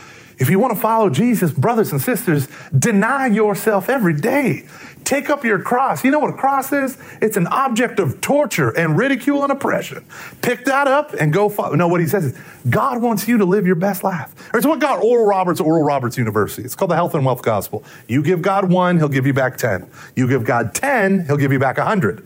if 0.42 0.50
you 0.50 0.58
want 0.58 0.74
to 0.74 0.80
follow 0.80 1.12
Jesus, 1.12 1.52
brothers 1.52 1.92
and 1.92 2.02
sisters, 2.02 2.48
deny 2.78 3.28
yourself 3.28 3.90
every 3.90 4.16
day. 4.16 4.66
Take 5.04 5.30
up 5.30 5.46
your 5.46 5.62
cross. 5.62 6.04
You 6.04 6.10
know 6.10 6.18
what 6.18 6.32
a 6.32 6.38
cross 6.38 6.74
is? 6.74 6.98
It's 7.22 7.38
an 7.38 7.46
object 7.46 8.00
of 8.00 8.22
torture 8.22 8.72
and 8.72 8.98
ridicule 8.98 9.44
and 9.44 9.52
oppression. 9.52 10.04
Pick 10.42 10.66
that 10.66 10.88
up 10.88 11.14
and 11.14 11.32
go 11.32 11.48
follow. 11.48 11.76
No, 11.76 11.88
what 11.88 12.02
he 12.02 12.08
says 12.08 12.26
is 12.26 12.38
God 12.72 13.04
wants 13.04 13.28
you 13.28 13.38
to 13.38 13.46
live 13.46 13.68
your 13.68 13.76
best 13.76 14.04
life. 14.04 14.34
Or 14.52 14.58
It's 14.58 14.66
what 14.66 14.80
God, 14.80 15.04
Oral 15.04 15.28
Roberts, 15.28 15.60
Oral 15.60 15.84
Roberts 15.84 16.18
University. 16.18 16.64
It's 16.64 16.76
called 16.76 16.90
the 16.90 16.96
Health 16.96 17.14
and 17.14 17.24
Wealth 17.24 17.44
Gospel. 17.44 17.84
You 18.08 18.24
give 18.24 18.42
God 18.42 18.72
one, 18.72 18.98
he'll 18.98 19.10
give 19.10 19.28
you 19.28 19.34
back 19.34 19.58
10. 19.58 19.88
You 20.16 20.28
give 20.28 20.44
God 20.44 20.74
10, 20.74 21.26
he'll 21.28 21.38
give 21.38 21.52
you 21.52 21.60
back 21.60 21.78
100 21.78 22.26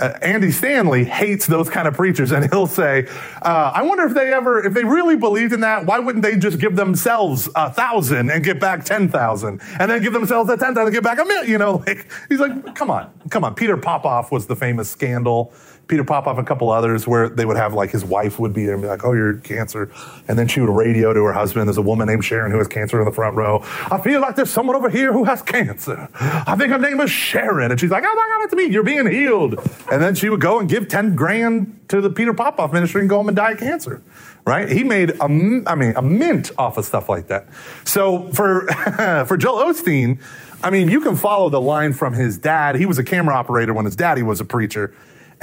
uh, 0.00 0.18
Andy 0.22 0.50
Stanley 0.50 1.04
hates 1.04 1.46
those 1.46 1.68
kind 1.68 1.86
of 1.86 1.94
preachers, 1.94 2.32
and 2.32 2.50
he'll 2.50 2.66
say, 2.66 3.06
uh, 3.42 3.72
"I 3.74 3.82
wonder 3.82 4.04
if 4.04 4.14
they 4.14 4.32
ever, 4.32 4.64
if 4.64 4.74
they 4.74 4.84
really 4.84 5.16
believed 5.16 5.52
in 5.52 5.60
that, 5.60 5.86
why 5.86 5.98
wouldn't 5.98 6.24
they 6.24 6.36
just 6.36 6.58
give 6.58 6.76
themselves 6.76 7.48
a 7.54 7.70
thousand 7.70 8.30
and 8.30 8.42
get 8.44 8.60
back 8.60 8.84
ten 8.84 9.08
thousand, 9.08 9.60
and 9.78 9.90
then 9.90 10.02
give 10.02 10.12
themselves 10.12 10.50
a 10.50 10.56
ten 10.56 10.74
thousand 10.74 10.88
and 10.88 10.94
get 10.94 11.04
back 11.04 11.18
a 11.18 11.24
million? 11.24 11.50
You 11.50 11.58
know, 11.58 11.82
like 11.86 12.06
he's 12.28 12.40
like, 12.40 12.74
come 12.74 12.90
on, 12.90 13.12
come 13.30 13.44
on. 13.44 13.54
Peter 13.54 13.76
Popoff 13.76 14.32
was 14.32 14.46
the 14.46 14.56
famous 14.56 14.90
scandal 14.90 15.52
Peter 15.86 16.04
Popoff 16.04 16.38
a 16.38 16.44
couple 16.44 16.70
others 16.70 17.06
where 17.06 17.28
they 17.28 17.44
would 17.44 17.56
have 17.56 17.74
like 17.74 17.90
his 17.90 18.04
wife 18.04 18.38
would 18.38 18.54
be 18.54 18.64
there 18.64 18.74
and 18.74 18.82
be 18.82 18.88
like, 18.88 19.04
"Oh, 19.04 19.12
you're 19.12 19.34
cancer," 19.34 19.90
and 20.28 20.38
then 20.38 20.48
she 20.48 20.60
would 20.60 20.70
radio 20.70 21.12
to 21.12 21.22
her 21.24 21.32
husband. 21.32 21.68
There's 21.68 21.76
a 21.76 21.82
woman 21.82 22.06
named 22.06 22.24
Sharon 22.24 22.50
who 22.50 22.58
has 22.58 22.68
cancer 22.68 22.98
in 22.98 23.04
the 23.04 23.12
front 23.12 23.36
row. 23.36 23.60
I 23.90 24.00
feel 24.00 24.20
like 24.20 24.36
there's 24.36 24.50
someone 24.50 24.76
over 24.76 24.88
here 24.88 25.12
who 25.12 25.24
has 25.24 25.42
cancer. 25.42 26.08
I 26.14 26.56
think 26.56 26.70
her 26.70 26.78
name 26.78 27.00
is 27.00 27.10
Sharon, 27.10 27.70
and 27.70 27.78
she's 27.78 27.90
like, 27.90 28.04
"Oh 28.06 28.14
my 28.14 28.28
God, 28.28 28.44
it's 28.44 28.54
me! 28.54 28.64
You're 28.72 28.82
being 28.82 29.06
healed." 29.06 29.58
And 29.92 30.02
then 30.02 30.14
she 30.14 30.30
would 30.30 30.40
go 30.40 30.58
and 30.58 30.68
give 30.68 30.88
ten 30.88 31.14
grand 31.14 31.80
to 31.88 32.00
the 32.00 32.10
Peter 32.10 32.32
Popoff 32.32 32.72
ministry 32.72 33.02
and 33.02 33.10
go 33.10 33.16
home 33.16 33.28
and 33.28 33.36
die 33.36 33.52
of 33.52 33.58
cancer. 33.58 34.02
Right? 34.46 34.68
He 34.68 34.84
made 34.84 35.10
a, 35.10 35.24
I 35.24 35.28
mean, 35.74 35.94
a 35.96 36.02
mint 36.02 36.50
off 36.58 36.76
of 36.76 36.84
stuff 36.84 37.08
like 37.08 37.28
that. 37.28 37.46
So 37.84 38.28
for 38.32 38.66
for 39.26 39.36
Joel 39.36 39.72
Osteen. 39.72 40.20
I 40.62 40.70
mean, 40.70 40.88
you 40.88 41.02
can 41.02 41.14
follow 41.14 41.50
the 41.50 41.60
line 41.60 41.92
from 41.92 42.14
his 42.14 42.38
dad. 42.38 42.76
He 42.76 42.86
was 42.86 42.96
a 42.96 43.04
camera 43.04 43.34
operator 43.34 43.74
when 43.74 43.84
his 43.84 43.96
daddy 43.96 44.22
was 44.22 44.40
a 44.40 44.46
preacher 44.46 44.94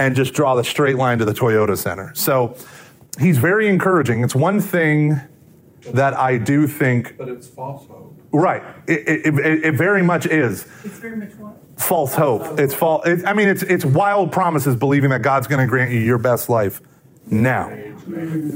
and 0.02 0.16
just 0.16 0.34
draw 0.34 0.56
the 0.56 0.64
straight 0.64 0.96
line 0.96 1.20
to 1.20 1.26
the 1.26 1.34
Toyota 1.34 1.78
Center. 1.78 2.12
So 2.16 2.56
he's 3.20 3.38
very 3.38 3.68
encouraging. 3.68 4.24
It's 4.24 4.34
one 4.34 4.60
thing 4.60 5.22
that 5.94 6.16
I 6.16 6.38
do 6.38 6.68
think. 6.68 7.18
But 7.18 7.30
it's 7.30 7.48
false 7.48 7.88
hope. 7.88 8.20
Right. 8.32 8.64
It, 8.88 9.08
it, 9.08 9.40
it, 9.40 9.66
it 9.66 9.76
very 9.76 10.02
much 10.02 10.26
is. 10.26 10.66
It's 10.84 10.98
very 10.98 11.18
much 11.18 11.36
what? 11.36 11.58
False 11.78 12.16
hope. 12.16 12.60
It's 12.60 12.74
false. 12.74 13.06
It, 13.06 13.26
I 13.26 13.34
mean, 13.34 13.48
it's 13.48 13.64
it's 13.64 13.86
wild 13.86 14.32
promises, 14.32 14.76
believing 14.76 15.10
that 15.12 15.22
God's 15.22 15.48
going 15.48 15.60
to 15.60 15.68
grant 15.68 15.92
you 15.92 16.00
your 16.00 16.18
best 16.18 16.50
life 16.50 16.82
now. 17.26 17.70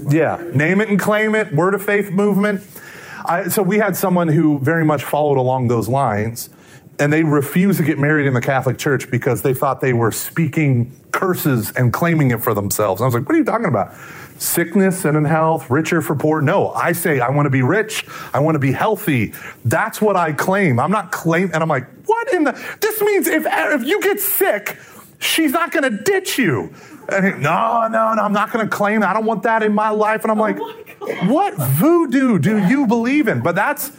Yeah, 0.09 0.41
name 0.53 0.81
it 0.81 0.89
and 0.89 0.99
claim 0.99 1.35
it. 1.35 1.53
Word 1.53 1.73
of 1.73 1.83
faith 1.83 2.11
movement. 2.11 2.61
I, 3.25 3.49
so 3.49 3.63
we 3.63 3.77
had 3.77 3.95
someone 3.95 4.27
who 4.27 4.59
very 4.59 4.85
much 4.85 5.03
followed 5.03 5.37
along 5.37 5.67
those 5.67 5.87
lines, 5.87 6.49
and 6.99 7.11
they 7.11 7.23
refused 7.23 7.79
to 7.79 7.85
get 7.85 7.99
married 7.99 8.25
in 8.25 8.33
the 8.33 8.41
Catholic 8.41 8.77
Church 8.77 9.09
because 9.11 9.41
they 9.41 9.53
thought 9.53 9.81
they 9.81 9.93
were 9.93 10.11
speaking 10.11 10.91
curses 11.11 11.71
and 11.71 11.91
claiming 11.91 12.31
it 12.31 12.41
for 12.41 12.53
themselves. 12.53 13.01
And 13.01 13.05
I 13.05 13.07
was 13.07 13.15
like, 13.15 13.27
what 13.27 13.35
are 13.35 13.37
you 13.37 13.43
talking 13.43 13.67
about? 13.67 13.93
Sickness 14.37 15.05
and 15.05 15.17
in 15.17 15.25
health, 15.25 15.69
richer 15.69 16.01
for 16.01 16.15
poor. 16.15 16.41
No, 16.41 16.71
I 16.71 16.91
say 16.91 17.19
I 17.19 17.29
want 17.29 17.45
to 17.45 17.49
be 17.49 17.61
rich. 17.61 18.05
I 18.33 18.39
want 18.39 18.55
to 18.55 18.59
be 18.59 18.71
healthy. 18.71 19.33
That's 19.63 20.01
what 20.01 20.15
I 20.15 20.33
claim. 20.33 20.79
I'm 20.79 20.91
not 20.91 21.11
claiming. 21.11 21.53
And 21.53 21.63
I'm 21.63 21.69
like, 21.69 21.87
what 22.05 22.33
in 22.33 22.43
the? 22.43 22.51
This 22.81 23.01
means 23.01 23.27
if 23.27 23.45
if 23.47 23.83
you 23.83 24.01
get 24.01 24.19
sick, 24.19 24.77
she's 25.19 25.51
not 25.51 25.71
going 25.71 25.83
to 25.83 26.03
ditch 26.03 26.37
you. 26.37 26.73
And 27.09 27.25
he, 27.25 27.31
no, 27.31 27.87
no, 27.87 28.13
no, 28.13 28.21
I'm 28.21 28.33
not 28.33 28.51
going 28.51 28.67
to 28.67 28.75
claim. 28.75 29.03
I 29.03 29.13
don't 29.13 29.25
want 29.25 29.43
that 29.43 29.63
in 29.63 29.73
my 29.73 29.89
life. 29.89 30.23
And 30.23 30.31
I'm 30.31 30.39
oh 30.39 30.43
like, 30.43 30.57
oh 30.59 31.27
what 31.27 31.53
voodoo 31.55 32.39
do 32.39 32.67
you 32.67 32.87
believe 32.87 33.27
in? 33.27 33.41
But 33.41 33.55
that's 33.55 33.91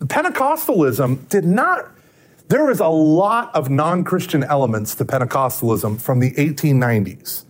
Pentecostalism 0.00 1.28
did 1.28 1.44
not 1.44 1.93
there 2.54 2.70
is 2.70 2.78
a 2.78 2.86
lot 2.86 3.52
of 3.52 3.68
non 3.68 4.04
Christian 4.04 4.44
elements 4.44 4.94
to 4.94 5.04
Pentecostalism 5.04 6.00
from 6.00 6.20
the 6.20 6.30
1890s, 6.34 7.42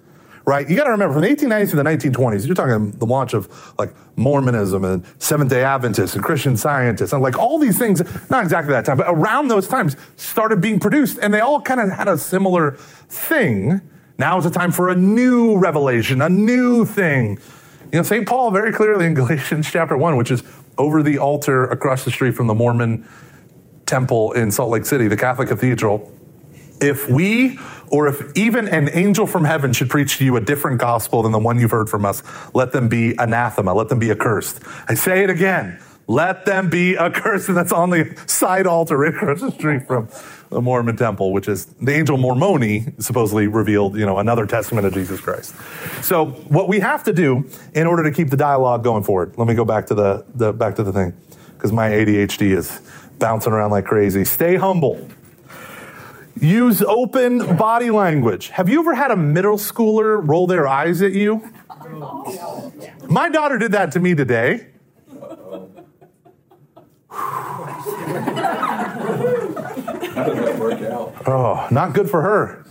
right? 0.47 0.67
You 0.67 0.77
got 0.77 0.85
to 0.85 0.93
remember, 0.93 1.13
from 1.13 1.21
the 1.21 1.29
1890s 1.29 1.71
to 1.71 1.77
the 1.77 1.83
1920s, 1.83 2.47
you're 2.47 2.55
talking 2.55 2.91
the 2.93 3.05
launch 3.05 3.35
of 3.35 3.75
like 3.79 3.95
Mormonism 4.17 4.83
and 4.83 5.05
Seventh 5.19 5.51
day 5.51 5.63
Adventists 5.63 6.15
and 6.15 6.25
Christian 6.25 6.57
scientists 6.57 7.13
and 7.13 7.21
like 7.21 7.39
all 7.39 7.59
these 7.59 7.79
things, 7.79 8.01
not 8.31 8.45
exactly 8.45 8.73
that 8.73 8.87
time, 8.87 8.97
but 8.97 9.07
around 9.07 9.49
those 9.49 9.69
times 9.69 9.95
started 10.17 10.63
being 10.63 10.81
produced 10.81 11.19
and 11.21 11.35
they 11.35 11.41
all 11.41 11.61
kind 11.61 11.81
of 11.81 11.91
had 11.91 12.09
a 12.09 12.17
similar 12.17 12.71
thing. 13.11 13.83
Now 14.17 14.39
is 14.39 14.45
the 14.45 14.51
time 14.51 14.73
for 14.73 14.89
a 14.89 14.97
new 14.97 15.59
revelation, 15.59 16.23
a 16.23 16.31
new 16.31 16.87
thing. 16.87 17.39
You 17.93 17.99
know, 17.99 18.05
St. 18.05 18.27
Paul 18.27 18.53
very 18.53 18.73
clearly 18.73 19.05
in 19.05 19.13
Galatians 19.13 19.71
chapter 19.71 19.99
1, 19.99 20.17
which 20.17 20.31
is 20.31 20.43
over 20.79 21.03
the 21.03 21.19
altar 21.19 21.67
across 21.67 22.07
the 22.07 22.11
street 22.11 22.35
from 22.35 22.47
the 22.47 22.55
Mormon 22.55 23.07
temple 23.87 24.33
in 24.33 24.51
Salt 24.51 24.71
Lake 24.71 24.87
City, 24.87 25.09
the 25.09 25.17
Catholic 25.17 25.49
Cathedral, 25.49 26.11
if 26.81 27.09
we 27.09 27.59
or 27.89 28.09
if 28.09 28.37
even 28.37 28.67
an 28.69 28.89
angel 28.93 29.27
from 29.27 29.45
heaven 29.45 29.73
should 29.73 29.89
preach 29.89 30.19
to 30.19 30.25
you 30.25 30.37
a 30.37 30.41
different 30.41 30.81
gospel 30.81 31.23
than 31.23 31.33
the 31.33 31.39
one 31.39 31.59
you've 31.59 31.71
heard 31.71 31.89
from 31.89 32.05
us, 32.05 32.23
let 32.53 32.73
them 32.73 32.89
be 32.89 33.15
anathema, 33.19 33.73
let 33.73 33.89
them 33.89 33.99
be 33.99 34.11
accursed. 34.11 34.61
I 34.89 34.95
say 34.95 35.23
it 35.23 35.31
again. 35.31 35.79
Let 36.07 36.45
them 36.45 36.69
be 36.69 36.99
accursed. 36.99 37.49
And 37.49 37.57
that's 37.57 37.73
on 37.73 37.91
the 37.91 38.15
side 38.27 38.67
altar 38.67 38.97
right 38.97 39.15
across 39.15 39.41
the 39.41 39.53
street 39.53 39.87
from 39.87 40.09
the 40.51 40.61
Mormon 40.61 40.97
temple, 40.97 41.33
which 41.33 41.49
is 41.49 41.67
the 41.67 41.93
angel 41.93 42.19
Moroni 42.19 42.87
supposedly 42.99 43.47
revealed, 43.47 43.97
you 43.97 44.05
know, 44.05 44.19
another 44.19 44.47
testament 44.47 44.87
of 44.87 44.93
Jesus 44.93 45.21
Christ. 45.21 45.55
So 46.03 46.27
what 46.27 46.69
we 46.69 46.81
have 46.81 47.05
to 47.05 47.13
do 47.13 47.49
in 47.75 47.87
order 47.87 48.03
to 48.03 48.11
keep 48.11 48.31
the 48.31 48.37
dialogue 48.37 48.85
going 48.85 49.03
forward, 49.03 49.35
let 49.39 49.49
me 49.49 49.55
go 49.55 49.65
back 49.65 49.87
to 49.87 49.95
the, 49.95 50.25
the 50.35 50.53
back 50.53 50.75
to 50.77 50.83
the 50.83 50.93
thing, 50.93 51.15
because 51.55 51.73
my 51.73 51.91
ADHD 51.91 52.57
is 52.57 52.81
bouncing 53.19 53.53
around 53.53 53.71
like 53.71 53.85
crazy. 53.85 54.25
Stay 54.25 54.57
humble. 54.57 55.09
Use 56.41 56.83
open 56.83 57.57
body 57.57 57.91
language. 57.91 58.49
Have 58.49 58.69
you 58.69 58.81
ever 58.81 58.95
had 58.95 59.11
a 59.11 59.17
middle 59.17 59.57
schooler 59.57 60.21
roll 60.27 60.47
their 60.47 60.67
eyes 60.67 61.01
at 61.01 61.13
you? 61.13 61.53
My 63.09 63.29
daughter 63.29 63.59
did 63.59 63.73
that 63.73 63.93
to 63.93 64.01
me 64.01 64.15
today. 64.15 64.67
How 70.17 70.23
did 70.23 70.39
that 70.39 70.59
work 70.61 70.81
out? 70.83 71.13
Oh, 71.27 71.67
not 71.73 71.93
good 71.93 72.09
for 72.09 72.23
her, 72.23 72.65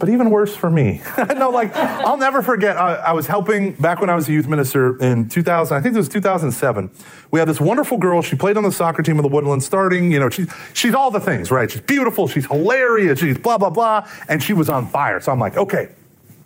but 0.00 0.08
even 0.08 0.30
worse 0.30 0.56
for 0.56 0.68
me. 0.68 1.00
no, 1.36 1.50
like 1.50 1.72
I'll 1.76 2.16
never 2.16 2.42
forget. 2.42 2.76
I, 2.76 2.94
I, 2.96 3.12
was 3.12 3.28
helping 3.28 3.74
back 3.74 4.00
when 4.00 4.10
I 4.10 4.16
was 4.16 4.28
a 4.28 4.32
youth 4.32 4.48
minister 4.48 5.00
in 5.00 5.28
2000. 5.28 5.76
I 5.76 5.80
think 5.80 5.94
it 5.94 5.98
was 5.98 6.08
2007. 6.08 6.90
We 7.30 7.38
had 7.38 7.46
this 7.46 7.60
wonderful 7.60 7.98
girl. 7.98 8.20
She 8.20 8.34
played 8.34 8.56
on 8.56 8.64
the 8.64 8.72
soccer 8.72 9.00
team 9.00 9.16
of 9.16 9.22
the 9.22 9.28
Woodlands, 9.28 9.64
starting. 9.64 10.10
You 10.10 10.18
know, 10.18 10.28
she's 10.28 10.52
she's 10.74 10.92
all 10.92 11.12
the 11.12 11.20
things, 11.20 11.52
right? 11.52 11.70
She's 11.70 11.82
beautiful. 11.82 12.26
She's 12.26 12.46
hilarious. 12.46 13.20
She's 13.20 13.38
blah 13.38 13.56
blah 13.56 13.70
blah, 13.70 14.08
and 14.28 14.42
she 14.42 14.52
was 14.52 14.68
on 14.68 14.88
fire. 14.88 15.20
So 15.20 15.30
I'm 15.30 15.38
like, 15.38 15.56
okay. 15.56 15.90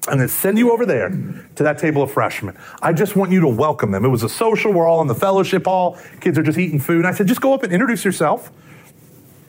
I'm 0.06 0.18
going 0.18 0.28
to 0.28 0.34
send 0.34 0.58
you 0.58 0.70
over 0.70 0.84
there 0.84 1.08
to 1.08 1.62
that 1.62 1.78
table 1.78 2.02
of 2.02 2.12
freshmen. 2.12 2.58
I 2.82 2.92
just 2.92 3.16
want 3.16 3.32
you 3.32 3.40
to 3.40 3.48
welcome 3.48 3.90
them. 3.90 4.04
It 4.04 4.08
was 4.08 4.22
a 4.22 4.28
social. 4.28 4.70
We're 4.70 4.86
all 4.86 5.00
in 5.00 5.06
the 5.06 5.14
fellowship 5.14 5.64
hall. 5.64 5.96
Kids 6.20 6.36
are 6.36 6.42
just 6.42 6.58
eating 6.58 6.78
food. 6.78 6.98
And 6.98 7.06
I 7.06 7.12
said, 7.12 7.26
just 7.26 7.40
go 7.40 7.54
up 7.54 7.62
and 7.62 7.72
introduce 7.72 8.04
yourself 8.04 8.52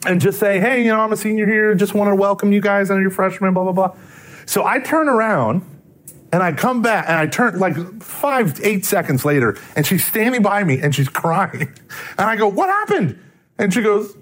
and 0.06 0.20
just 0.20 0.38
say, 0.38 0.60
hey, 0.60 0.84
you 0.84 0.90
know, 0.90 1.00
I'm 1.00 1.12
a 1.12 1.16
senior 1.16 1.46
here, 1.46 1.74
just 1.74 1.94
want 1.94 2.10
to 2.10 2.14
welcome 2.14 2.52
you 2.52 2.60
guys, 2.60 2.90
and 2.90 3.00
you're 3.00 3.10
freshmen, 3.10 3.52
blah, 3.54 3.64
blah, 3.64 3.72
blah. 3.72 3.96
So 4.46 4.64
I 4.64 4.78
turn 4.78 5.08
around 5.08 5.64
and 6.32 6.42
I 6.42 6.52
come 6.52 6.82
back 6.82 7.06
and 7.08 7.18
I 7.18 7.26
turn 7.26 7.58
like 7.58 8.02
five, 8.02 8.60
eight 8.62 8.84
seconds 8.84 9.24
later, 9.24 9.58
and 9.74 9.86
she's 9.86 10.04
standing 10.04 10.42
by 10.42 10.64
me 10.64 10.80
and 10.80 10.94
she's 10.94 11.08
crying. 11.08 11.72
And 12.18 12.30
I 12.30 12.36
go, 12.36 12.48
what 12.48 12.68
happened? 12.68 13.18
And 13.58 13.72
she 13.72 13.82
goes, 13.82 14.16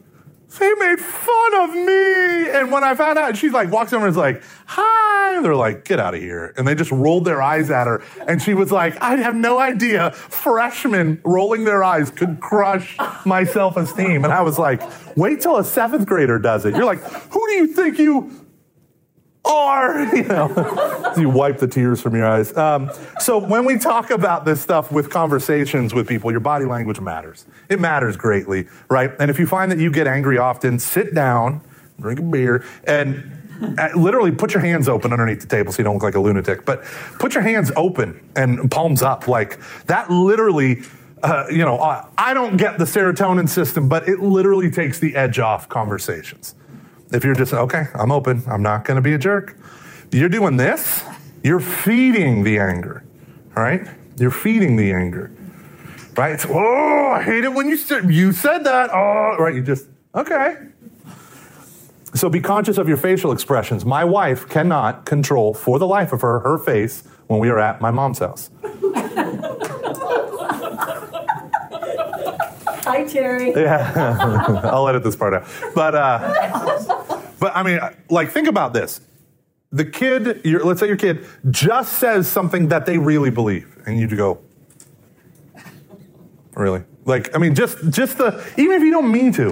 they 0.58 0.72
made 0.74 1.00
fun 1.00 1.54
of 1.54 1.74
me. 1.74 2.50
And 2.50 2.70
when 2.70 2.84
I 2.84 2.94
found 2.94 3.18
out, 3.18 3.36
she's 3.36 3.52
like, 3.52 3.70
walks 3.70 3.92
over 3.92 4.06
and 4.06 4.12
is 4.12 4.16
like, 4.16 4.42
hi. 4.66 5.40
They're 5.40 5.56
like, 5.56 5.84
get 5.84 5.98
out 5.98 6.14
of 6.14 6.20
here. 6.20 6.54
And 6.56 6.66
they 6.66 6.74
just 6.74 6.92
rolled 6.92 7.24
their 7.24 7.42
eyes 7.42 7.70
at 7.70 7.86
her. 7.86 8.02
And 8.28 8.40
she 8.40 8.54
was 8.54 8.70
like, 8.70 9.00
I 9.00 9.16
have 9.16 9.34
no 9.34 9.58
idea 9.58 10.12
freshmen 10.12 11.20
rolling 11.24 11.64
their 11.64 11.82
eyes 11.82 12.10
could 12.10 12.40
crush 12.40 12.96
my 13.24 13.44
self 13.44 13.76
esteem. 13.76 14.24
And 14.24 14.32
I 14.32 14.42
was 14.42 14.58
like, 14.58 14.82
wait 15.16 15.40
till 15.40 15.56
a 15.56 15.64
seventh 15.64 16.06
grader 16.06 16.38
does 16.38 16.64
it. 16.64 16.74
You're 16.76 16.84
like, 16.84 17.00
who 17.00 17.46
do 17.48 17.52
you 17.54 17.66
think 17.68 17.98
you 17.98 18.43
or 19.44 20.00
you 20.14 20.24
know. 20.24 20.92
You 21.14 21.28
wipe 21.28 21.58
the 21.58 21.68
tears 21.68 22.00
from 22.00 22.16
your 22.16 22.26
eyes. 22.26 22.56
Um, 22.56 22.90
so 23.20 23.38
when 23.38 23.64
we 23.64 23.78
talk 23.78 24.10
about 24.10 24.44
this 24.44 24.60
stuff 24.60 24.90
with 24.90 25.10
conversations 25.10 25.94
with 25.94 26.08
people 26.08 26.32
your 26.32 26.40
body 26.40 26.64
language 26.64 26.98
matters. 26.98 27.46
It 27.68 27.78
matters 27.78 28.16
greatly 28.16 28.66
right? 28.88 29.12
And 29.20 29.30
if 29.30 29.38
you 29.38 29.46
find 29.46 29.70
that 29.70 29.78
you 29.78 29.92
get 29.92 30.08
angry 30.08 30.38
often 30.38 30.80
sit 30.80 31.14
down 31.14 31.60
drink 32.00 32.18
a 32.18 32.22
beer 32.22 32.64
and 32.84 33.78
uh, 33.78 33.90
literally 33.94 34.32
put 34.32 34.52
your 34.52 34.60
hands 34.60 34.88
open 34.88 35.12
underneath 35.12 35.40
the 35.40 35.46
table 35.46 35.72
so 35.72 35.78
you 35.78 35.84
don't 35.84 35.94
look 35.94 36.02
like 36.02 36.16
a 36.16 36.20
lunatic 36.20 36.64
but 36.64 36.82
put 37.20 37.34
your 37.34 37.42
hands 37.44 37.70
open 37.76 38.20
and 38.34 38.68
palms 38.70 39.02
up. 39.02 39.28
Like 39.28 39.60
that 39.86 40.10
literally 40.10 40.82
uh, 41.22 41.46
you 41.48 41.64
know 41.64 41.78
uh, 41.78 42.06
i 42.18 42.34
don't 42.34 42.56
get 42.58 42.76
the 42.76 42.84
serotonin 42.84 43.48
system 43.48 43.88
but 43.88 44.06
it 44.08 44.20
literally 44.20 44.70
takes 44.70 44.98
the 44.98 45.16
edge 45.16 45.38
off 45.38 45.68
conversations 45.68 46.54
if 47.12 47.24
you're 47.24 47.34
just, 47.34 47.52
okay, 47.52 47.86
I'm 47.94 48.10
open, 48.10 48.42
I'm 48.46 48.62
not 48.62 48.84
going 48.84 48.96
to 48.96 49.02
be 49.02 49.14
a 49.14 49.18
jerk. 49.18 49.56
You're 50.10 50.28
doing 50.28 50.56
this, 50.56 51.02
you're 51.42 51.60
feeding 51.60 52.44
the 52.44 52.58
anger, 52.58 53.04
all 53.56 53.62
right? 53.62 53.86
You're 54.16 54.30
feeding 54.30 54.76
the 54.76 54.92
anger, 54.92 55.30
right? 56.16 56.44
Oh, 56.48 57.12
I 57.12 57.22
hate 57.22 57.44
it 57.44 57.52
when 57.52 57.68
you 57.68 57.76
said, 57.76 58.10
you 58.10 58.32
said 58.32 58.64
that. 58.64 58.90
Oh, 58.92 59.36
right? 59.38 59.54
You 59.54 59.62
just, 59.62 59.88
okay. 60.14 60.56
So 62.14 62.28
be 62.28 62.40
conscious 62.40 62.78
of 62.78 62.86
your 62.88 62.96
facial 62.96 63.32
expressions. 63.32 63.84
My 63.84 64.04
wife 64.04 64.48
cannot 64.48 65.04
control 65.04 65.52
for 65.52 65.80
the 65.80 65.86
life 65.86 66.12
of 66.12 66.20
her 66.20 66.38
her 66.40 66.58
face 66.58 67.02
when 67.26 67.40
we 67.40 67.48
are 67.48 67.58
at 67.58 67.80
my 67.80 67.90
mom's 67.90 68.20
house. 68.20 68.50
Hi, 72.84 73.04
Terry. 73.04 73.52
Yeah, 73.52 74.60
I'll 74.64 74.88
edit 74.88 75.02
this 75.02 75.16
part 75.16 75.34
out. 75.34 75.46
But, 75.74 75.94
uh, 75.94 77.22
but 77.40 77.56
I 77.56 77.62
mean, 77.62 77.80
like, 78.10 78.30
think 78.30 78.46
about 78.46 78.74
this. 78.74 79.00
The 79.72 79.84
kid, 79.84 80.42
your, 80.44 80.64
let's 80.64 80.80
say 80.80 80.86
your 80.86 80.96
kid 80.96 81.26
just 81.50 81.94
says 81.94 82.28
something 82.28 82.68
that 82.68 82.86
they 82.86 82.98
really 82.98 83.30
believe, 83.30 83.76
and 83.86 83.98
you 83.98 84.06
go, 84.06 84.38
really? 86.54 86.84
Like, 87.04 87.34
I 87.34 87.38
mean, 87.38 87.54
just 87.54 87.90
just 87.90 88.18
the 88.18 88.44
even 88.56 88.72
if 88.76 88.82
you 88.82 88.90
don't 88.90 89.10
mean 89.10 89.32
to, 89.32 89.50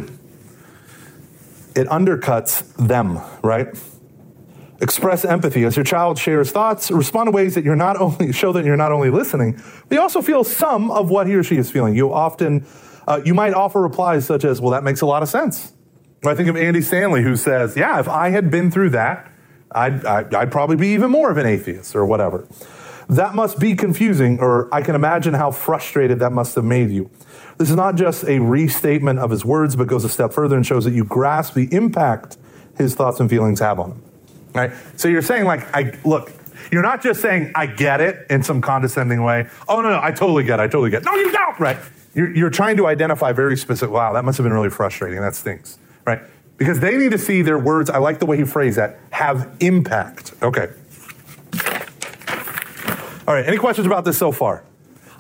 it 1.75 1.89
undercuts 1.89 2.63
them, 2.87 3.19
right? 3.43 3.69
Express 4.81 5.25
empathy 5.25 5.65
as 5.65 5.77
your 5.77 5.85
child 5.85 6.19
shares 6.19 6.51
thoughts. 6.51 6.91
Respond 6.91 7.29
in 7.29 7.35
ways 7.35 7.55
that 7.55 7.65
you're 7.65 7.77
not 7.77 8.01
only 8.01 8.33
show 8.33 8.53
that 8.53 8.65
you're 8.65 8.77
not 8.77 8.93
only 8.93 9.11
listening, 9.11 9.61
but 9.89 9.95
you 9.97 10.01
also 10.01 10.23
feel 10.23 10.45
some 10.45 10.91
of 10.91 11.11
what 11.11 11.27
he 11.27 11.35
or 11.35 11.43
she 11.43 11.57
is 11.57 11.71
feeling. 11.71 11.95
You 11.95 12.13
often 12.13 12.65
uh, 13.07 13.21
you 13.25 13.35
might 13.35 13.55
offer 13.55 13.81
replies 13.81 14.25
such 14.25 14.45
as, 14.45 14.61
"Well, 14.61 14.71
that 14.71 14.85
makes 14.85 15.01
a 15.01 15.07
lot 15.07 15.23
of 15.23 15.29
sense." 15.29 15.73
I 16.25 16.35
think 16.35 16.49
of 16.49 16.57
Andy 16.57 16.83
Stanley 16.83 17.23
who 17.23 17.37
says, 17.37 17.77
"Yeah, 17.77 17.99
if 18.01 18.09
I 18.09 18.31
had 18.31 18.51
been 18.51 18.71
through 18.71 18.91
that, 18.91 19.31
I'd, 19.73 20.05
I'd, 20.05 20.35
I'd 20.35 20.53
probably 20.53 20.77
be 20.77 20.89
even 20.89 21.11
more 21.11 21.31
of 21.31 21.37
an 21.37 21.47
atheist 21.47 21.97
or 21.97 22.07
whatever." 22.07 22.47
That 23.09 23.35
must 23.35 23.59
be 23.59 23.75
confusing, 23.75 24.39
or 24.41 24.73
I 24.73 24.81
can 24.81 24.95
imagine 24.95 25.35
how 25.35 25.51
frustrated 25.51 26.21
that 26.21 26.33
must 26.33 26.55
have 26.55 26.65
made 26.65 26.91
you. 26.91 27.11
This 27.59 27.69
is 27.69 27.77
not 27.77 27.97
just 27.97 28.25
a 28.25 28.39
restatement 28.39 29.19
of 29.19 29.31
his 29.31 29.45
words, 29.45 29.77
but 29.77 29.87
goes 29.87 30.05
a 30.05 30.09
step 30.09 30.33
further 30.33 30.57
and 30.57 30.67
shows 30.67 30.85
that 30.85 30.95
you 30.95 31.05
grasp 31.05 31.55
the 31.55 31.69
impact 31.73 32.39
his 32.79 32.95
thoughts 32.95 33.21
and 33.21 33.29
feelings 33.29 33.61
have 33.61 33.79
on 33.79 33.93
him. 33.93 34.03
Right? 34.55 34.73
So 34.97 35.09
you're 35.09 35.23
saying, 35.23 35.45
like, 35.45 35.63
I 35.75 35.93
look, 36.05 36.33
you're 36.71 36.83
not 36.83 37.03
just 37.03 37.21
saying, 37.21 37.53
I 37.55 37.67
get 37.67 38.01
it 38.01 38.27
in 38.31 38.43
some 38.43 38.61
condescending 38.61 39.23
way. 39.23 39.49
Oh, 39.69 39.81
no, 39.81 39.91
no, 39.91 40.01
I 40.03 40.13
totally 40.13 40.45
get 40.45 40.59
it. 40.59 40.63
I 40.63 40.67
totally 40.67 40.91
get 40.91 41.03
it. 41.03 41.05
No, 41.05 41.15
you 41.15 41.31
don't. 41.33 41.61
Right? 41.61 41.77
You're, 42.15 42.35
you're 42.35 42.51
trying 42.51 42.77
to 42.77 42.87
identify 42.87 43.33
very 43.33 43.57
specific, 43.57 43.93
wow, 43.93 44.13
that 44.13 44.25
must 44.25 44.39
have 44.39 44.45
been 44.45 44.53
really 44.53 44.71
frustrating. 44.71 45.21
That 45.21 45.35
stinks. 45.35 45.79
Right? 46.07 46.21
Because 46.59 46.81
they 46.81 46.97
need 46.97 47.13
to 47.13 47.19
see 47.19 47.43
their 47.43 47.59
words, 47.59 47.89
I 47.91 47.99
like 47.99 48.19
the 48.19 48.27
way 48.27 48.37
he 48.37 48.45
phrased 48.45 48.79
that, 48.79 48.99
have 49.11 49.57
impact. 49.61 50.35
Okay. 50.43 50.69
All 53.27 53.35
right, 53.35 53.47
any 53.47 53.57
questions 53.57 53.87
about 53.87 54.05
this 54.05 54.19
so 54.19 54.33
far? 54.33 54.65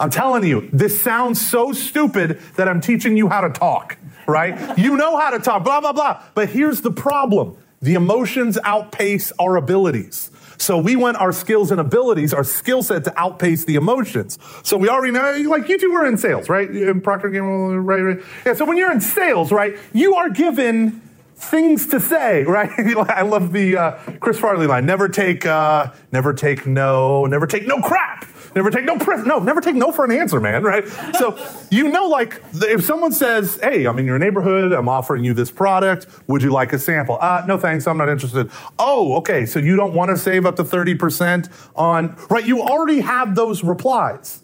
I'm 0.00 0.10
telling 0.10 0.44
you, 0.44 0.68
this 0.72 1.00
sounds 1.00 1.40
so 1.40 1.72
stupid 1.72 2.40
that 2.56 2.68
I'm 2.68 2.80
teaching 2.80 3.16
you 3.16 3.28
how 3.28 3.42
to 3.42 3.50
talk, 3.50 3.96
right? 4.26 4.76
you 4.76 4.96
know 4.96 5.16
how 5.16 5.30
to 5.30 5.38
talk, 5.38 5.62
blah, 5.62 5.80
blah, 5.80 5.92
blah. 5.92 6.20
But 6.34 6.48
here's 6.48 6.80
the 6.80 6.90
problem 6.90 7.56
the 7.80 7.94
emotions 7.94 8.58
outpace 8.64 9.32
our 9.38 9.56
abilities. 9.56 10.31
So 10.62 10.78
we 10.78 10.94
want 10.94 11.16
our 11.16 11.32
skills 11.32 11.72
and 11.72 11.80
abilities, 11.80 12.32
our 12.32 12.44
skill 12.44 12.84
set 12.84 13.02
to 13.04 13.20
outpace 13.20 13.64
the 13.64 13.74
emotions. 13.74 14.38
So 14.62 14.76
we 14.76 14.88
already 14.88 15.10
know, 15.10 15.50
like 15.50 15.68
you 15.68 15.76
two 15.76 15.90
were 15.90 16.06
in 16.06 16.16
sales, 16.16 16.48
right? 16.48 16.70
In 16.70 17.00
Procter 17.00 17.30
Gamble, 17.30 17.80
right, 17.80 18.00
right? 18.00 18.20
Yeah. 18.46 18.54
So 18.54 18.64
when 18.64 18.76
you're 18.76 18.92
in 18.92 19.00
sales, 19.00 19.50
right, 19.50 19.76
you 19.92 20.14
are 20.14 20.30
given 20.30 21.02
things 21.34 21.88
to 21.88 21.98
say, 21.98 22.44
right? 22.46 22.70
I 22.78 23.22
love 23.22 23.52
the 23.52 23.76
uh, 23.76 23.90
Chris 24.20 24.38
Farley 24.38 24.68
line: 24.68 24.86
"Never 24.86 25.08
take, 25.08 25.44
uh, 25.44 25.90
never 26.12 26.32
take 26.32 26.64
no, 26.64 27.26
never 27.26 27.48
take 27.48 27.66
no 27.66 27.80
crap, 27.80 28.24
never 28.54 28.70
take 28.70 28.84
no 28.84 28.98
press, 28.98 29.24
no, 29.26 29.38
never 29.38 29.60
take 29.60 29.74
no 29.74 29.92
for 29.92 30.04
an 30.04 30.12
answer, 30.12 30.40
man." 30.40 30.62
Right? 30.62 30.86
So 31.18 31.38
you 31.70 31.88
know, 31.88 32.06
like 32.08 32.42
if 32.54 32.84
someone 32.84 33.12
says, 33.12 33.58
"Hey, 33.62 33.84
I'm 33.84 33.98
in 33.98 34.06
your 34.06 34.18
neighborhood. 34.18 34.72
I'm 34.72 34.88
offering 34.88 35.24
you 35.24 35.34
this 35.34 35.50
product. 35.50 36.06
Would 36.28 36.42
you 36.42 36.50
like 36.50 36.72
a 36.72 36.78
sample?" 36.78 37.18
Uh, 37.20 37.44
no, 37.46 37.58
thanks. 37.58 37.86
I'm 37.86 37.98
not 37.98 38.08
interested. 38.08 38.50
Oh, 38.78 39.16
okay. 39.16 39.46
So 39.46 39.58
you 39.58 39.76
don't 39.76 39.94
want 39.94 40.10
to 40.10 40.16
save 40.16 40.46
up 40.46 40.56
to 40.56 40.64
thirty 40.64 40.94
percent 40.94 41.48
on 41.76 42.16
right? 42.30 42.46
You 42.46 42.62
already 42.62 43.00
have 43.00 43.34
those 43.34 43.62
replies. 43.64 44.42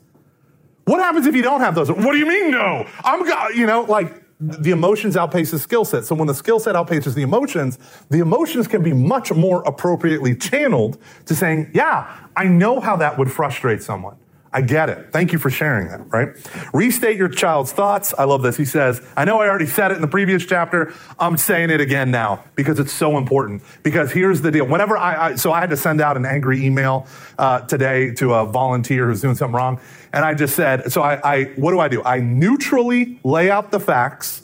What 0.85 1.01
happens 1.01 1.27
if 1.27 1.35
you 1.35 1.43
don't 1.43 1.61
have 1.61 1.75
those? 1.75 1.91
What 1.91 2.13
do 2.13 2.17
you 2.17 2.27
mean 2.27 2.51
no? 2.51 2.87
I'm, 3.05 3.27
you 3.55 3.67
know, 3.67 3.83
like 3.83 4.23
the 4.41 4.71
emotions 4.71 5.17
outpace 5.17 5.51
the 5.51 5.59
skill 5.59 5.85
set. 5.85 6.05
So 6.05 6.15
when 6.15 6.29
the 6.29 6.35
skill 6.35 6.61
set 6.61 6.77
outpaces 6.77 7.15
the 7.15 7.23
emotions, 7.23 7.79
the 8.09 8.21
emotions 8.21 8.69
can 8.69 8.83
be 8.83 8.93
much 8.93 9.33
more 9.33 9.63
appropriately 9.67 10.37
channeled 10.37 10.99
to 11.27 11.35
saying, 11.35 11.71
yeah, 11.75 12.29
I 12.37 12.45
know 12.45 12.79
how 12.79 12.97
that 12.97 13.19
would 13.19 13.33
frustrate 13.33 13.83
someone. 13.83 14.17
I 14.51 14.63
get 14.63 14.89
it. 14.89 15.13
Thank 15.13 15.33
you 15.33 15.39
for 15.39 15.51
sharing 15.51 15.89
that, 15.89 16.11
right? 16.11 16.29
Restate 16.73 17.19
your 17.19 17.29
child's 17.29 17.71
thoughts. 17.71 18.15
I 18.17 18.25
love 18.25 18.43
this. 18.43 18.57
He 18.57 18.65
says, 18.65 19.03
I 19.15 19.27
know 19.27 19.41
I 19.41 19.49
already 19.49 19.67
said 19.67 19.91
it 19.91 19.97
in 19.97 20.01
the 20.01 20.09
previous 20.09 20.47
chapter. 20.47 20.95
I'm 21.19 21.37
saying 21.37 21.69
it 21.69 21.83
again 21.83 22.11
now 22.11 22.45
because 22.55 22.79
it's 22.79 22.93
so 22.93 23.19
important. 23.19 23.63
Because 23.83 24.11
here's 24.11 24.41
the 24.41 24.51
deal. 24.51 24.67
Whenever 24.67 24.97
I, 24.97 25.33
I 25.33 25.35
so 25.35 25.53
I 25.53 25.61
had 25.61 25.71
to 25.71 25.77
send 25.77 26.01
out 26.01 26.17
an 26.17 26.25
angry 26.25 26.65
email 26.65 27.07
uh, 27.39 27.61
today 27.61 28.15
to 28.15 28.33
a 28.35 28.47
volunteer 28.47 29.07
who's 29.07 29.21
doing 29.21 29.35
something 29.35 29.55
wrong. 29.55 29.81
And 30.15 30.25
I 30.25 30.33
just 30.33 30.57
said, 30.57 30.91
so 30.91 31.03
I, 31.03 31.21
I, 31.23 31.45
what 31.57 31.73
do 31.73 31.81
I 31.81 31.89
do? 31.89 32.03
I 32.03 32.21
neutrally 32.21 33.21
lay 33.25 33.51
out 33.51 33.71
the 33.71 33.81
facts 33.81 34.43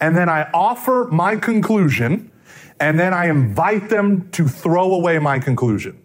and 0.00 0.16
then 0.16 0.28
I 0.28 0.48
offer 0.54 1.08
my 1.10 1.34
conclusion 1.34 2.30
and 2.78 2.98
then 2.98 3.12
I 3.12 3.26
invite 3.28 3.90
them 3.90 4.30
to 4.30 4.46
throw 4.46 4.94
away 4.94 5.18
my 5.18 5.40
conclusion 5.40 6.00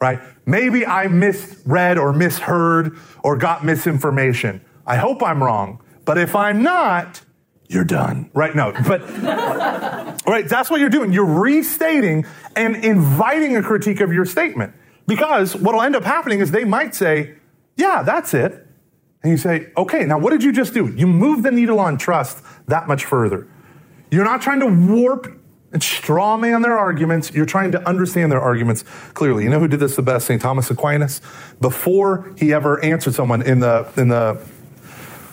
right? 0.00 0.20
Maybe 0.46 0.86
I 0.86 1.08
misread 1.08 1.98
or 1.98 2.12
misheard 2.12 2.96
or 3.22 3.36
got 3.36 3.64
misinformation. 3.64 4.62
I 4.86 4.96
hope 4.96 5.22
I'm 5.22 5.42
wrong. 5.42 5.82
But 6.04 6.18
if 6.18 6.34
I'm 6.34 6.62
not, 6.62 7.20
you're 7.68 7.84
done. 7.84 8.30
Right? 8.34 8.54
No, 8.54 8.72
but, 8.86 9.02
right, 10.26 10.48
that's 10.48 10.70
what 10.70 10.80
you're 10.80 10.88
doing. 10.88 11.12
You're 11.12 11.24
restating 11.24 12.26
and 12.56 12.76
inviting 12.76 13.56
a 13.56 13.62
critique 13.62 14.00
of 14.00 14.12
your 14.12 14.24
statement. 14.24 14.74
Because 15.06 15.54
what'll 15.54 15.82
end 15.82 15.94
up 15.94 16.04
happening 16.04 16.40
is 16.40 16.50
they 16.50 16.64
might 16.64 16.94
say, 16.94 17.34
yeah, 17.76 18.02
that's 18.02 18.34
it. 18.34 18.66
And 19.22 19.30
you 19.30 19.36
say, 19.36 19.68
okay, 19.76 20.04
now 20.04 20.18
what 20.18 20.30
did 20.30 20.42
you 20.42 20.52
just 20.52 20.72
do? 20.72 20.88
You 20.88 21.06
move 21.06 21.42
the 21.42 21.50
needle 21.50 21.78
on 21.78 21.98
trust 21.98 22.42
that 22.66 22.88
much 22.88 23.04
further. 23.04 23.46
You're 24.10 24.24
not 24.24 24.40
trying 24.40 24.60
to 24.60 24.66
warp 24.66 25.39
and 25.72 25.82
straw 25.82 26.36
man 26.36 26.62
their 26.62 26.76
arguments. 26.76 27.32
You're 27.32 27.46
trying 27.46 27.72
to 27.72 27.88
understand 27.88 28.32
their 28.32 28.40
arguments 28.40 28.84
clearly. 29.14 29.44
You 29.44 29.50
know 29.50 29.60
who 29.60 29.68
did 29.68 29.80
this 29.80 29.96
the 29.96 30.02
best? 30.02 30.26
St. 30.26 30.40
Thomas 30.40 30.70
Aquinas. 30.70 31.20
Before 31.60 32.32
he 32.36 32.52
ever 32.52 32.82
answered 32.84 33.14
someone 33.14 33.42
in 33.42 33.60
the 33.60 33.90
in 33.96 34.08
the 34.08 34.40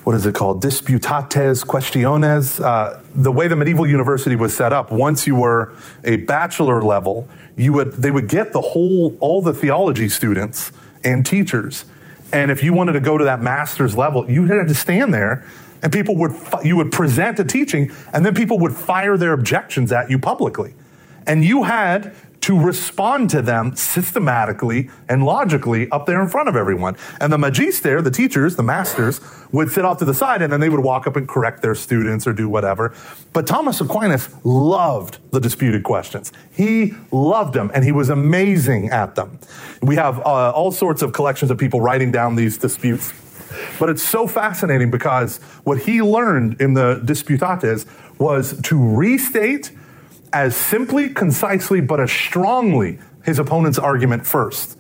what 0.04 0.16
is 0.16 0.26
it 0.26 0.36
called? 0.36 0.64
Disputatae 0.64 1.66
Quaestiones. 1.66 2.64
Uh, 2.64 3.02
the 3.14 3.32
way 3.32 3.50
the 3.50 3.58
medieval 3.58 3.86
university 3.86 4.38
was 4.38 4.56
set 4.56 4.72
up, 4.72 4.90
once 4.90 5.28
you 5.28 5.36
were 5.36 5.74
a 6.06 6.16
bachelor 6.16 6.82
level, 6.82 7.28
you 7.58 7.74
would 7.74 7.92
they 7.94 8.12
would 8.12 8.30
get 8.30 8.54
the 8.54 8.62
whole 8.62 9.18
all 9.20 9.42
the 9.42 9.54
theology 9.54 10.08
students 10.08 10.72
and 11.04 11.26
teachers, 11.26 11.86
and 12.32 12.52
if 12.52 12.64
you 12.64 12.74
wanted 12.74 12.94
to 12.94 13.00
go 13.00 13.18
to 13.18 13.26
that 13.26 13.42
master's 13.42 13.98
level, 13.98 14.30
you 14.30 14.46
had 14.46 14.68
to 14.68 14.76
stand 14.76 15.14
there 15.14 15.46
and 15.82 15.92
people 15.92 16.16
would 16.16 16.34
you 16.64 16.76
would 16.78 16.92
present 16.92 17.40
a 17.40 17.44
teaching 17.44 17.92
and 18.14 18.26
then 18.26 18.34
people 18.34 18.60
would 18.60 18.74
fire 18.74 19.18
their 19.18 19.34
objections 19.34 19.92
at 19.92 20.10
you 20.10 20.20
publicly. 20.20 20.74
And 21.26 21.44
you 21.44 21.64
had 21.64 22.16
to 22.42 22.58
respond 22.58 23.30
to 23.30 23.42
them 23.42 23.76
systematically 23.76 24.90
and 25.10 25.26
logically 25.26 25.90
up 25.90 26.06
there 26.06 26.22
in 26.22 26.30
front 26.30 26.48
of 26.48 26.56
everyone. 26.56 26.96
And 27.20 27.34
the 27.34 27.38
magister 27.38 28.02
the 28.02 28.12
teachers 28.12 28.56
the 28.56 28.64
masters 28.64 29.20
would 29.52 29.72
sit 29.72 29.84
off 29.84 29.98
to 29.98 30.06
the 30.06 30.14
side 30.14 30.42
and 30.42 30.52
then 30.52 30.60
they 30.60 30.70
would 30.70 30.80
walk 30.80 31.08
up 31.08 31.16
and 31.16 31.28
correct 31.28 31.62
their 31.62 31.76
students 31.76 32.26
or 32.26 32.34
do 32.34 32.48
whatever. 32.48 32.94
But 33.34 33.48
thomas 33.48 33.82
aquinas 33.82 34.30
loved 34.46 35.18
the 35.32 35.40
disputed 35.40 35.84
questions. 35.84 36.32
He 36.52 36.94
loved 37.12 37.54
them 37.54 37.72
and 37.74 37.84
he 37.84 37.92
was 37.92 38.10
amazing 38.10 38.90
at 38.90 39.16
them. 39.16 39.40
We 39.82 39.96
have 39.96 40.20
uh, 40.20 40.52
all 40.52 40.72
sorts 40.72 41.02
of 41.02 41.14
collections 41.14 41.52
of 41.52 41.58
people 41.58 41.82
writing 41.82 42.12
down 42.12 42.36
these 42.36 42.58
disputes 42.58 43.14
but 43.80 43.90
it's 43.90 44.04
so 44.04 44.28
fascinating 44.28 44.92
because 44.92 45.38
what 45.64 45.80
he 45.80 46.02
learned 46.02 46.62
in 46.62 46.74
the 46.74 47.02
Disputates 47.04 47.86
was 48.20 48.60
to 48.64 48.78
restate 48.78 49.72
as 50.34 50.56
simply, 50.56 51.10
concisely, 51.10 51.82
but 51.82 52.00
as 52.00 52.12
strongly 52.12 53.00
his 53.24 53.40
opponent's 53.40 53.78
argument 53.78 54.26
first, 54.26 54.78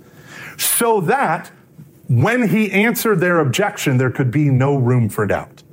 so 0.58 1.02
that 1.02 1.52
when 2.08 2.48
he 2.48 2.72
answered 2.72 3.20
their 3.20 3.40
objection, 3.40 3.98
there 3.98 4.12
could 4.12 4.32
be 4.32 4.50
no 4.50 4.76
room 4.76 5.10
for 5.10 5.26
doubt. 5.26 5.64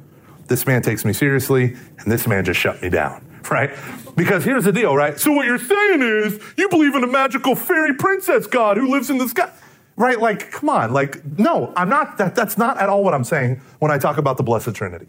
This 0.48 0.66
man 0.66 0.82
takes 0.82 1.04
me 1.04 1.12
seriously, 1.12 1.76
and 1.98 2.12
this 2.12 2.26
man 2.26 2.44
just 2.44 2.60
shut 2.60 2.82
me 2.82 2.90
down, 2.90 3.24
right? 3.50 3.70
Because 4.16 4.44
here's 4.44 4.64
the 4.64 4.72
deal, 4.72 4.94
right? 4.94 5.18
So 5.18 5.32
what 5.32 5.46
you're 5.46 5.58
saying 5.58 6.02
is 6.02 6.40
you 6.56 6.68
believe 6.68 6.94
in 6.94 7.02
a 7.02 7.08
magical 7.08 7.54
fairy 7.54 7.94
princess 7.94 8.46
god 8.46 8.76
who 8.76 8.90
lives 8.90 9.10
in 9.10 9.18
the 9.18 9.28
sky. 9.28 9.50
Right? 9.96 10.20
Like, 10.20 10.50
come 10.50 10.68
on. 10.68 10.92
Like, 10.92 11.24
no, 11.38 11.72
I'm 11.76 11.88
not, 11.88 12.18
that, 12.18 12.34
that's 12.34 12.58
not 12.58 12.78
at 12.78 12.88
all 12.88 13.04
what 13.04 13.14
I'm 13.14 13.24
saying 13.24 13.60
when 13.78 13.90
I 13.90 13.98
talk 13.98 14.18
about 14.18 14.36
the 14.36 14.42
Blessed 14.42 14.74
Trinity. 14.74 15.06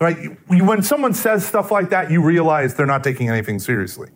Right? 0.00 0.36
When 0.48 0.82
someone 0.82 1.14
says 1.14 1.46
stuff 1.46 1.70
like 1.70 1.90
that, 1.90 2.10
you 2.10 2.22
realize 2.22 2.74
they're 2.74 2.86
not 2.86 3.04
taking 3.04 3.28
anything 3.28 3.58
seriously. 3.58 4.10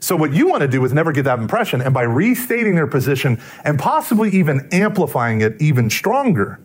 So, 0.00 0.16
what 0.16 0.32
you 0.32 0.48
want 0.48 0.62
to 0.62 0.68
do 0.68 0.84
is 0.84 0.92
never 0.92 1.12
get 1.12 1.24
that 1.24 1.38
impression. 1.38 1.82
And 1.82 1.92
by 1.92 2.02
restating 2.02 2.74
their 2.74 2.86
position 2.86 3.40
and 3.64 3.78
possibly 3.78 4.30
even 4.30 4.66
amplifying 4.72 5.42
it 5.42 5.60
even 5.60 5.90
stronger, 5.90 6.58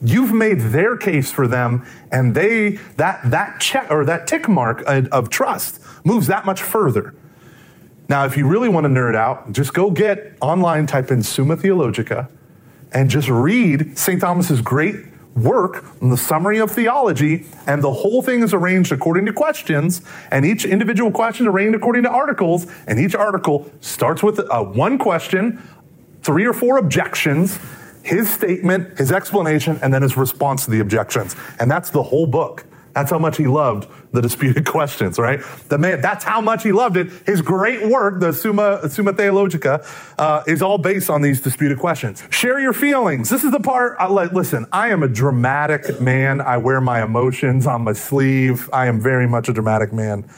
you've 0.00 0.32
made 0.32 0.60
their 0.60 0.96
case 0.96 1.32
for 1.32 1.46
them, 1.46 1.84
and 2.12 2.34
they 2.34 2.78
that 2.96 3.28
that 3.30 3.60
check 3.60 3.90
or 3.90 4.04
that 4.04 4.26
tick 4.26 4.48
mark 4.48 4.82
uh, 4.86 5.02
of 5.12 5.30
trust 5.30 5.80
moves 6.04 6.28
that 6.28 6.46
much 6.46 6.62
further. 6.62 7.14
Now, 8.10 8.24
if 8.24 8.36
you 8.36 8.44
really 8.48 8.68
want 8.68 8.86
to 8.86 8.88
nerd 8.88 9.14
out, 9.14 9.52
just 9.52 9.72
go 9.72 9.88
get 9.88 10.36
online, 10.40 10.88
type 10.88 11.12
in 11.12 11.22
Summa 11.22 11.56
Theologica, 11.56 12.28
and 12.90 13.08
just 13.08 13.28
read 13.28 13.96
St. 13.96 14.20
Thomas's 14.20 14.60
great 14.60 14.96
work 15.36 15.84
on 16.02 16.10
the 16.10 16.16
summary 16.16 16.58
of 16.58 16.72
theology, 16.72 17.46
and 17.68 17.84
the 17.84 17.92
whole 17.92 18.20
thing 18.20 18.42
is 18.42 18.52
arranged 18.52 18.90
according 18.90 19.26
to 19.26 19.32
questions, 19.32 20.02
and 20.32 20.44
each 20.44 20.64
individual 20.64 21.12
question 21.12 21.46
is 21.46 21.50
arranged 21.52 21.76
according 21.76 22.02
to 22.02 22.10
articles, 22.10 22.66
and 22.88 22.98
each 22.98 23.14
article 23.14 23.70
starts 23.80 24.24
with 24.24 24.40
a, 24.50 24.60
one 24.60 24.98
question, 24.98 25.62
three 26.22 26.44
or 26.44 26.52
four 26.52 26.78
objections, 26.78 27.60
his 28.02 28.28
statement, 28.28 28.98
his 28.98 29.12
explanation, 29.12 29.78
and 29.84 29.94
then 29.94 30.02
his 30.02 30.16
response 30.16 30.64
to 30.64 30.72
the 30.72 30.80
objections. 30.80 31.36
And 31.60 31.70
that's 31.70 31.90
the 31.90 32.02
whole 32.02 32.26
book. 32.26 32.64
That's 32.92 33.12
how 33.12 33.20
much 33.20 33.36
he 33.36 33.46
loved 33.46 33.88
the 34.12 34.20
disputed 34.20 34.66
questions, 34.66 35.18
right? 35.18 35.40
The 35.68 35.78
man, 35.78 36.00
that's 36.00 36.24
how 36.24 36.40
much 36.40 36.62
he 36.62 36.72
loved 36.72 36.96
it. 36.96 37.10
His 37.26 37.42
great 37.42 37.86
work, 37.86 38.20
the 38.20 38.32
Summa, 38.32 38.88
Summa 38.88 39.12
Theologica, 39.12 39.86
uh, 40.18 40.42
is 40.46 40.62
all 40.62 40.78
based 40.78 41.10
on 41.10 41.22
these 41.22 41.40
disputed 41.40 41.78
questions. 41.78 42.22
Share 42.30 42.60
your 42.60 42.72
feelings. 42.72 43.30
This 43.30 43.44
is 43.44 43.52
the 43.52 43.60
part, 43.60 43.96
I, 43.98 44.06
like, 44.06 44.32
listen, 44.32 44.66
I 44.72 44.88
am 44.88 45.02
a 45.02 45.08
dramatic 45.08 46.00
man. 46.00 46.40
I 46.40 46.56
wear 46.56 46.80
my 46.80 47.02
emotions 47.02 47.66
on 47.66 47.82
my 47.82 47.92
sleeve. 47.92 48.68
I 48.72 48.86
am 48.86 49.00
very 49.00 49.28
much 49.28 49.48
a 49.48 49.52
dramatic 49.52 49.92
man. 49.92 50.28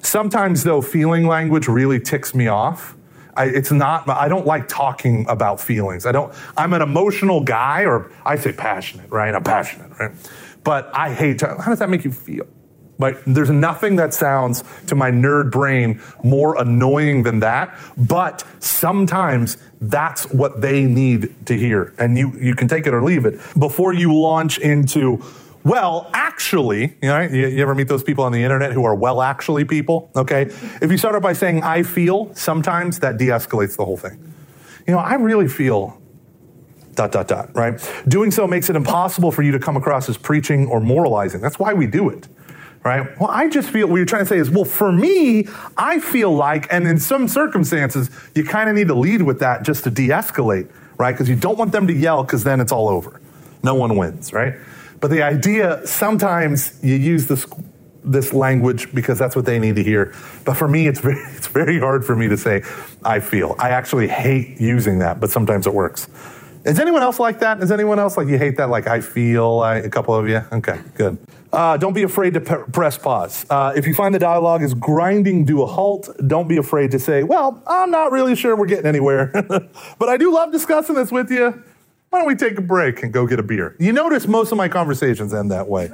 Sometimes, 0.00 0.64
though, 0.64 0.80
feeling 0.80 1.26
language 1.26 1.66
really 1.68 2.00
ticks 2.00 2.34
me 2.34 2.46
off. 2.46 2.94
I, 3.36 3.44
it's 3.44 3.70
not, 3.70 4.08
I 4.08 4.26
don't 4.26 4.46
like 4.46 4.66
talking 4.66 5.24
about 5.28 5.60
feelings. 5.60 6.06
I 6.06 6.12
don't, 6.12 6.34
I'm 6.56 6.72
an 6.72 6.82
emotional 6.82 7.40
guy, 7.40 7.84
or 7.84 8.10
I 8.24 8.36
say 8.36 8.52
passionate, 8.52 9.10
right? 9.10 9.32
I'm 9.32 9.44
passionate, 9.44 9.96
right? 9.98 10.10
But 10.64 10.90
I 10.92 11.14
hate, 11.14 11.38
to, 11.40 11.46
how 11.46 11.70
does 11.70 11.78
that 11.78 11.88
make 11.88 12.04
you 12.04 12.10
feel? 12.10 12.46
But 12.98 13.22
there's 13.26 13.50
nothing 13.50 13.96
that 13.96 14.12
sounds 14.12 14.64
to 14.88 14.94
my 14.94 15.10
nerd 15.10 15.52
brain 15.52 16.00
more 16.24 16.60
annoying 16.60 17.22
than 17.22 17.40
that. 17.40 17.78
But 17.96 18.44
sometimes 18.58 19.56
that's 19.80 20.24
what 20.32 20.60
they 20.60 20.84
need 20.84 21.46
to 21.46 21.56
hear. 21.56 21.94
And 21.98 22.18
you, 22.18 22.32
you 22.32 22.54
can 22.54 22.66
take 22.66 22.86
it 22.86 22.94
or 22.94 23.02
leave 23.02 23.24
it 23.24 23.40
before 23.58 23.92
you 23.92 24.12
launch 24.12 24.58
into, 24.58 25.22
well, 25.62 26.10
actually, 26.12 26.96
you 27.00 27.08
know, 27.08 27.20
you, 27.20 27.46
you 27.46 27.62
ever 27.62 27.74
meet 27.74 27.86
those 27.86 28.02
people 28.02 28.24
on 28.24 28.32
the 28.32 28.42
internet 28.42 28.72
who 28.72 28.84
are 28.84 28.94
well, 28.94 29.22
actually 29.22 29.64
people? 29.64 30.10
Okay. 30.16 30.42
If 30.82 30.90
you 30.90 30.98
start 30.98 31.14
out 31.14 31.22
by 31.22 31.34
saying, 31.34 31.62
I 31.62 31.84
feel, 31.84 32.34
sometimes 32.34 32.98
that 32.98 33.16
de 33.16 33.26
escalates 33.26 33.76
the 33.76 33.84
whole 33.84 33.96
thing. 33.96 34.34
You 34.88 34.94
know, 34.94 34.98
I 34.98 35.14
really 35.14 35.48
feel 35.48 36.00
dot, 36.94 37.12
dot, 37.12 37.28
dot, 37.28 37.54
right? 37.54 37.78
Doing 38.08 38.32
so 38.32 38.48
makes 38.48 38.68
it 38.68 38.74
impossible 38.74 39.30
for 39.30 39.42
you 39.42 39.52
to 39.52 39.60
come 39.60 39.76
across 39.76 40.08
as 40.08 40.18
preaching 40.18 40.66
or 40.66 40.80
moralizing. 40.80 41.40
That's 41.40 41.58
why 41.58 41.72
we 41.72 41.86
do 41.86 42.08
it, 42.08 42.26
right? 42.88 43.20
Well, 43.20 43.30
I 43.30 43.48
just 43.50 43.68
feel 43.68 43.86
what 43.86 43.96
you're 43.96 44.06
trying 44.06 44.22
to 44.22 44.28
say 44.28 44.38
is, 44.38 44.50
well, 44.50 44.64
for 44.64 44.90
me, 44.90 45.46
I 45.76 46.00
feel 46.00 46.32
like, 46.32 46.72
and 46.72 46.86
in 46.86 46.98
some 46.98 47.28
circumstances, 47.28 48.10
you 48.34 48.44
kind 48.44 48.70
of 48.70 48.74
need 48.74 48.88
to 48.88 48.94
lead 48.94 49.20
with 49.22 49.40
that 49.40 49.62
just 49.62 49.84
to 49.84 49.90
de 49.90 50.08
escalate, 50.08 50.70
right? 50.96 51.12
Because 51.12 51.28
you 51.28 51.36
don't 51.36 51.58
want 51.58 51.70
them 51.72 51.86
to 51.86 51.92
yell 51.92 52.24
because 52.24 52.44
then 52.44 52.60
it's 52.60 52.72
all 52.72 52.88
over. 52.88 53.20
No 53.62 53.74
one 53.74 53.96
wins, 53.98 54.32
right? 54.32 54.54
But 55.00 55.10
the 55.10 55.22
idea, 55.22 55.86
sometimes 55.86 56.78
you 56.82 56.94
use 56.94 57.26
this 57.26 57.46
this 58.04 58.32
language 58.32 58.94
because 58.94 59.18
that's 59.18 59.36
what 59.36 59.44
they 59.44 59.58
need 59.58 59.76
to 59.76 59.82
hear. 59.82 60.14
But 60.46 60.54
for 60.54 60.66
me, 60.66 60.86
it's 60.86 61.00
very, 61.00 61.16
it's 61.36 61.48
very 61.48 61.78
hard 61.78 62.06
for 62.06 62.16
me 62.16 62.28
to 62.28 62.38
say, 62.38 62.62
I 63.04 63.20
feel. 63.20 63.54
I 63.58 63.70
actually 63.70 64.08
hate 64.08 64.58
using 64.58 65.00
that, 65.00 65.20
but 65.20 65.30
sometimes 65.30 65.66
it 65.66 65.74
works. 65.74 66.08
Is 66.64 66.78
anyone 66.78 67.02
else 67.02 67.18
like 67.18 67.40
that? 67.40 67.62
Is 67.62 67.70
anyone 67.70 67.98
else 67.98 68.16
like 68.16 68.28
you 68.28 68.38
hate 68.38 68.56
that? 68.56 68.68
Like 68.68 68.86
I 68.86 69.00
feel, 69.00 69.60
I, 69.60 69.76
a 69.76 69.88
couple 69.88 70.14
of 70.14 70.28
you? 70.28 70.42
Okay, 70.52 70.80
good. 70.94 71.18
Uh, 71.52 71.76
don't 71.76 71.94
be 71.94 72.02
afraid 72.02 72.34
to 72.34 72.40
p- 72.40 72.70
press 72.72 72.98
pause. 72.98 73.46
Uh, 73.48 73.72
if 73.74 73.86
you 73.86 73.94
find 73.94 74.14
the 74.14 74.18
dialogue 74.18 74.62
is 74.62 74.74
grinding 74.74 75.46
to 75.46 75.62
a 75.62 75.66
halt, 75.66 76.10
don't 76.26 76.46
be 76.46 76.58
afraid 76.58 76.90
to 76.90 76.98
say, 76.98 77.22
Well, 77.22 77.62
I'm 77.66 77.90
not 77.90 78.12
really 78.12 78.36
sure 78.36 78.54
we're 78.54 78.66
getting 78.66 78.86
anywhere, 78.86 79.30
but 79.98 80.08
I 80.08 80.16
do 80.16 80.32
love 80.32 80.52
discussing 80.52 80.94
this 80.94 81.10
with 81.10 81.30
you. 81.30 81.62
Why 82.10 82.20
don't 82.20 82.28
we 82.28 82.36
take 82.36 82.58
a 82.58 82.62
break 82.62 83.02
and 83.02 83.12
go 83.12 83.26
get 83.26 83.38
a 83.38 83.42
beer? 83.42 83.76
You 83.78 83.92
notice 83.92 84.26
most 84.26 84.50
of 84.50 84.56
my 84.58 84.68
conversations 84.68 85.34
end 85.34 85.50
that 85.50 85.68
way. 85.68 85.90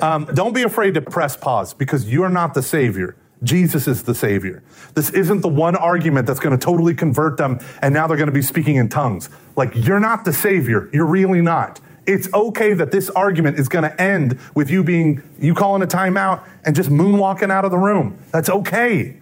Um, 0.00 0.28
don't 0.34 0.52
be 0.52 0.62
afraid 0.62 0.94
to 0.94 1.00
press 1.00 1.36
pause 1.36 1.72
because 1.72 2.10
you're 2.10 2.28
not 2.28 2.54
the 2.54 2.62
Savior. 2.62 3.16
Jesus 3.44 3.86
is 3.86 4.02
the 4.02 4.14
Savior. 4.14 4.62
This 4.94 5.10
isn't 5.10 5.40
the 5.40 5.48
one 5.48 5.76
argument 5.76 6.26
that's 6.26 6.40
going 6.40 6.58
to 6.58 6.64
totally 6.64 6.94
convert 6.94 7.36
them 7.36 7.60
and 7.82 7.94
now 7.94 8.06
they're 8.06 8.16
going 8.16 8.28
to 8.28 8.32
be 8.32 8.42
speaking 8.42 8.76
in 8.76 8.88
tongues. 8.88 9.28
Like, 9.56 9.70
you're 9.74 10.00
not 10.00 10.24
the 10.24 10.32
Savior. 10.32 10.88
You're 10.92 11.06
really 11.06 11.40
not. 11.40 11.80
It's 12.06 12.32
okay 12.34 12.74
that 12.74 12.90
this 12.90 13.08
argument 13.10 13.58
is 13.58 13.68
going 13.68 13.84
to 13.84 14.00
end 14.00 14.38
with 14.54 14.70
you 14.70 14.84
being, 14.84 15.22
you 15.38 15.54
calling 15.54 15.82
a 15.82 15.86
timeout 15.86 16.46
and 16.64 16.76
just 16.76 16.90
moonwalking 16.90 17.50
out 17.50 17.64
of 17.64 17.70
the 17.70 17.78
room. 17.78 18.18
That's 18.30 18.50
okay. 18.50 19.16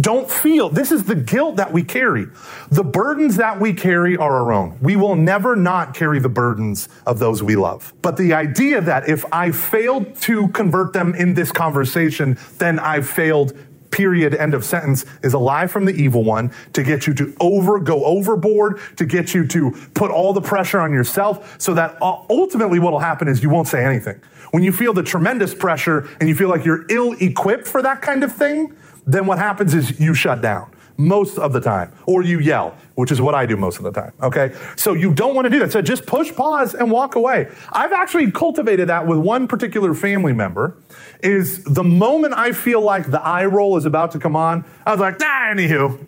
Don't 0.00 0.30
feel. 0.30 0.68
This 0.68 0.92
is 0.92 1.04
the 1.04 1.16
guilt 1.16 1.56
that 1.56 1.72
we 1.72 1.82
carry. 1.82 2.26
The 2.70 2.84
burdens 2.84 3.36
that 3.36 3.60
we 3.60 3.74
carry 3.74 4.16
are 4.16 4.36
our 4.36 4.52
own. 4.52 4.78
We 4.80 4.96
will 4.96 5.16
never 5.16 5.56
not 5.56 5.94
carry 5.94 6.20
the 6.20 6.28
burdens 6.28 6.88
of 7.06 7.18
those 7.18 7.42
we 7.42 7.56
love. 7.56 7.92
But 8.00 8.16
the 8.16 8.34
idea 8.34 8.80
that 8.80 9.08
if 9.08 9.24
I 9.32 9.50
failed 9.50 10.14
to 10.22 10.48
convert 10.48 10.92
them 10.92 11.14
in 11.14 11.34
this 11.34 11.50
conversation, 11.50 12.38
then 12.58 12.78
I've 12.78 13.08
failed 13.08 13.52
period, 13.90 14.34
end 14.34 14.54
of 14.54 14.64
sentence, 14.64 15.04
is 15.22 15.34
a 15.34 15.38
lie 15.38 15.66
from 15.66 15.84
the 15.84 15.92
evil 15.92 16.22
one 16.22 16.52
to 16.72 16.82
get 16.82 17.06
you 17.06 17.14
to 17.14 17.34
over, 17.40 17.80
go 17.80 18.04
overboard, 18.04 18.80
to 18.96 19.04
get 19.04 19.34
you 19.34 19.46
to 19.48 19.72
put 19.94 20.10
all 20.10 20.32
the 20.32 20.40
pressure 20.40 20.78
on 20.78 20.92
yourself 20.92 21.60
so 21.60 21.74
that 21.74 22.00
ultimately 22.00 22.78
what 22.78 22.92
will 22.92 23.00
happen 23.00 23.28
is 23.28 23.42
you 23.42 23.50
won't 23.50 23.68
say 23.68 23.84
anything. 23.84 24.20
When 24.52 24.62
you 24.62 24.72
feel 24.72 24.92
the 24.92 25.02
tremendous 25.02 25.54
pressure 25.54 26.08
and 26.20 26.28
you 26.28 26.34
feel 26.34 26.48
like 26.48 26.64
you're 26.64 26.86
ill 26.88 27.14
equipped 27.20 27.66
for 27.66 27.82
that 27.82 28.00
kind 28.00 28.24
of 28.24 28.32
thing, 28.32 28.76
then 29.06 29.26
what 29.26 29.38
happens 29.38 29.74
is 29.74 29.98
you 30.00 30.14
shut 30.14 30.40
down 30.42 30.70
most 30.96 31.38
of 31.38 31.54
the 31.54 31.60
time, 31.60 31.90
or 32.04 32.22
you 32.22 32.40
yell, 32.40 32.76
which 32.94 33.10
is 33.10 33.22
what 33.22 33.34
I 33.34 33.46
do 33.46 33.56
most 33.56 33.78
of 33.78 33.84
the 33.84 33.92
time. 33.92 34.12
Okay. 34.22 34.54
So 34.76 34.92
you 34.92 35.14
don't 35.14 35.34
want 35.34 35.46
to 35.46 35.50
do 35.50 35.58
that. 35.60 35.72
So 35.72 35.80
just 35.80 36.04
push 36.04 36.34
pause 36.34 36.74
and 36.74 36.90
walk 36.90 37.14
away. 37.14 37.48
I've 37.72 37.92
actually 37.92 38.30
cultivated 38.30 38.90
that 38.90 39.06
with 39.06 39.18
one 39.18 39.48
particular 39.48 39.94
family 39.94 40.34
member 40.34 40.76
is 41.22 41.64
the 41.64 41.84
moment 41.84 42.34
I 42.34 42.52
feel 42.52 42.82
like 42.82 43.10
the 43.10 43.22
eye 43.22 43.46
roll 43.46 43.78
is 43.78 43.86
about 43.86 44.10
to 44.12 44.18
come 44.18 44.36
on, 44.36 44.64
I 44.84 44.90
was 44.92 45.00
like, 45.00 45.18
nah, 45.18 45.54
anywho 45.54 46.06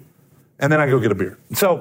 and 0.62 0.72
then 0.72 0.80
I 0.80 0.88
go 0.88 1.00
get 1.00 1.10
a 1.10 1.14
beer. 1.16 1.38
So, 1.54 1.78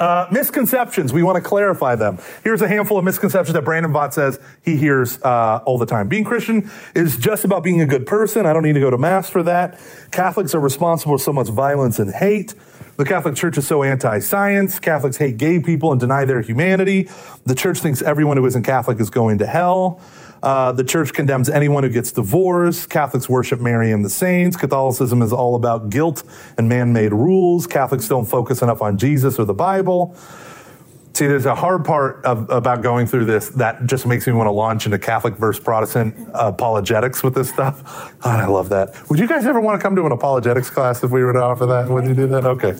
uh, 0.00 0.26
misconceptions, 0.32 1.12
we 1.12 1.22
want 1.22 1.36
to 1.36 1.42
clarify 1.42 1.94
them. 1.94 2.18
Here's 2.42 2.62
a 2.62 2.68
handful 2.68 2.98
of 2.98 3.04
misconceptions 3.04 3.52
that 3.52 3.66
Brandon 3.66 3.92
Vogt 3.92 4.14
says 4.14 4.40
he 4.62 4.76
hears 4.76 5.20
uh, 5.22 5.60
all 5.66 5.76
the 5.76 5.84
time. 5.84 6.08
Being 6.08 6.24
Christian 6.24 6.70
is 6.94 7.18
just 7.18 7.44
about 7.44 7.62
being 7.62 7.82
a 7.82 7.86
good 7.86 8.06
person. 8.06 8.46
I 8.46 8.54
don't 8.54 8.62
need 8.62 8.72
to 8.72 8.80
go 8.80 8.90
to 8.90 8.96
Mass 8.96 9.28
for 9.28 9.42
that. 9.42 9.78
Catholics 10.10 10.54
are 10.54 10.60
responsible 10.60 11.18
for 11.18 11.22
so 11.22 11.34
much 11.34 11.48
violence 11.48 11.98
and 11.98 12.10
hate. 12.10 12.54
The 12.96 13.04
Catholic 13.04 13.34
Church 13.34 13.58
is 13.58 13.66
so 13.66 13.82
anti 13.82 14.20
science. 14.20 14.78
Catholics 14.78 15.18
hate 15.18 15.36
gay 15.36 15.60
people 15.60 15.92
and 15.92 16.00
deny 16.00 16.24
their 16.24 16.40
humanity. 16.40 17.10
The 17.44 17.54
church 17.54 17.80
thinks 17.80 18.00
everyone 18.00 18.38
who 18.38 18.46
isn't 18.46 18.62
Catholic 18.62 19.00
is 19.00 19.10
going 19.10 19.38
to 19.38 19.46
hell. 19.46 20.00
Uh, 20.42 20.72
the 20.72 20.82
church 20.82 21.12
condemns 21.12 21.48
anyone 21.48 21.84
who 21.84 21.88
gets 21.88 22.10
divorced. 22.10 22.90
Catholics 22.90 23.28
worship 23.28 23.60
Mary 23.60 23.92
and 23.92 24.04
the 24.04 24.10
saints. 24.10 24.56
Catholicism 24.56 25.22
is 25.22 25.32
all 25.32 25.54
about 25.54 25.88
guilt 25.90 26.24
and 26.58 26.68
man 26.68 26.92
made 26.92 27.12
rules. 27.12 27.66
Catholics 27.66 28.08
don't 28.08 28.26
focus 28.26 28.60
enough 28.60 28.82
on 28.82 28.98
Jesus 28.98 29.38
or 29.38 29.44
the 29.44 29.54
Bible. 29.54 30.16
See, 31.14 31.26
there's 31.26 31.44
a 31.44 31.54
hard 31.54 31.84
part 31.84 32.24
of, 32.24 32.48
about 32.48 32.82
going 32.82 33.06
through 33.06 33.26
this 33.26 33.50
that 33.50 33.84
just 33.84 34.06
makes 34.06 34.26
me 34.26 34.32
want 34.32 34.46
to 34.46 34.52
launch 34.52 34.86
into 34.86 34.98
Catholic 34.98 35.34
versus 35.34 35.62
Protestant 35.62 36.14
apologetics 36.32 37.22
with 37.22 37.34
this 37.34 37.50
stuff. 37.50 38.14
God, 38.20 38.40
I 38.40 38.46
love 38.46 38.70
that. 38.70 39.10
Would 39.10 39.18
you 39.18 39.28
guys 39.28 39.44
ever 39.44 39.60
want 39.60 39.78
to 39.78 39.82
come 39.82 39.94
to 39.96 40.06
an 40.06 40.12
apologetics 40.12 40.70
class 40.70 41.04
if 41.04 41.10
we 41.10 41.22
were 41.22 41.34
to 41.34 41.42
offer 41.42 41.66
that? 41.66 41.90
Would 41.90 42.06
you 42.06 42.14
do 42.14 42.26
that? 42.28 42.46
Okay. 42.46 42.78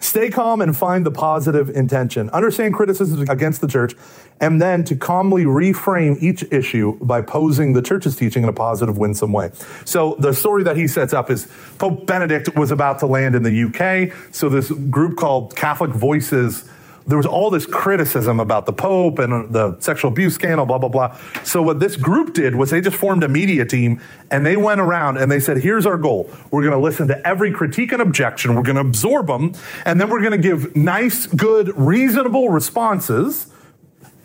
Stay 0.00 0.30
calm 0.30 0.62
and 0.62 0.74
find 0.74 1.04
the 1.04 1.10
positive 1.10 1.68
intention. 1.68 2.30
Understand 2.30 2.74
criticisms 2.74 3.28
against 3.28 3.60
the 3.60 3.68
church, 3.68 3.94
and 4.40 4.60
then 4.60 4.82
to 4.84 4.96
calmly 4.96 5.44
reframe 5.44 6.16
each 6.22 6.42
issue 6.50 6.98
by 7.04 7.20
posing 7.20 7.74
the 7.74 7.82
church's 7.82 8.16
teaching 8.16 8.42
in 8.42 8.48
a 8.48 8.54
positive, 8.54 8.96
winsome 8.96 9.32
way. 9.32 9.50
So 9.84 10.16
the 10.18 10.32
story 10.32 10.64
that 10.64 10.78
he 10.78 10.88
sets 10.88 11.12
up 11.12 11.30
is 11.30 11.46
Pope 11.78 12.06
Benedict 12.06 12.56
was 12.56 12.70
about 12.70 13.00
to 13.00 13.06
land 13.06 13.34
in 13.34 13.42
the 13.42 13.64
UK. 13.64 14.34
So 14.34 14.48
this 14.48 14.70
group 14.70 15.18
called 15.18 15.54
Catholic 15.54 15.90
Voices 15.90 16.64
there 17.10 17.16
was 17.16 17.26
all 17.26 17.50
this 17.50 17.66
criticism 17.66 18.40
about 18.40 18.66
the 18.66 18.72
Pope 18.72 19.18
and 19.18 19.52
the 19.52 19.78
sexual 19.80 20.10
abuse 20.10 20.34
scandal, 20.34 20.64
blah, 20.64 20.78
blah, 20.78 20.88
blah. 20.88 21.18
So 21.44 21.60
what 21.62 21.80
this 21.80 21.96
group 21.96 22.34
did 22.34 22.54
was 22.54 22.70
they 22.70 22.80
just 22.80 22.96
formed 22.96 23.24
a 23.24 23.28
media 23.28 23.64
team 23.64 24.00
and 24.30 24.46
they 24.46 24.56
went 24.56 24.80
around 24.80 25.18
and 25.18 25.30
they 25.30 25.40
said, 25.40 25.58
here's 25.58 25.86
our 25.86 25.98
goal. 25.98 26.30
We're 26.50 26.62
going 26.62 26.72
to 26.72 26.78
listen 26.78 27.08
to 27.08 27.26
every 27.26 27.50
critique 27.52 27.92
and 27.92 28.00
objection. 28.00 28.54
We're 28.54 28.62
going 28.62 28.76
to 28.76 28.82
absorb 28.82 29.26
them. 29.26 29.54
And 29.84 30.00
then 30.00 30.08
we're 30.08 30.20
going 30.20 30.32
to 30.32 30.38
give 30.38 30.74
nice, 30.76 31.26
good, 31.26 31.76
reasonable 31.76 32.48
responses. 32.48 33.48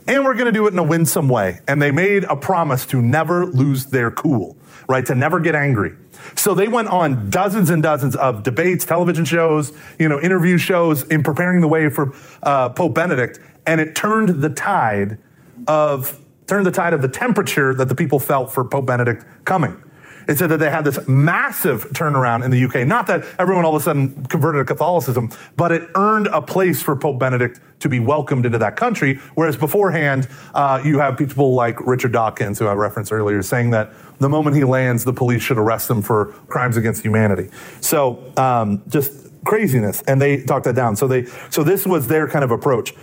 And 0.07 0.23
we're 0.23 0.35
going 0.35 0.45
to 0.45 0.51
do 0.51 0.67
it 0.67 0.73
in 0.73 0.79
a 0.79 0.83
winsome 0.83 1.27
way. 1.27 1.61
And 1.67 1.81
they 1.81 1.91
made 1.91 2.25
a 2.25 2.35
promise 2.35 2.85
to 2.87 3.01
never 3.01 3.45
lose 3.47 3.87
their 3.87 4.11
cool, 4.11 4.55
right? 4.87 5.05
To 5.05 5.15
never 5.15 5.39
get 5.39 5.55
angry. 5.55 5.93
So 6.35 6.53
they 6.53 6.67
went 6.67 6.87
on 6.87 7.29
dozens 7.29 7.69
and 7.69 7.81
dozens 7.81 8.15
of 8.15 8.43
debates, 8.43 8.85
television 8.85 9.25
shows, 9.25 9.73
you 9.99 10.09
know, 10.09 10.19
interview 10.19 10.57
shows 10.57 11.03
in 11.03 11.23
preparing 11.23 11.61
the 11.61 11.67
way 11.67 11.89
for 11.89 12.13
uh, 12.43 12.69
Pope 12.69 12.93
Benedict, 12.93 13.39
and 13.65 13.81
it 13.81 13.95
turned 13.95 14.41
the 14.41 14.49
tide 14.49 15.17
of 15.67 16.19
turned 16.47 16.65
the 16.65 16.71
tide 16.71 16.93
of 16.93 17.01
the 17.01 17.07
temperature 17.07 17.73
that 17.73 17.89
the 17.89 17.95
people 17.95 18.19
felt 18.19 18.51
for 18.51 18.63
Pope 18.63 18.85
Benedict 18.85 19.25
coming. 19.45 19.81
It 20.27 20.37
said 20.37 20.47
that 20.47 20.57
they 20.57 20.69
had 20.69 20.85
this 20.85 21.07
massive 21.07 21.89
turnaround 21.91 22.43
in 22.43 22.51
the 22.51 22.63
UK. 22.65 22.87
Not 22.87 23.07
that 23.07 23.25
everyone 23.39 23.65
all 23.65 23.75
of 23.75 23.81
a 23.81 23.83
sudden 23.83 24.25
converted 24.25 24.65
to 24.65 24.73
Catholicism, 24.73 25.31
but 25.55 25.71
it 25.71 25.89
earned 25.95 26.27
a 26.27 26.41
place 26.41 26.81
for 26.81 26.95
Pope 26.95 27.19
Benedict 27.19 27.59
to 27.79 27.89
be 27.89 27.99
welcomed 27.99 28.45
into 28.45 28.57
that 28.57 28.75
country. 28.75 29.15
Whereas 29.35 29.57
beforehand, 29.57 30.27
uh, 30.53 30.81
you 30.83 30.99
have 30.99 31.17
people 31.17 31.53
like 31.53 31.79
Richard 31.85 32.11
Dawkins, 32.11 32.59
who 32.59 32.67
I 32.67 32.73
referenced 32.73 33.11
earlier, 33.11 33.41
saying 33.41 33.71
that 33.71 33.91
the 34.19 34.29
moment 34.29 34.55
he 34.55 34.63
lands, 34.63 35.03
the 35.03 35.13
police 35.13 35.41
should 35.41 35.57
arrest 35.57 35.89
him 35.89 36.01
for 36.01 36.27
crimes 36.47 36.77
against 36.77 37.03
humanity. 37.03 37.49
So 37.81 38.31
um, 38.37 38.81
just 38.87 39.11
craziness, 39.45 40.01
and 40.03 40.21
they 40.21 40.43
talked 40.43 40.65
that 40.65 40.75
down. 40.75 40.95
So 40.95 41.07
they, 41.07 41.25
so 41.49 41.63
this 41.63 41.85
was 41.85 42.07
their 42.07 42.27
kind 42.27 42.43
of 42.43 42.51
approach. 42.51 42.93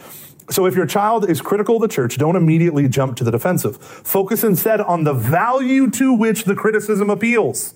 So 0.51 0.67
if 0.67 0.75
your 0.75 0.87
child 0.87 1.29
is 1.29 1.41
critical 1.41 1.77
of 1.77 1.83
the 1.83 1.89
church, 1.89 2.19
don't 2.19 2.37
immediately 2.37 2.89
jump 2.89 3.17
to 3.17 3.25
the 3.25 3.31
defensive. 3.31 3.77
Focus 3.77 4.45
instead 4.45 4.81
on 4.81 5.05
the 5.05 5.15
value 5.15 5.91
to 5.93 6.13
which 6.13 6.45
the 6.45 6.55
criticism 6.55 7.11
appeals. 7.11 7.75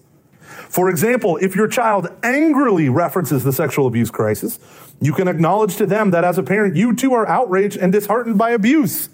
For 0.69 0.91
example, 0.91 1.37
if 1.37 1.55
your 1.55 1.69
child 1.69 2.09
angrily 2.23 2.89
references 2.89 3.45
the 3.45 3.53
sexual 3.53 3.87
abuse 3.87 4.11
crisis, 4.11 4.59
you 5.01 5.13
can 5.13 5.29
acknowledge 5.29 5.77
to 5.77 5.87
them 5.87 6.11
that 6.11 6.25
as 6.25 6.39
a 6.39 6.43
parent, 6.43 6.77
you 6.77 6.95
too 6.95 7.15
are 7.15 7.27
outraged 7.29 7.77
and 7.77 7.93
disheartened 7.93 8.39
by 8.39 8.51
abuse. 8.51 9.09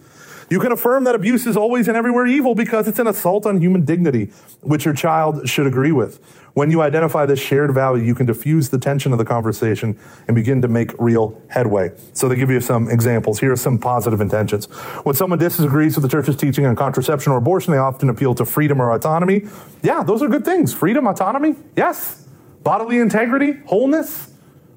You 0.52 0.60
can 0.60 0.70
affirm 0.70 1.04
that 1.04 1.14
abuse 1.14 1.46
is 1.46 1.56
always 1.56 1.88
and 1.88 1.96
everywhere 1.96 2.26
evil 2.26 2.54
because 2.54 2.86
it's 2.86 2.98
an 2.98 3.06
assault 3.06 3.46
on 3.46 3.62
human 3.62 3.86
dignity, 3.86 4.26
which 4.60 4.84
your 4.84 4.92
child 4.92 5.48
should 5.48 5.66
agree 5.66 5.92
with. 5.92 6.20
When 6.52 6.70
you 6.70 6.82
identify 6.82 7.24
this 7.24 7.40
shared 7.40 7.72
value, 7.72 8.04
you 8.04 8.14
can 8.14 8.26
diffuse 8.26 8.68
the 8.68 8.76
tension 8.76 9.12
of 9.12 9.18
the 9.18 9.24
conversation 9.24 9.98
and 10.28 10.34
begin 10.34 10.60
to 10.60 10.68
make 10.68 10.92
real 10.98 11.40
headway. 11.48 11.92
So 12.12 12.28
they 12.28 12.36
give 12.36 12.50
you 12.50 12.60
some 12.60 12.90
examples. 12.90 13.40
Here 13.40 13.50
are 13.50 13.56
some 13.56 13.78
positive 13.78 14.20
intentions. 14.20 14.66
When 15.04 15.14
someone 15.14 15.38
disagrees 15.38 15.96
with 15.96 16.02
the 16.02 16.10
church's 16.10 16.36
teaching 16.36 16.66
on 16.66 16.76
contraception 16.76 17.32
or 17.32 17.38
abortion, 17.38 17.72
they 17.72 17.78
often 17.78 18.10
appeal 18.10 18.34
to 18.34 18.44
freedom 18.44 18.78
or 18.82 18.92
autonomy. 18.92 19.48
Yeah, 19.82 20.02
those 20.02 20.20
are 20.22 20.28
good 20.28 20.44
things. 20.44 20.74
Freedom, 20.74 21.06
autonomy, 21.06 21.54
yes. 21.78 22.28
Bodily 22.62 22.98
integrity, 22.98 23.52
wholeness, 23.64 24.30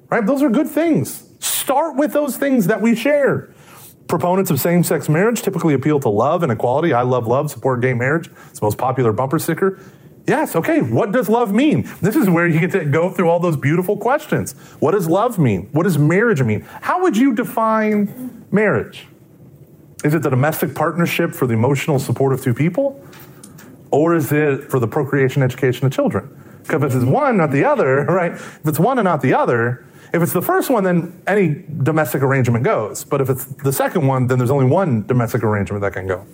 right? 0.08 0.24
Those 0.24 0.42
are 0.42 0.48
good 0.48 0.68
things. 0.68 1.28
Start 1.40 1.96
with 1.96 2.14
those 2.14 2.38
things 2.38 2.68
that 2.68 2.80
we 2.80 2.96
share. 2.96 3.50
Proponents 4.08 4.50
of 4.50 4.60
same 4.60 4.84
sex 4.84 5.08
marriage 5.08 5.42
typically 5.42 5.74
appeal 5.74 5.98
to 6.00 6.08
love 6.08 6.42
and 6.42 6.52
equality. 6.52 6.92
I 6.92 7.02
love 7.02 7.26
love, 7.26 7.50
support 7.50 7.80
gay 7.80 7.94
marriage. 7.94 8.30
It's 8.50 8.60
the 8.60 8.66
most 8.66 8.78
popular 8.78 9.12
bumper 9.12 9.38
sticker. 9.38 9.80
Yes, 10.28 10.56
okay, 10.56 10.80
what 10.80 11.12
does 11.12 11.28
love 11.28 11.52
mean? 11.52 11.88
This 12.00 12.16
is 12.16 12.28
where 12.28 12.48
you 12.48 12.58
get 12.58 12.72
to 12.72 12.84
go 12.84 13.10
through 13.10 13.28
all 13.28 13.38
those 13.38 13.56
beautiful 13.56 13.96
questions. 13.96 14.52
What 14.80 14.92
does 14.92 15.08
love 15.08 15.38
mean? 15.38 15.68
What 15.72 15.84
does 15.84 15.98
marriage 15.98 16.42
mean? 16.42 16.62
How 16.80 17.02
would 17.02 17.16
you 17.16 17.34
define 17.34 18.44
marriage? 18.50 19.06
Is 20.04 20.14
it 20.14 20.22
the 20.22 20.30
domestic 20.30 20.74
partnership 20.74 21.32
for 21.32 21.46
the 21.46 21.54
emotional 21.54 21.98
support 21.98 22.32
of 22.32 22.42
two 22.42 22.54
people? 22.54 23.04
Or 23.92 24.14
is 24.14 24.32
it 24.32 24.68
for 24.70 24.80
the 24.80 24.88
procreation 24.88 25.42
education 25.42 25.86
of 25.86 25.92
children? 25.92 26.28
Because 26.62 26.82
if 26.82 26.94
it's 26.94 27.04
one, 27.04 27.36
not 27.36 27.52
the 27.52 27.64
other, 27.64 28.04
right? 28.08 28.32
If 28.32 28.66
it's 28.66 28.80
one 28.80 28.98
and 28.98 29.04
not 29.04 29.22
the 29.22 29.34
other, 29.34 29.84
if 30.16 30.22
it's 30.22 30.32
the 30.32 30.42
first 30.42 30.70
one, 30.70 30.82
then 30.82 31.22
any 31.26 31.64
domestic 31.82 32.22
arrangement 32.22 32.64
goes. 32.64 33.04
But 33.04 33.20
if 33.20 33.28
it's 33.28 33.44
the 33.44 33.72
second 33.72 34.06
one, 34.06 34.26
then 34.26 34.38
there's 34.38 34.50
only 34.50 34.64
one 34.66 35.06
domestic 35.06 35.44
arrangement 35.44 35.82
that 35.82 35.92
can 35.92 36.06
go. 36.06 36.26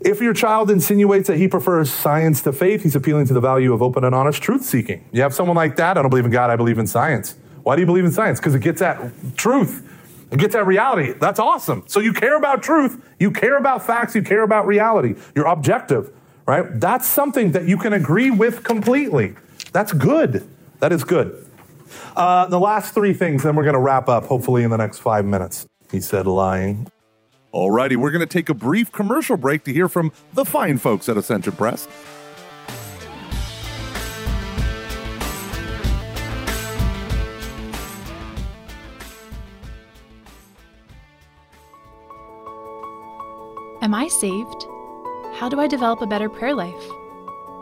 If 0.00 0.20
your 0.20 0.34
child 0.34 0.70
insinuates 0.70 1.28
that 1.28 1.36
he 1.36 1.48
prefers 1.48 1.90
science 1.90 2.42
to 2.42 2.52
faith, 2.52 2.82
he's 2.82 2.96
appealing 2.96 3.26
to 3.28 3.34
the 3.34 3.40
value 3.40 3.72
of 3.72 3.82
open 3.82 4.04
and 4.04 4.14
honest 4.14 4.42
truth 4.42 4.64
seeking. 4.64 5.08
You 5.12 5.22
have 5.22 5.32
someone 5.32 5.56
like 5.56 5.76
that, 5.76 5.96
I 5.96 6.02
don't 6.02 6.10
believe 6.10 6.24
in 6.24 6.30
God, 6.30 6.50
I 6.50 6.56
believe 6.56 6.78
in 6.78 6.86
science. 6.86 7.36
Why 7.62 7.76
do 7.76 7.82
you 7.82 7.86
believe 7.86 8.04
in 8.04 8.12
science? 8.12 8.38
Because 8.40 8.54
it 8.54 8.60
gets 8.60 8.82
at 8.82 9.12
truth. 9.36 9.88
It 10.30 10.38
gets 10.38 10.54
at 10.54 10.66
reality. 10.66 11.12
That's 11.12 11.38
awesome. 11.38 11.84
So 11.86 12.00
you 12.00 12.12
care 12.12 12.36
about 12.36 12.62
truth, 12.62 13.00
you 13.18 13.30
care 13.30 13.56
about 13.56 13.86
facts, 13.86 14.14
you 14.14 14.22
care 14.22 14.42
about 14.42 14.66
reality. 14.66 15.14
You're 15.34 15.46
objective, 15.46 16.12
right? 16.46 16.64
That's 16.80 17.06
something 17.06 17.52
that 17.52 17.68
you 17.68 17.76
can 17.76 17.92
agree 17.92 18.30
with 18.30 18.64
completely. 18.64 19.36
That's 19.72 19.92
good. 19.92 20.48
That 20.80 20.92
is 20.92 21.04
good. 21.04 21.45
Uh, 22.16 22.46
the 22.46 22.60
last 22.60 22.94
three 22.94 23.12
things, 23.12 23.42
then 23.42 23.56
we're 23.56 23.64
going 23.64 23.74
to 23.74 23.80
wrap 23.80 24.08
up, 24.08 24.24
hopefully, 24.24 24.62
in 24.62 24.70
the 24.70 24.76
next 24.76 24.98
five 24.98 25.24
minutes. 25.24 25.66
He 25.90 26.00
said, 26.00 26.26
lying. 26.26 26.88
Alrighty, 27.54 27.96
we're 27.96 28.10
going 28.10 28.20
to 28.20 28.26
take 28.26 28.48
a 28.48 28.54
brief 28.54 28.92
commercial 28.92 29.36
break 29.36 29.64
to 29.64 29.72
hear 29.72 29.88
from 29.88 30.12
the 30.34 30.44
fine 30.44 30.78
folks 30.78 31.08
at 31.08 31.16
Ascension 31.16 31.52
Press. 31.52 31.88
Am 43.82 43.94
I 43.94 44.08
saved? 44.08 44.66
How 45.36 45.48
do 45.48 45.60
I 45.60 45.68
develop 45.68 46.00
a 46.02 46.06
better 46.06 46.28
prayer 46.28 46.54
life? 46.54 46.74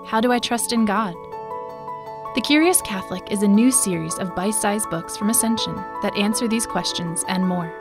How 0.06 0.20
do 0.22 0.32
I 0.32 0.38
trust 0.38 0.72
in 0.72 0.86
God? 0.86 1.14
The 2.34 2.40
Curious 2.40 2.82
Catholic 2.82 3.30
is 3.30 3.44
a 3.44 3.48
new 3.48 3.70
series 3.70 4.18
of 4.18 4.34
bite 4.34 4.54
sized 4.54 4.90
books 4.90 5.16
from 5.16 5.30
Ascension 5.30 5.76
that 6.02 6.16
answer 6.16 6.48
these 6.48 6.66
questions 6.66 7.24
and 7.28 7.46
more. 7.46 7.72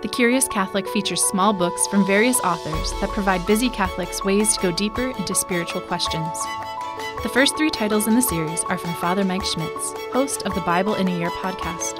The 0.00 0.08
Curious 0.08 0.48
Catholic 0.48 0.88
features 0.88 1.22
small 1.24 1.52
books 1.52 1.86
from 1.88 2.06
various 2.06 2.40
authors 2.40 2.90
that 3.02 3.10
provide 3.10 3.44
busy 3.46 3.68
Catholics 3.68 4.24
ways 4.24 4.54
to 4.54 4.62
go 4.62 4.72
deeper 4.72 5.08
into 5.10 5.34
spiritual 5.34 5.82
questions. 5.82 6.38
The 7.22 7.28
first 7.34 7.54
three 7.58 7.68
titles 7.68 8.06
in 8.06 8.14
the 8.14 8.22
series 8.22 8.64
are 8.64 8.78
from 8.78 8.94
Father 8.94 9.24
Mike 9.24 9.44
Schmitz, 9.44 9.92
host 10.10 10.44
of 10.44 10.54
the 10.54 10.62
Bible 10.62 10.94
in 10.94 11.08
a 11.08 11.18
Year 11.18 11.30
podcast. 11.30 11.98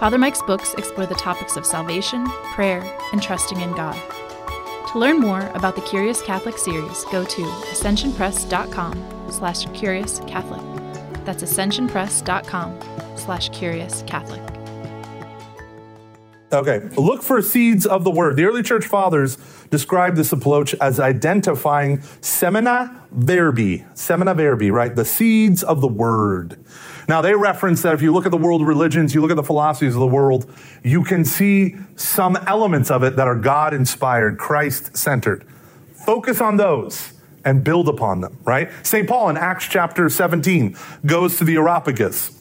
Father 0.00 0.18
Mike's 0.18 0.42
books 0.42 0.74
explore 0.74 1.06
the 1.06 1.14
topics 1.14 1.56
of 1.56 1.64
salvation, 1.64 2.26
prayer, 2.52 2.82
and 3.12 3.22
trusting 3.22 3.60
in 3.60 3.70
God. 3.76 3.96
To 4.90 4.98
learn 4.98 5.20
more 5.20 5.52
about 5.54 5.76
the 5.76 5.82
Curious 5.82 6.20
Catholic 6.20 6.58
series, 6.58 7.04
go 7.12 7.24
to 7.24 7.42
ascensionpress.com 7.70 9.30
slash 9.30 9.66
curious 9.66 10.18
Catholic. 10.26 10.71
That's 11.24 11.42
ascensionpress.com 11.42 12.78
slash 13.16 13.48
curious 13.50 14.02
Catholic. 14.06 14.42
Okay, 16.52 16.80
look 16.98 17.22
for 17.22 17.40
seeds 17.40 17.86
of 17.86 18.04
the 18.04 18.10
word. 18.10 18.36
The 18.36 18.44
early 18.44 18.62
church 18.62 18.84
fathers 18.84 19.38
described 19.70 20.18
this 20.18 20.32
approach 20.32 20.74
as 20.74 21.00
identifying 21.00 21.98
semina 22.20 22.94
verbi, 23.10 23.86
semina 23.94 24.36
verbi, 24.36 24.70
right? 24.70 24.94
The 24.94 25.06
seeds 25.06 25.62
of 25.62 25.80
the 25.80 25.88
word. 25.88 26.62
Now, 27.08 27.22
they 27.22 27.34
reference 27.34 27.80
that 27.82 27.94
if 27.94 28.02
you 28.02 28.12
look 28.12 28.26
at 28.26 28.30
the 28.30 28.36
world 28.36 28.66
religions, 28.66 29.14
you 29.14 29.22
look 29.22 29.30
at 29.30 29.36
the 29.36 29.42
philosophies 29.42 29.94
of 29.94 30.00
the 30.00 30.06
world, 30.06 30.52
you 30.82 31.02
can 31.02 31.24
see 31.24 31.76
some 31.96 32.36
elements 32.46 32.90
of 32.90 33.02
it 33.02 33.16
that 33.16 33.26
are 33.26 33.34
God 33.34 33.72
inspired, 33.72 34.36
Christ 34.36 34.94
centered. 34.94 35.46
Focus 36.04 36.42
on 36.42 36.58
those 36.58 37.14
and 37.44 37.64
build 37.64 37.88
upon 37.88 38.20
them, 38.20 38.38
right? 38.44 38.70
St. 38.82 39.08
Paul 39.08 39.28
in 39.30 39.36
Acts 39.36 39.66
chapter 39.68 40.08
17 40.08 40.76
goes 41.04 41.36
to 41.38 41.44
the 41.44 41.56
Areopagus. 41.56 42.38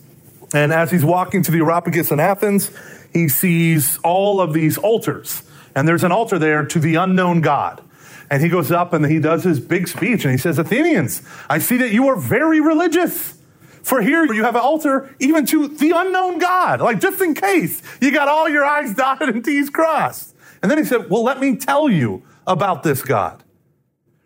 And 0.54 0.74
as 0.74 0.92
he's 0.92 1.06
walking 1.06 1.44
to 1.44 1.52
the 1.52 1.60
Areopagus 1.60 2.12
in 2.12 2.20
Athens, 2.20 2.72
he 3.14 3.28
sees 3.30 3.98
all 4.04 4.42
of 4.42 4.54
these 4.54 4.78
altars. 4.78 5.44
And 5.76 5.88
there's 5.88 6.04
an 6.04 6.12
altar 6.12 6.38
there 6.38 6.66
to 6.66 6.80
the 6.80 6.96
unknown 6.96 7.42
God. 7.42 7.82
And 8.30 8.42
he 8.42 8.50
goes 8.50 8.72
up 8.72 8.94
and 8.94 9.06
he 9.06 9.20
does 9.20 9.44
his 9.44 9.60
big 9.60 9.88
speech 9.88 10.24
and 10.24 10.32
he 10.32 10.38
says, 10.38 10.58
Athenians, 10.58 11.22
I 11.50 11.60
see 11.60 11.78
that 11.78 11.92
you 11.92 12.08
are 12.08 12.16
very 12.16 12.62
religious. 12.62 13.38
For 13.84 14.02
here 14.02 14.32
you 14.32 14.44
have 14.44 14.56
an 14.56 14.62
altar 14.62 15.14
even 15.20 15.46
to 15.48 15.68
the 15.68 15.92
unknown 15.94 16.38
God, 16.38 16.82
like 16.82 17.00
just 17.02 17.20
in 17.22 17.34
case 17.34 17.82
you 18.00 18.12
got 18.12 18.28
all 18.28 18.48
your 18.48 18.64
I's 18.64 18.94
dotted 18.94 19.30
and 19.30 19.44
T's 19.44 19.70
crossed. 19.70 20.36
And 20.62 20.70
then 20.70 20.78
he 20.78 20.84
said, 20.84 21.10
Well, 21.10 21.24
let 21.24 21.40
me 21.40 21.56
tell 21.58 21.90
you 21.90 22.24
about 22.46 22.84
this 22.84 23.02
God. 23.02 23.44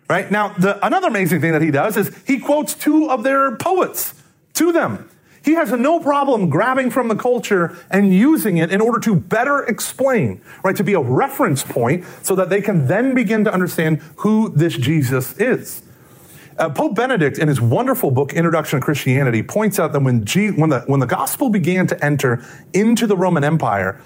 Right? 0.08 0.30
Now, 0.30 0.50
the, 0.50 0.86
another 0.86 1.08
amazing 1.08 1.42
thing 1.42 1.54
that 1.54 1.62
he 1.62 1.72
does 1.72 1.98
is 1.98 2.16
he 2.28 2.40
quotes 2.40 2.76
two 2.76 3.10
of 3.10 3.24
their 3.24 3.56
poets 3.56 4.14
to 4.54 4.72
them. 4.72 5.10
He 5.44 5.54
has 5.54 5.72
no 5.72 6.00
problem 6.00 6.50
grabbing 6.50 6.90
from 6.90 7.08
the 7.08 7.16
culture 7.16 7.78
and 7.92 8.12
using 8.12 8.58
it 8.58 8.72
in 8.72 8.82
order 8.82 9.00
to 9.02 9.16
better 9.16 9.64
explain, 9.64 10.42
right? 10.64 10.76
To 10.76 10.84
be 10.84 10.94
a 10.94 11.00
reference 11.00 11.64
point 11.64 12.04
so 12.24 12.36
that 12.36 12.50
they 12.50 12.62
can 12.62 12.88
then 12.88 13.14
begin 13.14 13.44
to 13.46 13.54
understand 13.54 14.02
who 14.18 14.50
this 14.50 14.76
Jesus 14.76 15.38
is. 15.38 15.84
Uh, 16.58 16.70
Pope 16.70 16.96
Benedict, 16.96 17.38
in 17.38 17.48
his 17.48 17.60
wonderful 17.60 18.12
book, 18.12 18.34
Introduction 18.34 18.80
to 18.80 18.86
Christianity, 18.86 19.44
points 19.44 19.78
out 19.78 19.92
that 19.92 20.02
when, 20.02 20.26
G- 20.26 20.52
when, 20.52 20.70
the, 20.70 20.80
when 20.88 21.00
the 21.00 21.06
gospel 21.06 21.50
began 21.50 21.86
to 21.88 22.06
enter 22.06 22.44
into 22.74 23.06
the 23.06 23.18
Roman 23.18 23.44
Empire, 23.44 24.02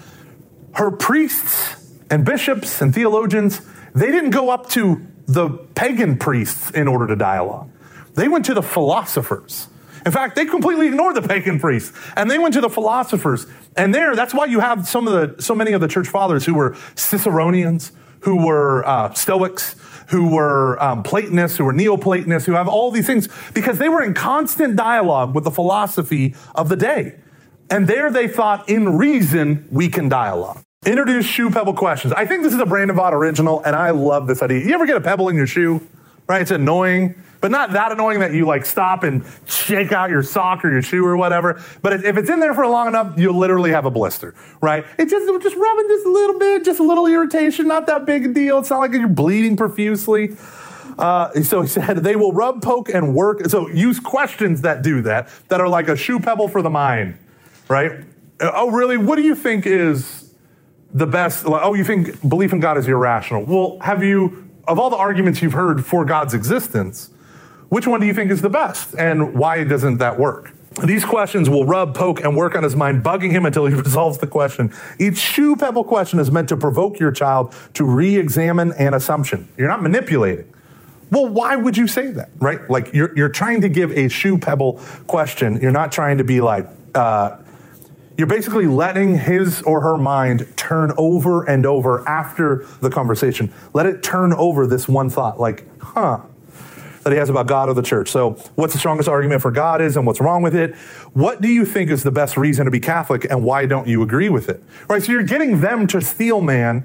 her 0.72 0.90
priests 0.90 1.90
and 2.10 2.24
bishops 2.24 2.82
and 2.82 2.94
theologians, 2.94 3.62
they 3.94 4.10
didn't 4.10 4.30
go 4.30 4.50
up 4.50 4.68
to 4.70 5.06
the 5.30 5.48
pagan 5.74 6.16
priests 6.16 6.70
in 6.72 6.88
order 6.88 7.06
to 7.06 7.14
dialogue. 7.14 7.70
They 8.14 8.26
went 8.26 8.44
to 8.46 8.54
the 8.54 8.62
philosophers. 8.62 9.68
In 10.04 10.10
fact, 10.12 10.34
they 10.34 10.44
completely 10.44 10.88
ignored 10.88 11.14
the 11.14 11.22
pagan 11.22 11.60
priests 11.60 11.96
and 12.16 12.28
they 12.28 12.38
went 12.38 12.54
to 12.54 12.60
the 12.60 12.70
philosophers. 12.70 13.46
And 13.76 13.94
there, 13.94 14.16
that's 14.16 14.34
why 14.34 14.46
you 14.46 14.60
have 14.60 14.88
some 14.88 15.06
of 15.06 15.36
the, 15.36 15.42
so 15.42 15.54
many 15.54 15.72
of 15.72 15.80
the 15.80 15.88
church 15.88 16.08
fathers 16.08 16.44
who 16.44 16.54
were 16.54 16.72
Ciceronians, 16.96 17.92
who 18.20 18.44
were 18.44 18.84
uh, 18.86 19.12
Stoics, 19.14 19.76
who 20.08 20.34
were 20.34 20.82
um, 20.82 21.04
Platonists, 21.04 21.58
who 21.58 21.64
were 21.64 21.72
Neoplatonists, 21.72 22.46
who 22.46 22.52
have 22.52 22.66
all 22.66 22.90
these 22.90 23.06
things 23.06 23.28
because 23.54 23.78
they 23.78 23.88
were 23.88 24.02
in 24.02 24.14
constant 24.14 24.74
dialogue 24.74 25.34
with 25.34 25.44
the 25.44 25.50
philosophy 25.52 26.34
of 26.56 26.68
the 26.68 26.76
day. 26.76 27.14
And 27.70 27.86
there 27.86 28.10
they 28.10 28.26
thought, 28.26 28.68
in 28.68 28.96
reason, 28.96 29.68
we 29.70 29.88
can 29.88 30.08
dialogue. 30.08 30.64
Introduce 30.86 31.26
shoe 31.26 31.50
pebble 31.50 31.74
questions. 31.74 32.14
I 32.14 32.24
think 32.24 32.42
this 32.42 32.54
is 32.54 32.58
a 32.58 32.64
Brandon 32.64 32.96
Vogt 32.96 33.12
original, 33.12 33.62
and 33.64 33.76
I 33.76 33.90
love 33.90 34.26
this 34.26 34.40
idea. 34.40 34.64
You 34.64 34.72
ever 34.72 34.86
get 34.86 34.96
a 34.96 35.00
pebble 35.02 35.28
in 35.28 35.36
your 35.36 35.46
shoe? 35.46 35.86
Right? 36.26 36.40
It's 36.40 36.52
annoying, 36.52 37.22
but 37.42 37.50
not 37.50 37.72
that 37.72 37.92
annoying 37.92 38.20
that 38.20 38.32
you 38.32 38.46
like 38.46 38.64
stop 38.64 39.02
and 39.02 39.22
shake 39.44 39.92
out 39.92 40.08
your 40.08 40.22
sock 40.22 40.64
or 40.64 40.72
your 40.72 40.80
shoe 40.80 41.04
or 41.04 41.18
whatever. 41.18 41.62
But 41.82 42.02
if 42.06 42.16
it's 42.16 42.30
in 42.30 42.40
there 42.40 42.54
for 42.54 42.66
long 42.66 42.88
enough, 42.88 43.18
you'll 43.18 43.36
literally 43.36 43.72
have 43.72 43.84
a 43.84 43.90
blister, 43.90 44.34
right? 44.62 44.86
It's 44.98 45.10
just 45.10 45.42
just 45.42 45.54
rubbing 45.54 45.86
just 45.86 46.06
a 46.06 46.10
little 46.10 46.38
bit, 46.38 46.64
just 46.64 46.80
a 46.80 46.82
little 46.82 47.06
irritation, 47.06 47.68
not 47.68 47.86
that 47.88 48.06
big 48.06 48.24
a 48.24 48.28
deal. 48.32 48.60
It's 48.60 48.70
not 48.70 48.78
like 48.78 48.92
you're 48.92 49.06
bleeding 49.06 49.58
profusely. 49.58 50.34
Uh, 50.98 51.30
so 51.42 51.60
he 51.60 51.68
said 51.68 51.98
they 51.98 52.16
will 52.16 52.32
rub, 52.32 52.62
poke, 52.62 52.88
and 52.88 53.14
work. 53.14 53.44
So 53.50 53.68
use 53.68 54.00
questions 54.00 54.62
that 54.62 54.80
do 54.80 55.02
that, 55.02 55.28
that 55.48 55.60
are 55.60 55.68
like 55.68 55.88
a 55.88 55.96
shoe 55.96 56.20
pebble 56.20 56.48
for 56.48 56.62
the 56.62 56.70
mind, 56.70 57.18
right? 57.68 58.02
Oh, 58.40 58.70
really? 58.70 58.96
What 58.96 59.16
do 59.16 59.22
you 59.22 59.34
think 59.34 59.66
is 59.66 60.19
the 60.92 61.06
best? 61.06 61.44
Oh, 61.46 61.74
you 61.74 61.84
think 61.84 62.28
belief 62.28 62.52
in 62.52 62.60
God 62.60 62.76
is 62.78 62.88
irrational? 62.88 63.44
Well, 63.44 63.78
have 63.80 64.02
you, 64.02 64.48
of 64.66 64.78
all 64.78 64.90
the 64.90 64.96
arguments 64.96 65.42
you've 65.42 65.52
heard 65.52 65.84
for 65.84 66.04
God's 66.04 66.34
existence, 66.34 67.10
which 67.68 67.86
one 67.86 68.00
do 68.00 68.06
you 68.06 68.14
think 68.14 68.30
is 68.30 68.42
the 68.42 68.50
best? 68.50 68.94
And 68.98 69.34
why 69.34 69.64
doesn't 69.64 69.98
that 69.98 70.18
work? 70.18 70.52
These 70.84 71.04
questions 71.04 71.50
will 71.50 71.64
rub, 71.64 71.94
poke, 71.94 72.22
and 72.22 72.36
work 72.36 72.54
on 72.54 72.62
his 72.62 72.76
mind, 72.76 73.02
bugging 73.02 73.30
him 73.30 73.44
until 73.44 73.66
he 73.66 73.74
resolves 73.86 74.18
the 74.18 74.26
question. 74.26 74.72
Each 74.98 75.18
shoe 75.18 75.56
pebble 75.56 75.84
question 75.84 76.18
is 76.18 76.30
meant 76.30 76.48
to 76.50 76.56
provoke 76.56 76.98
your 76.98 77.12
child 77.12 77.54
to 77.74 77.84
re 77.84 78.16
examine 78.16 78.72
an 78.72 78.94
assumption. 78.94 79.48
You're 79.56 79.68
not 79.68 79.82
manipulating. 79.82 80.52
Well, 81.10 81.26
why 81.26 81.56
would 81.56 81.76
you 81.76 81.88
say 81.88 82.12
that, 82.12 82.30
right? 82.38 82.68
Like 82.70 82.92
you're, 82.94 83.16
you're 83.16 83.28
trying 83.28 83.62
to 83.62 83.68
give 83.68 83.90
a 83.92 84.08
shoe 84.08 84.38
pebble 84.38 84.80
question. 85.08 85.60
You're 85.60 85.72
not 85.72 85.90
trying 85.90 86.18
to 86.18 86.24
be 86.24 86.40
like, 86.40 86.68
uh, 86.94 87.38
you're 88.20 88.26
basically 88.26 88.66
letting 88.66 89.16
his 89.16 89.62
or 89.62 89.80
her 89.80 89.96
mind 89.96 90.46
turn 90.54 90.92
over 90.98 91.42
and 91.44 91.64
over 91.64 92.06
after 92.06 92.66
the 92.82 92.90
conversation. 92.90 93.50
Let 93.72 93.86
it 93.86 94.02
turn 94.02 94.34
over 94.34 94.66
this 94.66 94.86
one 94.86 95.08
thought, 95.08 95.40
like, 95.40 95.64
huh, 95.80 96.20
that 97.02 97.14
he 97.14 97.18
has 97.18 97.30
about 97.30 97.46
God 97.46 97.70
or 97.70 97.74
the 97.74 97.80
church. 97.80 98.10
So, 98.10 98.32
what's 98.56 98.74
the 98.74 98.78
strongest 98.78 99.08
argument 99.08 99.40
for 99.40 99.50
God 99.50 99.80
is 99.80 99.96
and 99.96 100.06
what's 100.06 100.20
wrong 100.20 100.42
with 100.42 100.54
it? 100.54 100.76
What 101.14 101.40
do 101.40 101.48
you 101.48 101.64
think 101.64 101.88
is 101.88 102.02
the 102.02 102.10
best 102.10 102.36
reason 102.36 102.66
to 102.66 102.70
be 102.70 102.78
Catholic 102.78 103.24
and 103.24 103.42
why 103.42 103.64
don't 103.64 103.88
you 103.88 104.02
agree 104.02 104.28
with 104.28 104.50
it? 104.50 104.62
Right? 104.86 105.02
So, 105.02 105.12
you're 105.12 105.22
getting 105.22 105.62
them 105.62 105.86
to 105.86 106.02
steel 106.02 106.42
man 106.42 106.84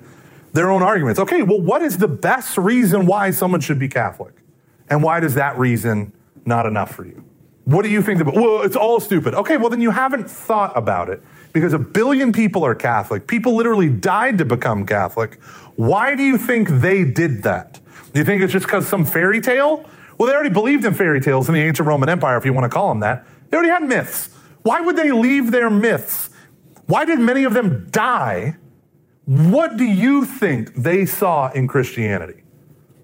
their 0.54 0.72
own 0.72 0.84
arguments. 0.84 1.20
Okay, 1.20 1.42
well, 1.42 1.60
what 1.60 1.82
is 1.82 1.98
the 1.98 2.08
best 2.08 2.58
reason 2.58 3.08
why 3.08 3.32
someone 3.32 3.60
should 3.60 3.78
be 3.78 3.90
Catholic? 3.90 4.36
And 4.90 5.04
why 5.04 5.20
does 5.20 5.36
that 5.36 5.58
reason 5.58 6.14
not 6.46 6.66
enough 6.66 6.96
for 6.96 7.06
you? 7.06 7.26
What 7.66 7.84
do 7.84 7.90
you 7.90 8.02
think 8.02 8.22
about? 8.22 8.36
Well, 8.36 8.62
it's 8.62 8.76
all 8.76 9.00
stupid. 9.00 9.34
Okay, 9.34 9.58
well, 9.58 9.70
then 9.70 9.82
you 9.82 9.92
haven't 9.92 10.30
thought 10.30 10.76
about 10.78 11.10
it 11.10 11.22
because 11.52 11.74
a 11.74 11.80
billion 11.80 12.32
people 12.32 12.64
are 12.64 12.76
Catholic. 12.76 13.28
People 13.28 13.56
literally 13.56 13.90
died 13.90 14.38
to 14.38 14.46
become 14.46 14.86
Catholic. 14.86 15.42
Why 15.76 16.16
do 16.16 16.24
you 16.24 16.38
think 16.38 16.70
they 16.70 17.04
did 17.04 17.44
that? 17.44 17.80
Do 18.14 18.20
you 18.20 18.26
think 18.26 18.44
it's 18.44 18.54
just 18.54 18.68
because 18.68 18.88
some 18.88 19.04
fairy 19.04 19.42
tale? 19.42 19.90
Well, 20.18 20.30
they 20.30 20.36
already 20.36 20.52
believed 20.52 20.86
in 20.86 20.94
fairy 20.94 21.20
tales 21.20 21.50
in 21.50 21.56
the 21.56 21.62
ancient 21.62 21.88
Roman 21.88 22.08
Empire, 22.08 22.38
if 22.38 22.46
you 22.46 22.54
want 22.54 22.66
to 22.66 22.70
call 22.70 22.90
them 22.90 23.00
that. 23.00 23.26
They 23.50 23.58
already 23.58 23.72
had 23.72 23.84
myths. 23.84 24.30
Why 24.62 24.80
would 24.80 24.96
they 24.96 25.12
leave 25.12 25.52
their 25.52 25.70
myths? 25.70 26.30
Why 26.86 27.04
did 27.04 27.20
many 27.20 27.44
of 27.44 27.54
them 27.54 27.88
die? 27.90 28.58
What 29.26 29.76
do 29.76 29.84
you 29.84 30.24
think 30.24 30.76
they 30.76 31.06
saw 31.08 31.52
in 31.52 31.68
Christianity? 31.68 32.44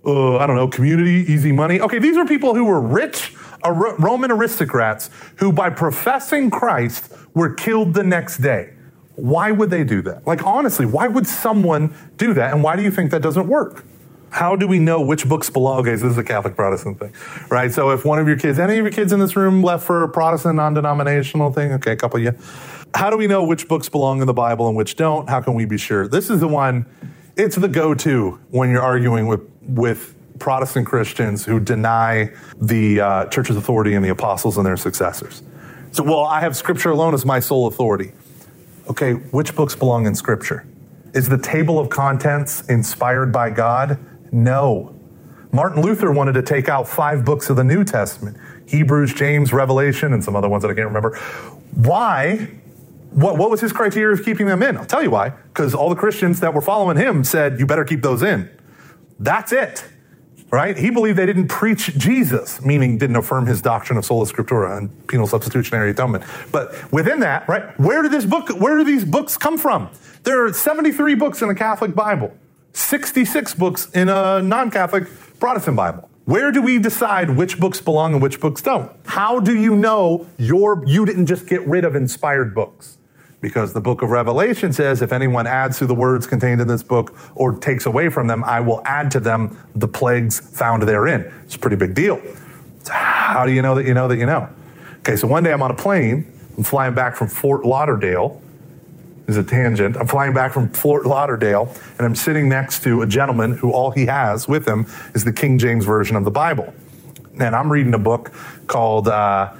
Uh, 0.04 0.38
I 0.38 0.48
don't 0.48 0.56
know, 0.56 0.68
community, 0.68 1.32
easy 1.32 1.52
money. 1.52 1.80
Okay, 1.80 2.00
these 2.00 2.18
are 2.18 2.26
people 2.26 2.56
who 2.56 2.66
were 2.66 2.82
rich 2.82 3.34
Roman 3.70 4.32
aristocrats 4.32 5.10
who, 5.38 5.52
by 5.52 5.70
professing 5.70 6.50
Christ, 6.50 7.14
were 7.34 7.54
killed 7.54 7.94
the 7.94 8.04
next 8.04 8.38
day. 8.38 8.74
Why 9.16 9.52
would 9.52 9.70
they 9.70 9.84
do 9.84 10.02
that? 10.04 10.26
Like, 10.26 10.44
honestly, 10.46 10.86
why 10.86 11.08
would 11.08 11.28
someone 11.28 11.94
do 12.18 12.34
that? 12.34 12.54
And 12.54 12.64
why 12.64 12.76
do 12.76 12.82
you 12.82 12.90
think 12.90 13.12
that 13.12 13.22
doesn't 13.22 13.48
work? 13.48 13.86
How 14.32 14.56
do 14.56 14.66
we 14.66 14.80
know 14.80 15.02
which 15.02 15.28
books 15.28 15.50
belong? 15.50 15.82
Okay, 15.82 15.98
so 15.98 16.04
this 16.04 16.14
is 16.14 16.18
a 16.18 16.24
Catholic 16.24 16.56
Protestant 16.56 17.00
thing, 17.00 17.14
right? 17.50 17.72
So 17.72 17.92
if 17.92 18.06
one 18.06 18.18
of 18.18 18.28
your 18.28 18.38
kids, 18.38 18.60
any 18.60 18.78
of 18.78 18.86
your 18.86 18.92
kids 18.92 19.12
in 19.12 19.20
this 19.20 19.36
room 19.36 19.62
left 19.62 19.86
for 19.86 20.04
a 20.04 20.10
Protestant 20.10 20.56
non 20.56 20.74
denominational 20.74 21.52
thing, 21.52 21.74
okay, 21.74 21.92
a 21.92 21.96
couple 21.98 22.18
of 22.18 22.24
you. 22.24 22.34
How 22.96 23.10
do 23.10 23.18
we 23.18 23.28
know 23.28 23.44
which 23.44 23.68
books 23.68 23.90
belong 23.90 24.22
in 24.22 24.28
the 24.28 24.34
Bible 24.34 24.68
and 24.68 24.76
which 24.76 24.96
don't? 24.96 25.30
How 25.30 25.42
can 25.42 25.54
we 25.54 25.66
be 25.66 25.78
sure? 25.78 26.08
This 26.08 26.30
is 26.30 26.40
the 26.40 26.48
one, 26.48 26.86
it's 27.36 27.58
the 27.58 27.68
go 27.68 27.94
to 27.94 28.40
when 28.50 28.70
you're 28.70 28.82
arguing 28.82 29.28
with, 29.28 29.42
with 29.68 30.16
Protestant 30.40 30.88
Christians 30.88 31.46
who 31.46 31.60
deny 31.60 32.32
the 32.60 33.00
uh, 33.00 33.26
church's 33.28 33.58
authority 33.58 33.94
and 33.94 34.04
the 34.04 34.10
apostles 34.10 34.58
and 34.58 34.66
their 34.66 34.78
successors. 34.78 35.44
So, 35.92 36.04
well, 36.04 36.26
I 36.26 36.40
have 36.40 36.56
Scripture 36.56 36.90
alone 36.90 37.14
as 37.14 37.26
my 37.26 37.40
sole 37.40 37.68
authority. 37.68 38.14
Okay, 38.90 39.14
which 39.14 39.56
books 39.56 39.76
belong 39.76 40.06
in 40.06 40.16
Scripture? 40.16 40.66
Is 41.14 41.30
the 41.30 41.38
table 41.38 41.78
of 41.80 41.90
contents 41.90 42.68
inspired 42.68 43.32
by 43.32 43.50
God? 43.50 44.00
No. 44.32 44.96
Martin 45.52 45.82
Luther 45.82 46.12
wanted 46.12 46.34
to 46.34 46.42
take 46.42 46.70
out 46.70 46.88
five 46.88 47.26
books 47.26 47.50
of 47.50 47.58
the 47.58 47.64
New 47.64 47.84
Testament 47.84 48.38
Hebrews, 48.68 49.14
James, 49.14 49.52
Revelation, 49.52 50.14
and 50.14 50.24
some 50.24 50.36
other 50.36 50.48
ones 50.48 50.62
that 50.64 50.72
I 50.72 50.74
can't 50.74 50.88
remember. 50.88 51.18
Why? 51.76 52.50
What, 53.12 53.38
what 53.38 53.52
was 53.52 53.60
his 53.60 53.74
criteria 53.74 54.14
of 54.14 54.24
keeping 54.24 54.48
them 54.48 54.64
in? 54.64 54.78
I'll 54.78 54.86
tell 54.86 55.04
you 55.04 55.12
why. 55.12 55.30
Because 55.30 55.76
all 55.76 55.90
the 55.90 55.96
Christians 55.96 56.40
that 56.40 56.54
were 56.54 56.62
following 56.62 56.96
him 56.96 57.26
said, 57.26 57.60
you 57.60 57.66
better 57.66 57.84
keep 57.84 58.02
those 58.02 58.24
in. 58.24 58.50
That's 59.22 59.52
it. 59.52 59.86
Right? 60.50 60.78
He 60.78 60.90
believed 60.90 61.18
they 61.18 61.26
didn't 61.26 61.48
preach 61.48 61.98
Jesus, 61.98 62.62
meaning 62.62 62.98
didn't 62.98 63.16
affirm 63.16 63.46
his 63.46 63.62
doctrine 63.62 63.98
of 63.98 64.04
sola 64.04 64.26
scriptura 64.26 64.78
and 64.78 65.08
penal 65.08 65.26
substitutionary 65.26 65.92
atonement. 65.92 66.26
But 66.52 66.92
within 66.92 67.22
that, 67.22 67.48
right, 67.48 67.80
where 67.80 68.02
did 68.02 68.12
this 68.12 68.26
book, 68.26 68.50
where 68.50 68.78
do 68.78 68.84
these 68.84 69.06
books 69.06 69.38
come 69.38 69.58
from? 69.58 69.90
There 70.24 70.46
are 70.46 70.52
73 70.52 71.16
books 71.16 71.42
in 71.42 71.50
a 71.50 71.56
Catholic 71.56 71.96
Bible. 71.96 72.34
66 72.74 73.54
books 73.56 73.90
in 73.92 74.10
a 74.10 74.42
non 74.42 74.72
Catholic 74.72 75.08
Protestant 75.40 75.78
Bible. 75.78 76.10
Where 76.26 76.52
do 76.52 76.62
we 76.62 76.80
decide 76.80 77.32
which 77.32 77.60
books 77.60 77.80
belong 77.80 78.14
and 78.14 78.22
which 78.22 78.40
books 78.42 78.62
don't? 78.62 78.92
How 79.06 79.40
do 79.40 79.56
you 79.56 79.76
know 79.76 80.28
your, 80.38 80.84
you 80.86 81.06
didn't 81.06 81.28
just 81.28 81.48
get 81.48 81.66
rid 81.66 81.86
of 81.86 81.96
inspired 81.96 82.54
books? 82.54 82.98
Because 83.42 83.74
the 83.74 83.82
book 83.82 84.04
of 84.04 84.12
Revelation 84.12 84.72
says, 84.72 85.02
if 85.02 85.12
anyone 85.12 85.48
adds 85.48 85.80
to 85.80 85.88
the 85.88 85.96
words 85.96 86.28
contained 86.28 86.62
in 86.62 86.68
this 86.68 86.84
book 86.84 87.18
or 87.36 87.58
takes 87.58 87.88
away 87.88 88.10
from 88.10 88.28
them, 88.28 88.44
I 88.44 88.60
will 88.60 88.82
add 88.86 89.10
to 89.12 89.20
them 89.20 89.58
the 89.76 89.88
plagues 89.88 90.40
found 90.40 90.84
therein. 90.84 91.32
It's 91.44 91.56
a 91.56 91.60
pretty 91.60 91.76
big 91.76 91.96
deal. 91.96 92.22
So 92.84 92.94
how 92.94 93.46
do 93.46 93.52
you 93.52 93.62
know 93.62 93.76
that 93.76 93.86
you 93.86 93.96
know 93.96 94.08
that 94.08 94.18
you 94.18 94.28
know? 94.28 94.48
Okay, 95.00 95.16
so 95.16 95.28
one 95.28 95.44
day 95.44 95.52
I'm 95.52 95.64
on 95.64 95.72
a 95.72 95.76
plane, 95.76 96.32
I'm 96.56 96.64
flying 96.64 96.94
back 96.94 97.16
from 97.16 97.28
Fort 97.28 97.66
Lauderdale 97.66 98.42
is 99.28 99.38
a 99.38 99.44
tangent. 99.44 99.98
I'm 99.98 100.08
flying 100.08 100.34
back 100.34 100.52
from 100.52 100.70
Fort 100.70 101.06
Lauderdale, 101.06 101.74
and 101.98 102.06
I'm 102.06 102.16
sitting 102.16 102.50
next 102.50 102.84
to 102.84 103.02
a 103.02 103.08
gentleman 103.08 103.58
who 103.58 103.72
all 103.72 103.92
he 103.92 104.06
has 104.06 104.48
with 104.48 104.68
him 104.68 104.86
is 105.16 105.24
the 105.24 105.34
King 105.34 105.58
James 105.58 105.86
Version 105.86 106.16
of 106.16 106.26
the 106.26 106.32
Bible. 106.32 106.74
And 107.40 107.56
I'm 107.56 107.72
reading 107.72 107.94
a 107.94 108.00
book 108.00 108.34
called, 108.68 109.08
uh, 109.08 109.54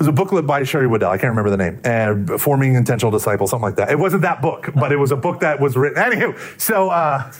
was 0.00 0.08
a 0.08 0.12
booklet 0.12 0.46
by 0.46 0.64
Sherry 0.64 0.86
Weddell. 0.86 1.10
I 1.10 1.18
can't 1.18 1.28
remember 1.30 1.50
the 1.50 1.58
name. 1.58 1.78
And 1.84 2.40
Forming 2.40 2.74
Intentional 2.74 3.10
Disciples, 3.12 3.50
something 3.50 3.64
like 3.64 3.76
that. 3.76 3.90
It 3.90 3.98
wasn't 3.98 4.22
that 4.22 4.40
book, 4.40 4.70
but 4.74 4.92
it 4.92 4.96
was 4.96 5.12
a 5.12 5.16
book 5.16 5.40
that 5.40 5.60
was 5.60 5.76
written. 5.76 6.02
Anywho, 6.02 6.58
so 6.58 6.88
uh, 6.88 7.30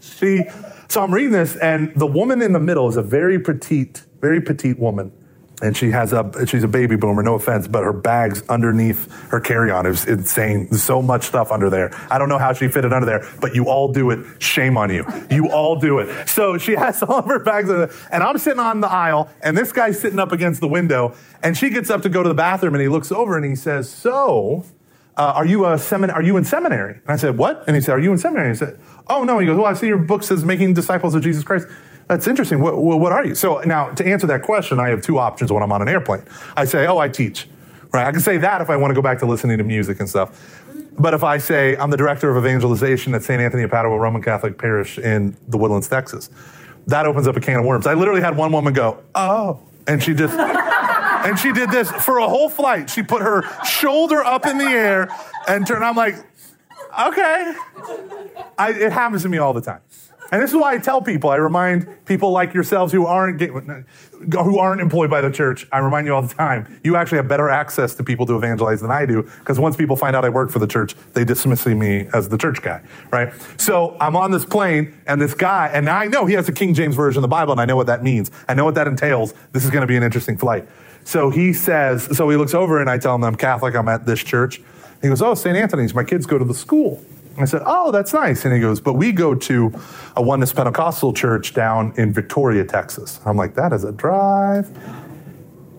she, 0.00 0.44
so 0.88 1.02
I'm 1.02 1.12
reading 1.12 1.32
this, 1.32 1.56
and 1.56 1.92
the 1.96 2.06
woman 2.06 2.42
in 2.42 2.52
the 2.52 2.60
middle 2.60 2.86
is 2.86 2.98
a 2.98 3.02
very 3.02 3.38
petite, 3.38 4.04
very 4.20 4.42
petite 4.42 4.78
woman. 4.78 5.10
And 5.62 5.76
she 5.76 5.90
has 5.90 6.12
a 6.12 6.46
she's 6.46 6.64
a 6.64 6.68
baby 6.68 6.96
boomer 6.96 7.22
no 7.22 7.34
offense 7.34 7.66
but 7.66 7.82
her 7.82 7.92
bags 7.92 8.42
underneath 8.48 9.10
her 9.30 9.40
carry-on 9.40 9.86
is 9.86 10.04
insane. 10.06 10.66
There's 10.70 10.82
so 10.82 11.00
much 11.00 11.24
stuff 11.24 11.50
under 11.50 11.70
there. 11.70 11.90
I 12.10 12.18
don't 12.18 12.28
know 12.28 12.38
how 12.38 12.52
she 12.52 12.68
fit 12.68 12.84
it 12.84 12.92
under 12.92 13.06
there 13.06 13.26
but 13.40 13.54
you 13.54 13.64
all 13.66 13.92
do 13.92 14.10
it. 14.10 14.42
Shame 14.42 14.76
on 14.76 14.90
you. 14.90 15.04
You 15.30 15.50
all 15.50 15.76
do 15.76 15.98
it. 15.98 16.28
So 16.28 16.58
she 16.58 16.72
has 16.72 17.02
all 17.02 17.20
of 17.20 17.24
her 17.26 17.38
bags 17.38 17.70
in 17.70 17.88
and 18.10 18.22
i'm 18.22 18.38
sitting 18.38 18.60
on 18.60 18.80
the 18.80 18.90
aisle 18.90 19.30
and 19.42 19.56
this 19.56 19.72
guy's 19.72 19.98
sitting 19.98 20.18
up 20.18 20.32
against 20.32 20.60
the 20.60 20.68
window 20.68 21.14
and 21.42 21.56
she 21.56 21.70
gets 21.70 21.90
up 21.90 22.02
to 22.02 22.08
go 22.08 22.22
to 22.22 22.28
the 22.28 22.34
bathroom 22.34 22.74
and 22.74 22.82
he 22.82 22.88
looks 22.88 23.10
over 23.10 23.36
and 23.36 23.44
he 23.44 23.56
says 23.56 23.88
so 23.88 24.64
uh, 25.16 25.32
are 25.34 25.46
you 25.46 25.64
a 25.64 25.76
semin- 25.76 26.12
are 26.12 26.22
you 26.22 26.36
in 26.36 26.44
seminary? 26.44 26.92
And 26.92 27.08
i 27.08 27.16
said 27.16 27.38
what? 27.38 27.64
And 27.66 27.74
he 27.74 27.80
said 27.80 27.94
are 27.94 28.00
you 28.00 28.12
in 28.12 28.18
seminary? 28.18 28.48
And 28.50 28.56
he 28.56 28.58
said 28.58 28.78
oh 29.08 29.24
no. 29.24 29.38
He 29.38 29.46
goes 29.46 29.56
well 29.56 29.66
i 29.66 29.72
see 29.72 29.86
your 29.86 29.98
book 29.98 30.22
says 30.22 30.44
making 30.44 30.74
disciples 30.74 31.14
of 31.14 31.22
jesus 31.22 31.42
christ 31.44 31.66
that's 32.08 32.26
interesting. 32.26 32.60
What, 32.60 32.76
what 32.76 33.12
are 33.12 33.24
you? 33.24 33.34
So 33.34 33.60
now, 33.60 33.90
to 33.90 34.06
answer 34.06 34.26
that 34.28 34.42
question, 34.42 34.78
I 34.78 34.88
have 34.88 35.02
two 35.02 35.18
options 35.18 35.52
when 35.52 35.62
I'm 35.62 35.72
on 35.72 35.82
an 35.82 35.88
airplane. 35.88 36.22
I 36.56 36.64
say, 36.64 36.86
oh, 36.86 36.98
I 36.98 37.08
teach. 37.08 37.48
Right? 37.92 38.06
I 38.06 38.12
can 38.12 38.20
say 38.20 38.36
that 38.38 38.60
if 38.60 38.70
I 38.70 38.76
want 38.76 38.90
to 38.90 38.94
go 38.94 39.02
back 39.02 39.18
to 39.20 39.26
listening 39.26 39.58
to 39.58 39.64
music 39.64 40.00
and 40.00 40.08
stuff. 40.08 40.62
But 40.98 41.14
if 41.14 41.24
I 41.24 41.38
say 41.38 41.76
I'm 41.76 41.90
the 41.90 41.96
director 41.96 42.30
of 42.30 42.42
evangelization 42.42 43.14
at 43.14 43.22
St. 43.22 43.40
Anthony 43.40 43.64
of 43.64 43.70
Padua 43.70 43.98
Roman 43.98 44.22
Catholic 44.22 44.56
Parish 44.56 44.98
in 44.98 45.36
the 45.48 45.58
Woodlands, 45.58 45.88
Texas, 45.88 46.30
that 46.86 47.06
opens 47.06 47.26
up 47.26 47.36
a 47.36 47.40
can 47.40 47.58
of 47.58 47.64
worms. 47.64 47.86
I 47.86 47.94
literally 47.94 48.20
had 48.20 48.36
one 48.36 48.52
woman 48.52 48.72
go, 48.72 49.02
oh, 49.14 49.60
and 49.86 50.02
she 50.02 50.14
just, 50.14 50.34
and 50.38 51.38
she 51.38 51.52
did 51.52 51.70
this 51.70 51.90
for 51.90 52.18
a 52.18 52.28
whole 52.28 52.48
flight. 52.48 52.88
She 52.88 53.02
put 53.02 53.22
her 53.22 53.42
shoulder 53.64 54.24
up 54.24 54.46
in 54.46 54.58
the 54.58 54.64
air 54.64 55.08
and 55.48 55.66
turned. 55.66 55.84
I'm 55.84 55.96
like, 55.96 56.14
okay. 56.98 57.54
I, 58.58 58.72
it 58.72 58.92
happens 58.92 59.22
to 59.22 59.28
me 59.28 59.38
all 59.38 59.52
the 59.52 59.60
time. 59.60 59.80
And 60.32 60.42
this 60.42 60.50
is 60.50 60.56
why 60.56 60.74
I 60.74 60.78
tell 60.78 61.00
people, 61.00 61.30
I 61.30 61.36
remind 61.36 62.04
people 62.04 62.30
like 62.30 62.52
yourselves 62.54 62.92
who 62.92 63.06
aren't 63.06 63.40
who 63.40 64.58
aren't 64.58 64.80
employed 64.80 65.10
by 65.10 65.20
the 65.20 65.30
church, 65.30 65.66
I 65.70 65.78
remind 65.78 66.06
you 66.06 66.14
all 66.14 66.22
the 66.22 66.34
time, 66.34 66.80
you 66.82 66.96
actually 66.96 67.18
have 67.18 67.28
better 67.28 67.48
access 67.48 67.94
to 67.96 68.04
people 68.04 68.26
to 68.26 68.36
evangelize 68.36 68.80
than 68.80 68.90
I 68.90 69.06
do, 69.06 69.22
because 69.40 69.58
once 69.58 69.76
people 69.76 69.94
find 69.94 70.16
out 70.16 70.24
I 70.24 70.30
work 70.30 70.50
for 70.50 70.58
the 70.58 70.66
church, 70.66 70.94
they 71.12 71.24
dismiss 71.24 71.66
me 71.66 72.08
as 72.12 72.28
the 72.28 72.38
church 72.38 72.62
guy, 72.62 72.82
right? 73.10 73.32
So 73.58 73.96
I'm 74.00 74.16
on 74.16 74.30
this 74.30 74.44
plane, 74.44 74.94
and 75.06 75.20
this 75.20 75.34
guy, 75.34 75.70
and 75.72 75.88
I 75.88 76.06
know 76.06 76.26
he 76.26 76.34
has 76.34 76.48
a 76.48 76.52
King 76.52 76.74
James 76.74 76.94
version 76.94 77.18
of 77.18 77.22
the 77.22 77.28
Bible, 77.28 77.52
and 77.52 77.60
I 77.60 77.64
know 77.64 77.76
what 77.76 77.86
that 77.88 78.02
means. 78.02 78.30
I 78.48 78.54
know 78.54 78.64
what 78.64 78.74
that 78.76 78.86
entails. 78.86 79.34
This 79.52 79.64
is 79.64 79.70
going 79.70 79.82
to 79.82 79.86
be 79.86 79.96
an 79.96 80.02
interesting 80.02 80.38
flight. 80.38 80.66
So 81.04 81.30
he 81.30 81.52
says, 81.52 82.16
so 82.16 82.28
he 82.30 82.36
looks 82.36 82.54
over, 82.54 82.80
and 82.80 82.90
I 82.90 82.98
tell 82.98 83.14
him 83.14 83.22
I'm 83.22 83.36
Catholic, 83.36 83.76
I'm 83.76 83.88
at 83.88 84.06
this 84.06 84.22
church. 84.22 84.60
He 85.02 85.08
goes, 85.08 85.22
Oh, 85.22 85.34
St. 85.34 85.56
Anthony's, 85.56 85.94
my 85.94 86.04
kids 86.04 86.26
go 86.26 86.38
to 86.38 86.44
the 86.44 86.54
school. 86.54 87.02
I 87.38 87.44
said, 87.44 87.62
Oh, 87.66 87.90
that's 87.90 88.12
nice. 88.12 88.44
And 88.44 88.54
he 88.54 88.60
goes, 88.60 88.80
But 88.80 88.94
we 88.94 89.12
go 89.12 89.34
to 89.34 89.72
a 90.16 90.22
Oneness 90.22 90.52
Pentecostal 90.52 91.12
church 91.12 91.54
down 91.54 91.92
in 91.96 92.12
Victoria, 92.12 92.64
Texas. 92.64 93.20
I'm 93.24 93.36
like, 93.36 93.54
That 93.54 93.72
is 93.72 93.84
a 93.84 93.92
drive. 93.92 94.70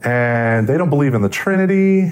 And 0.04 0.68
they 0.68 0.78
don't 0.78 0.90
believe 0.90 1.14
in 1.14 1.22
the 1.22 1.30
Trinity. 1.30 2.12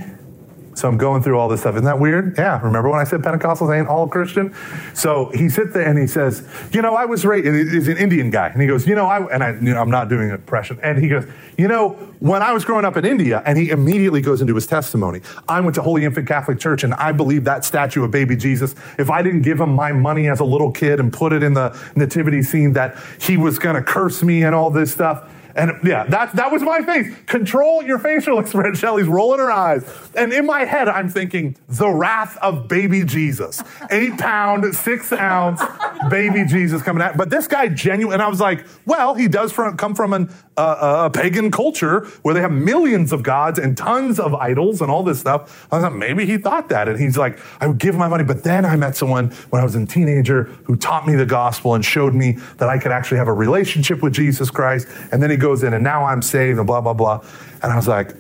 So 0.76 0.88
I'm 0.88 0.98
going 0.98 1.24
through 1.24 1.40
all 1.40 1.48
this 1.48 1.62
stuff. 1.62 1.76
Isn't 1.76 1.86
that 1.86 2.00
weird? 2.00 2.38
Yeah. 2.38 2.62
Remember 2.62 2.90
when 2.90 3.00
I 3.00 3.06
said 3.06 3.22
Pentecostals 3.22 3.76
ain't 3.76 3.88
all 3.88 4.08
Christian? 4.08 4.54
So 4.94 5.32
he 5.34 5.50
sits 5.50 5.74
there 5.74 5.88
and 5.88 5.98
he 5.98 6.06
says, 6.06 6.48
you 6.72 6.82
know, 6.82 6.96
I 6.96 7.06
was 7.06 7.26
raised, 7.26 7.48
he's 7.48 7.88
an 7.88 7.98
Indian 7.98 8.30
guy. 8.30 8.50
And 8.50 8.62
he 8.62 8.68
goes, 8.68 8.86
you 8.86 8.94
know, 8.94 9.06
I, 9.06 9.26
and 9.34 9.44
I, 9.44 9.54
you 9.54 9.74
know, 9.74 9.82
I'm 9.82 9.90
not 9.90 10.10
doing 10.10 10.30
impression. 10.30 10.78
And 10.84 10.98
he 10.98 11.08
goes, 11.08 11.26
you 11.58 11.68
know, 11.68 11.92
when 12.20 12.42
I 12.42 12.52
was 12.52 12.66
growing 12.66 12.86
up 12.86 12.98
in 12.98 13.06
India, 13.06 13.42
and 13.46 13.58
he 13.58 13.70
immediately 13.70 14.22
goes 14.22 14.42
into 14.42 14.56
his 14.56 14.68
testimony. 14.68 15.22
I 15.48 15.62
went 15.62 15.76
to 15.76 15.82
Holy 15.82 16.04
Infant 16.04 16.28
Catholic 16.28 16.60
Church 16.60 16.84
and 16.84 16.94
I 16.96 17.12
believe 17.12 17.46
that 17.46 17.64
statue 17.64 18.04
of 18.04 18.12
baby 18.12 18.36
Jesus, 18.36 18.76
if 18.98 19.10
I 19.10 19.22
didn't 19.22 19.44
give 19.44 19.60
him 19.60 19.74
my 19.74 19.92
money 19.92 20.28
as 20.28 20.40
a 20.40 20.46
little 20.46 20.72
kid 20.72 21.00
and 21.00 21.12
put 21.12 21.32
it 21.34 21.44
in 21.44 21.54
the 21.54 21.78
nativity 21.96 22.42
scene, 22.44 22.74
that 22.74 22.98
he 23.20 23.38
was 23.38 23.60
going 23.60 23.76
to 23.76 23.82
curse 23.82 24.24
me 24.24 24.44
and 24.44 24.54
all 24.54 24.70
this 24.70 24.92
stuff. 24.92 25.30
And 25.56 25.72
yeah, 25.84 26.04
that, 26.06 26.36
that 26.36 26.52
was 26.52 26.62
my 26.62 26.82
face. 26.82 27.16
Control 27.28 27.82
your 27.82 27.98
facial 27.98 28.40
expression. 28.42 28.76
Shelly's 28.76 29.08
rolling 29.08 29.40
her 29.40 29.52
eyes. 29.52 29.90
And 30.16 30.34
in 30.34 30.46
my 30.46 30.66
head, 30.66 30.90
I'm 30.90 31.10
thinking, 31.10 31.56
the 31.70 31.90
wrath 31.90 32.38
of 32.42 32.68
baby 32.68 33.04
Jesus. 33.06 33.64
Eight 33.90 34.18
pound, 34.18 34.76
six 34.76 35.12
ounce 35.14 35.62
baby 36.10 36.46
Jesus 36.46 36.82
coming 36.82 37.02
out. 37.02 37.16
But 37.16 37.30
this 37.30 37.48
guy 37.48 37.70
genuine. 37.70 38.16
And 38.16 38.22
I 38.22 38.28
was 38.28 38.42
like, 38.42 38.66
well, 38.86 39.16
he 39.16 39.28
does 39.28 39.52
from, 39.52 39.78
come 39.78 39.96
from 39.96 40.14
an, 40.14 40.34
uh, 40.58 41.06
a 41.06 41.10
pagan 41.10 41.52
culture 41.52 42.06
where 42.22 42.34
they 42.34 42.42
have 42.42 42.52
millions 42.52 43.14
of 43.14 43.24
gods 43.24 43.58
and 43.58 43.78
tons 43.78 44.20
of 44.20 44.34
idols 44.36 44.82
and 44.82 44.92
all 44.92 45.04
this 45.04 45.20
stuff. 45.22 45.68
I 45.72 45.80
thought 45.80 45.96
maybe 45.96 46.26
he 46.26 46.38
thought 46.38 46.68
that. 46.70 46.90
And 46.90 47.00
he's 47.00 47.18
like, 47.18 47.40
I 47.62 47.68
would 47.68 47.78
give 47.78 47.96
my 47.96 48.10
money. 48.10 48.26
But 48.26 48.44
then 48.44 48.66
I 48.66 48.76
met 48.76 48.98
someone 48.98 49.32
when 49.50 49.62
I 49.62 49.64
was 49.64 49.76
a 49.76 49.86
teenager 49.86 50.44
who 50.66 50.76
taught 50.76 51.08
me 51.08 51.16
the 51.16 51.26
gospel 51.26 51.76
and 51.76 51.86
showed 51.86 52.14
me 52.14 52.34
that 52.58 52.68
I 52.68 52.78
could 52.78 52.92
actually 52.92 53.18
have 53.18 53.28
a 53.28 53.34
relationship 53.34 54.04
with 54.04 54.14
Jesus 54.14 54.50
Christ. 54.50 54.88
And 55.12 55.24
then 55.24 55.30
he 55.30 55.38
goes 55.38 55.45
in 55.54 55.74
and 55.74 55.84
now 55.84 56.06
I'm 56.06 56.22
saved 56.22 56.58
and 56.58 56.68
blah, 56.68 56.82
blah, 56.82 56.94
blah. 56.94 57.24
And 57.62 57.72
I 57.72 57.76
was 57.76 57.88
like, 57.88 58.14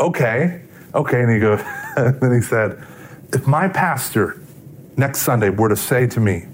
okay, 0.00 0.62
okay. 0.94 1.22
And 1.22 1.32
he 1.32 1.38
goes, 1.38 1.60
and 1.96 2.20
then 2.20 2.32
he 2.32 2.40
said, 2.40 2.84
if 3.32 3.46
my 3.46 3.68
pastor 3.68 4.40
next 4.96 5.22
Sunday 5.22 5.50
were 5.50 5.68
to 5.68 5.76
say 5.76 6.06
to 6.08 6.20
me, 6.20 6.46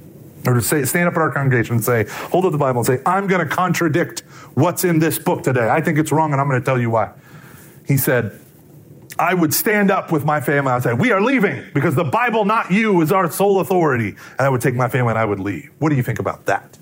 or 0.46 0.54
to 0.54 0.62
say, 0.62 0.84
stand 0.84 1.08
up 1.08 1.14
at 1.14 1.20
our 1.20 1.32
congregation 1.32 1.76
and 1.76 1.84
say, 1.84 2.06
hold 2.08 2.44
up 2.44 2.52
the 2.52 2.58
Bible 2.58 2.80
and 2.80 2.86
say, 2.86 3.00
I'm 3.04 3.26
going 3.26 3.46
to 3.46 3.54
contradict 3.54 4.20
what's 4.54 4.84
in 4.84 4.98
this 4.98 5.18
book 5.18 5.42
today. 5.42 5.68
I 5.68 5.80
think 5.80 5.98
it's 5.98 6.12
wrong 6.12 6.32
and 6.32 6.40
I'm 6.40 6.48
going 6.48 6.60
to 6.60 6.64
tell 6.64 6.80
you 6.80 6.90
why. 6.90 7.12
He 7.86 7.96
said, 7.96 8.38
I 9.18 9.34
would 9.34 9.52
stand 9.52 9.90
up 9.90 10.12
with 10.12 10.24
my 10.24 10.40
family. 10.40 10.70
I'd 10.70 10.84
say, 10.84 10.92
We 10.92 11.10
are 11.10 11.20
leaving 11.20 11.64
because 11.74 11.96
the 11.96 12.04
Bible, 12.04 12.44
not 12.44 12.70
you, 12.70 13.00
is 13.02 13.10
our 13.10 13.30
sole 13.30 13.60
authority. 13.60 14.10
And 14.10 14.40
I 14.40 14.48
would 14.48 14.60
take 14.60 14.74
my 14.74 14.88
family 14.88 15.10
and 15.10 15.18
I 15.18 15.24
would 15.24 15.40
leave. 15.40 15.70
What 15.80 15.88
do 15.90 15.96
you 15.96 16.04
think 16.04 16.20
about 16.20 16.46
that? 16.46 16.77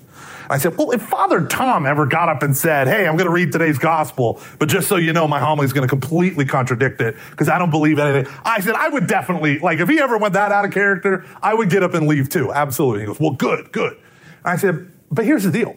I 0.49 0.57
said, 0.57 0.77
well, 0.77 0.91
if 0.91 1.01
Father 1.01 1.45
Tom 1.45 1.85
ever 1.85 2.05
got 2.05 2.29
up 2.29 2.43
and 2.43 2.55
said, 2.55 2.87
hey, 2.87 3.07
I'm 3.07 3.17
going 3.17 3.27
to 3.27 3.33
read 3.33 3.51
today's 3.51 3.77
gospel, 3.77 4.41
but 4.59 4.69
just 4.69 4.87
so 4.87 4.95
you 4.95 5.13
know, 5.13 5.27
my 5.27 5.39
homily 5.39 5.65
is 5.65 5.73
going 5.73 5.87
to 5.87 5.89
completely 5.89 6.45
contradict 6.45 7.01
it 7.01 7.15
because 7.31 7.49
I 7.49 7.59
don't 7.59 7.71
believe 7.71 7.99
anything. 7.99 8.31
I 8.45 8.61
said, 8.61 8.75
I 8.75 8.87
would 8.89 9.07
definitely, 9.07 9.59
like, 9.59 9.79
if 9.79 9.89
he 9.89 9.99
ever 9.99 10.17
went 10.17 10.33
that 10.35 10.51
out 10.51 10.65
of 10.65 10.71
character, 10.71 11.25
I 11.41 11.53
would 11.53 11.69
get 11.69 11.83
up 11.83 11.93
and 11.93 12.07
leave 12.07 12.29
too. 12.29 12.53
Absolutely. 12.53 13.01
He 13.01 13.05
goes, 13.07 13.19
well, 13.19 13.31
good, 13.31 13.71
good. 13.71 13.93
And 13.93 14.45
I 14.45 14.55
said, 14.55 14.91
but 15.11 15.25
here's 15.25 15.43
the 15.43 15.51
deal. 15.51 15.75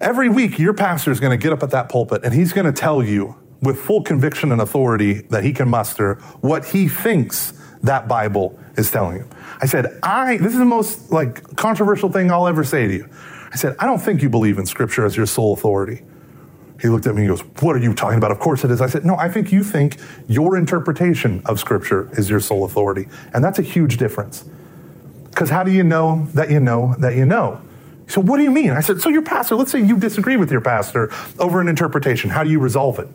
Every 0.00 0.28
week, 0.28 0.58
your 0.58 0.74
pastor 0.74 1.10
is 1.10 1.20
going 1.20 1.38
to 1.38 1.42
get 1.42 1.52
up 1.52 1.62
at 1.62 1.70
that 1.70 1.88
pulpit 1.88 2.22
and 2.24 2.34
he's 2.34 2.52
going 2.52 2.66
to 2.66 2.72
tell 2.72 3.02
you 3.02 3.36
with 3.62 3.78
full 3.78 4.02
conviction 4.02 4.52
and 4.52 4.60
authority 4.60 5.22
that 5.30 5.42
he 5.42 5.52
can 5.52 5.68
muster 5.68 6.14
what 6.40 6.66
he 6.66 6.88
thinks 6.88 7.52
that 7.82 8.08
Bible 8.08 8.58
is 8.76 8.90
telling 8.90 9.18
him. 9.18 9.30
I 9.60 9.66
said, 9.66 9.98
I, 10.02 10.36
this 10.36 10.52
is 10.52 10.58
the 10.58 10.64
most 10.64 11.10
like 11.10 11.56
controversial 11.56 12.10
thing 12.10 12.30
I'll 12.30 12.46
ever 12.46 12.64
say 12.64 12.86
to 12.86 12.92
you. 12.92 13.08
I 13.56 13.58
said, 13.58 13.74
I 13.78 13.86
don't 13.86 14.00
think 14.00 14.20
you 14.20 14.28
believe 14.28 14.58
in 14.58 14.66
Scripture 14.66 15.06
as 15.06 15.16
your 15.16 15.24
sole 15.24 15.54
authority. 15.54 16.02
He 16.78 16.88
looked 16.90 17.06
at 17.06 17.14
me 17.14 17.22
and 17.22 17.30
he 17.30 17.34
goes, 17.34 17.40
What 17.62 17.74
are 17.74 17.78
you 17.78 17.94
talking 17.94 18.18
about? 18.18 18.30
Of 18.30 18.38
course 18.38 18.64
it 18.64 18.70
is. 18.70 18.82
I 18.82 18.86
said, 18.86 19.06
No, 19.06 19.16
I 19.16 19.30
think 19.30 19.50
you 19.50 19.64
think 19.64 19.96
your 20.28 20.58
interpretation 20.58 21.40
of 21.46 21.58
Scripture 21.58 22.10
is 22.18 22.28
your 22.28 22.38
sole 22.40 22.66
authority. 22.66 23.08
And 23.32 23.42
that's 23.42 23.58
a 23.58 23.62
huge 23.62 23.96
difference. 23.96 24.44
Because 25.30 25.48
how 25.48 25.62
do 25.62 25.70
you 25.70 25.82
know 25.82 26.28
that 26.34 26.50
you 26.50 26.60
know 26.60 26.96
that 26.98 27.16
you 27.16 27.24
know? 27.24 27.62
He 28.04 28.12
said, 28.12 28.28
what 28.28 28.36
do 28.36 28.42
you 28.42 28.50
mean? 28.50 28.72
I 28.72 28.80
said, 28.80 29.00
So 29.00 29.08
your 29.08 29.22
pastor, 29.22 29.54
let's 29.54 29.72
say 29.72 29.80
you 29.80 29.96
disagree 29.96 30.36
with 30.36 30.52
your 30.52 30.60
pastor 30.60 31.10
over 31.38 31.58
an 31.58 31.68
interpretation. 31.68 32.28
How 32.28 32.44
do 32.44 32.50
you 32.50 32.58
resolve 32.58 32.98
it? 32.98 33.08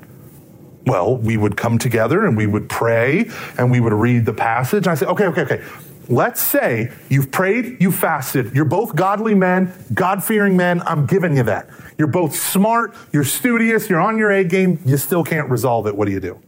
Well, 0.87 1.17
we 1.17 1.37
would 1.37 1.55
come 1.55 1.77
together 1.77 2.25
and 2.25 2.35
we 2.35 2.47
would 2.47 2.67
pray 2.67 3.29
and 3.59 3.69
we 3.69 3.79
would 3.79 3.93
read 3.93 4.25
the 4.25 4.33
passage. 4.33 4.87
And 4.87 4.91
I 4.91 4.95
said, 4.95 5.09
Okay, 5.09 5.25
okay, 5.25 5.41
okay. 5.41 5.63
Let's 6.09 6.41
say 6.41 6.91
you've 7.09 7.31
prayed, 7.31 7.77
you've 7.79 7.95
fasted. 7.95 8.53
You're 8.53 8.65
both 8.65 8.95
godly 8.95 9.35
men, 9.35 9.73
God 9.93 10.23
fearing 10.23 10.57
men. 10.57 10.81
I'm 10.85 11.05
giving 11.05 11.37
you 11.37 11.43
that. 11.43 11.69
You're 11.97 12.07
both 12.07 12.35
smart, 12.35 12.95
you're 13.11 13.23
studious, 13.23 13.89
you're 13.89 14.01
on 14.01 14.17
your 14.17 14.31
A 14.31 14.43
game. 14.43 14.79
You 14.85 14.97
still 14.97 15.23
can't 15.23 15.49
resolve 15.49 15.87
it. 15.87 15.95
What 15.95 16.05
do 16.05 16.11
you 16.11 16.19
do? 16.19 16.41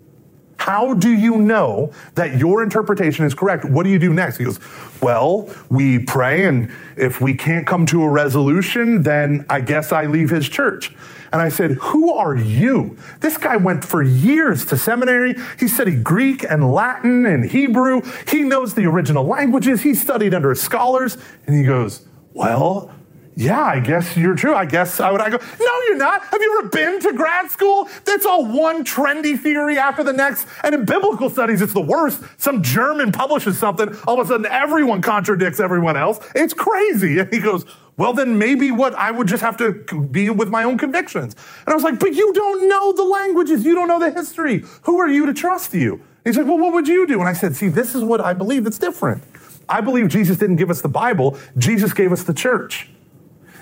How 0.63 0.93
do 0.93 1.09
you 1.09 1.35
know 1.39 1.91
that 2.15 2.37
your 2.37 2.63
interpretation 2.63 3.25
is 3.25 3.33
correct? 3.33 3.65
What 3.65 3.83
do 3.83 3.89
you 3.89 3.99
do 3.99 4.13
next? 4.13 4.37
He 4.37 4.45
goes, 4.45 4.61
Well, 5.01 5.53
we 5.69 5.99
pray, 5.99 6.45
and 6.45 6.71
if 6.95 7.19
we 7.19 7.33
can't 7.33 7.67
come 7.67 7.85
to 7.87 8.01
a 8.01 8.09
resolution, 8.09 9.03
then 9.03 9.45
I 9.49 9.59
guess 9.59 9.91
I 9.91 10.05
leave 10.05 10.29
his 10.29 10.47
church. 10.47 10.95
And 11.33 11.41
I 11.41 11.49
said, 11.49 11.71
Who 11.71 12.13
are 12.13 12.33
you? 12.33 12.97
This 13.19 13.35
guy 13.35 13.57
went 13.57 13.83
for 13.83 14.01
years 14.01 14.63
to 14.67 14.77
seminary. 14.77 15.35
He 15.59 15.67
studied 15.67 16.01
Greek 16.01 16.45
and 16.49 16.71
Latin 16.71 17.25
and 17.25 17.43
Hebrew. 17.43 18.01
He 18.29 18.43
knows 18.43 18.73
the 18.73 18.85
original 18.85 19.25
languages. 19.25 19.81
He 19.81 19.93
studied 19.93 20.33
under 20.33 20.55
scholars. 20.55 21.17
And 21.45 21.57
he 21.57 21.63
goes, 21.63 22.07
Well, 22.33 22.89
yeah, 23.35 23.63
I 23.63 23.79
guess 23.79 24.15
you're 24.15 24.35
true. 24.35 24.53
I 24.53 24.65
guess 24.65 24.99
I 24.99 25.11
would. 25.11 25.21
I 25.21 25.29
go, 25.29 25.37
no, 25.37 25.81
you're 25.87 25.97
not. 25.97 26.23
Have 26.23 26.41
you 26.41 26.59
ever 26.59 26.69
been 26.69 26.99
to 27.01 27.13
grad 27.13 27.49
school? 27.49 27.89
That's 28.05 28.25
all 28.25 28.45
one 28.45 28.83
trendy 28.83 29.39
theory 29.39 29.77
after 29.77 30.03
the 30.03 30.13
next. 30.13 30.47
And 30.63 30.75
in 30.75 30.85
biblical 30.85 31.29
studies, 31.29 31.61
it's 31.61 31.73
the 31.73 31.81
worst. 31.81 32.21
Some 32.37 32.61
German 32.61 33.11
publishes 33.11 33.57
something, 33.57 33.95
all 34.05 34.19
of 34.19 34.25
a 34.25 34.29
sudden 34.29 34.45
everyone 34.45 35.01
contradicts 35.01 35.59
everyone 35.59 35.97
else. 35.97 36.19
It's 36.35 36.53
crazy. 36.53 37.19
And 37.19 37.33
he 37.33 37.39
goes, 37.39 37.65
well, 37.97 38.13
then 38.13 38.37
maybe 38.37 38.71
what 38.71 38.93
I 38.95 39.11
would 39.11 39.27
just 39.27 39.41
have 39.41 39.57
to 39.57 39.83
be 40.11 40.29
with 40.29 40.49
my 40.49 40.63
own 40.63 40.77
convictions. 40.77 41.35
And 41.65 41.69
I 41.69 41.73
was 41.73 41.83
like, 41.83 41.99
but 41.99 42.13
you 42.13 42.33
don't 42.33 42.67
know 42.67 42.93
the 42.93 43.03
languages. 43.03 43.63
You 43.63 43.75
don't 43.75 43.87
know 43.87 43.99
the 43.99 44.11
history. 44.11 44.63
Who 44.83 44.99
are 44.99 45.07
you 45.07 45.25
to 45.27 45.33
trust 45.33 45.73
you? 45.73 46.01
He's 46.23 46.37
like, 46.37 46.47
well, 46.47 46.57
what 46.57 46.73
would 46.73 46.87
you 46.87 47.05
do? 47.05 47.19
And 47.19 47.27
I 47.27 47.33
said, 47.33 47.55
see, 47.55 47.67
this 47.67 47.93
is 47.95 48.03
what 48.03 48.21
I 48.21 48.33
believe 48.33 48.63
that's 48.63 48.79
different. 48.79 49.23
I 49.67 49.81
believe 49.81 50.07
Jesus 50.07 50.37
didn't 50.37 50.55
give 50.57 50.69
us 50.69 50.81
the 50.81 50.89
Bible. 50.89 51.37
Jesus 51.57 51.93
gave 51.93 52.11
us 52.11 52.23
the 52.23 52.33
church. 52.33 52.89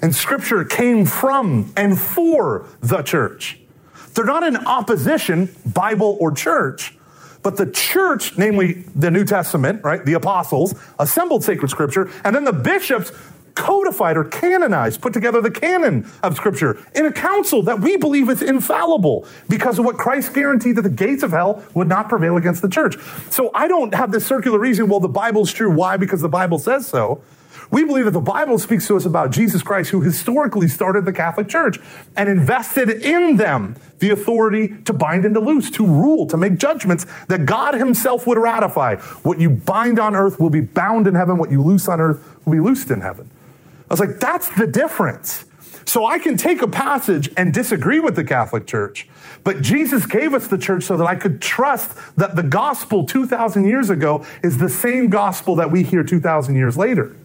And 0.02 0.16
scripture 0.16 0.64
came 0.64 1.06
from 1.06 1.72
and 1.78 1.99
for 1.99 2.68
the 2.82 3.02
church. 3.02 3.60
They're 4.14 4.26
not 4.26 4.43
in 4.43 4.58
opposition, 4.58 5.56
Bible 5.66 6.18
or 6.20 6.32
church. 6.32 6.97
But 7.43 7.58
the 7.58 7.66
church, 7.66 8.38
namely 8.38 8.84
the 8.95 9.10
New 9.10 9.26
Testament, 9.26 9.84
right, 9.84 10.04
the 10.06 10.14
apostles, 10.14 10.76
assembled 10.99 11.43
sacred 11.43 11.70
scripture, 11.70 12.10
and 12.24 12.36
then 12.36 12.43
the 12.43 12.54
bishops 12.54 13.12
codified 13.56 14.18
or 14.18 14.24
canonized, 14.24 15.02
put 15.02 15.14
together 15.14 15.41
the 15.41 15.52
canon 15.52 16.10
of 16.24 16.36
Scripture 16.36 16.80
in 16.95 17.06
a 17.06 17.12
council 17.12 17.62
that 17.64 17.80
we 17.80 17.97
believe 17.97 18.30
is 18.30 18.41
infallible 18.41 19.28
because 19.49 19.78
of 19.78 19.86
what 19.86 19.97
Christ 19.97 20.34
guaranteed 20.34 20.78
that 20.78 20.84
the 20.84 20.89
gates 20.89 21.24
of 21.24 21.32
hell 21.32 21.64
would 21.74 21.88
not 21.88 22.10
prevail 22.10 22.38
against 22.38 22.62
the 22.62 22.70
church. 22.70 22.97
So 23.30 23.52
I 23.54 23.68
don't 23.68 23.93
have 23.93 24.12
this 24.12 24.26
circular 24.26 24.60
reason, 24.60 24.88
well, 24.88 24.99
the 24.99 25.10
Bible's 25.10 25.52
true. 25.52 25.72
Why? 25.72 25.97
Because 25.97 26.22
the 26.22 26.30
Bible 26.30 26.60
says 26.60 26.88
so. 26.88 27.22
We 27.72 27.86
believe 27.86 28.03
that 28.03 28.11
the 28.11 28.19
Bible 28.19 28.59
speaks 28.59 28.86
to 28.88 28.97
us 28.97 29.05
about 29.05 29.32
Jesus 29.32 29.63
Christ, 29.63 29.91
who 29.91 30.01
historically 30.01 30.67
started 30.67 31.05
the 31.05 31.13
Catholic 31.13 31.47
Church 31.47 31.80
and 32.17 32.28
invested 32.28 32.89
in 32.89 33.38
them 33.38 33.78
the 33.99 34.09
authority 34.09 34.76
to 34.84 34.91
bind 34.91 35.24
and 35.24 35.34
to 35.36 35.39
loose, 35.39 35.72
to 35.72 35.86
rule, 35.86 36.28
to 36.28 36.36
make 36.36 36.57
judgments 36.57 37.05
that 37.30 37.45
God 37.45 37.76
Himself 37.76 38.28
would 38.28 38.38
ratify. 38.38 38.97
What 39.24 39.39
you 39.39 39.49
bind 39.49 39.99
on 39.99 40.15
earth 40.15 40.38
will 40.38 40.49
be 40.49 40.59
bound 40.59 41.07
in 41.07 41.15
heaven, 41.15 41.38
what 41.38 41.49
you 41.49 41.63
loose 41.63 41.88
on 41.88 42.01
earth 42.01 42.22
will 42.45 42.51
be 42.51 42.59
loosed 42.59 42.91
in 42.91 42.99
heaven. 42.99 43.30
I 43.89 43.93
was 43.93 44.01
like, 44.01 44.19
that's 44.19 44.49
the 44.55 44.67
difference. 44.67 45.45
So 45.86 46.05
I 46.05 46.19
can 46.19 46.36
take 46.38 46.61
a 46.61 46.67
passage 46.67 47.30
and 47.38 47.53
disagree 47.53 47.99
with 47.99 48.15
the 48.15 48.24
Catholic 48.24 48.67
Church, 48.67 49.07
but 49.43 49.61
Jesus 49.61 50.05
gave 50.05 50.34
us 50.34 50.47
the 50.47 50.57
church 50.57 50.84
so 50.84 50.97
that 50.97 51.07
I 51.07 51.15
could 51.15 51.41
trust 51.41 51.97
that 52.17 52.36
the 52.36 52.43
gospel 52.43 53.05
2,000 53.05 53.65
years 53.65 53.89
ago 53.89 54.26
is 54.43 54.57
the 54.57 54.69
same 54.69 55.09
gospel 55.09 55.55
that 55.55 55.72
we 55.72 55.84
hear 55.84 56.03
2,000 56.03 56.55
years 56.55 56.78
later. 56.78 57.15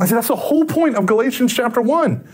I 0.00 0.06
said, 0.06 0.16
that's 0.16 0.28
the 0.28 0.36
whole 0.36 0.64
point 0.64 0.96
of 0.96 1.06
Galatians 1.06 1.54
chapter 1.54 1.80
1. 1.80 2.28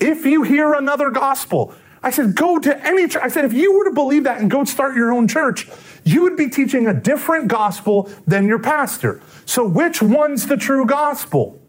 If 0.00 0.26
you 0.26 0.42
hear 0.42 0.74
another 0.74 1.10
gospel, 1.10 1.74
I 2.02 2.10
said, 2.10 2.34
go 2.34 2.58
to 2.58 2.86
any 2.86 3.08
church. 3.08 3.22
I 3.22 3.28
said, 3.28 3.44
if 3.44 3.52
you 3.52 3.76
were 3.76 3.84
to 3.84 3.92
believe 3.92 4.24
that 4.24 4.40
and 4.40 4.50
go 4.50 4.64
start 4.64 4.94
your 4.94 5.12
own 5.12 5.26
church, 5.26 5.68
you 6.04 6.22
would 6.22 6.36
be 6.36 6.48
teaching 6.48 6.86
a 6.86 6.94
different 6.94 7.48
gospel 7.48 8.10
than 8.26 8.46
your 8.46 8.58
pastor. 8.58 9.20
So, 9.44 9.66
which 9.66 10.02
one's 10.02 10.46
the 10.46 10.56
true 10.56 10.86
gospel? 10.86 11.60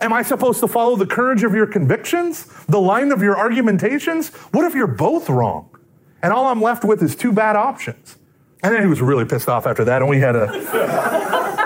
Am 0.00 0.12
I 0.12 0.22
supposed 0.22 0.60
to 0.60 0.68
follow 0.68 0.96
the 0.96 1.06
courage 1.06 1.44
of 1.44 1.54
your 1.54 1.66
convictions? 1.66 2.46
The 2.66 2.80
line 2.80 3.12
of 3.12 3.22
your 3.22 3.36
argumentations? 3.36 4.28
What 4.52 4.64
if 4.64 4.74
you're 4.74 4.86
both 4.86 5.28
wrong? 5.28 5.70
And 6.22 6.32
all 6.32 6.46
I'm 6.46 6.62
left 6.62 6.84
with 6.84 7.02
is 7.02 7.14
two 7.14 7.32
bad 7.32 7.56
options. 7.56 8.16
And 8.62 8.74
then 8.74 8.82
he 8.82 8.88
was 8.88 9.00
really 9.00 9.24
pissed 9.24 9.48
off 9.48 9.66
after 9.66 9.84
that, 9.84 10.02
and 10.02 10.10
we 10.10 10.18
had 10.18 10.34
a. 10.34 11.57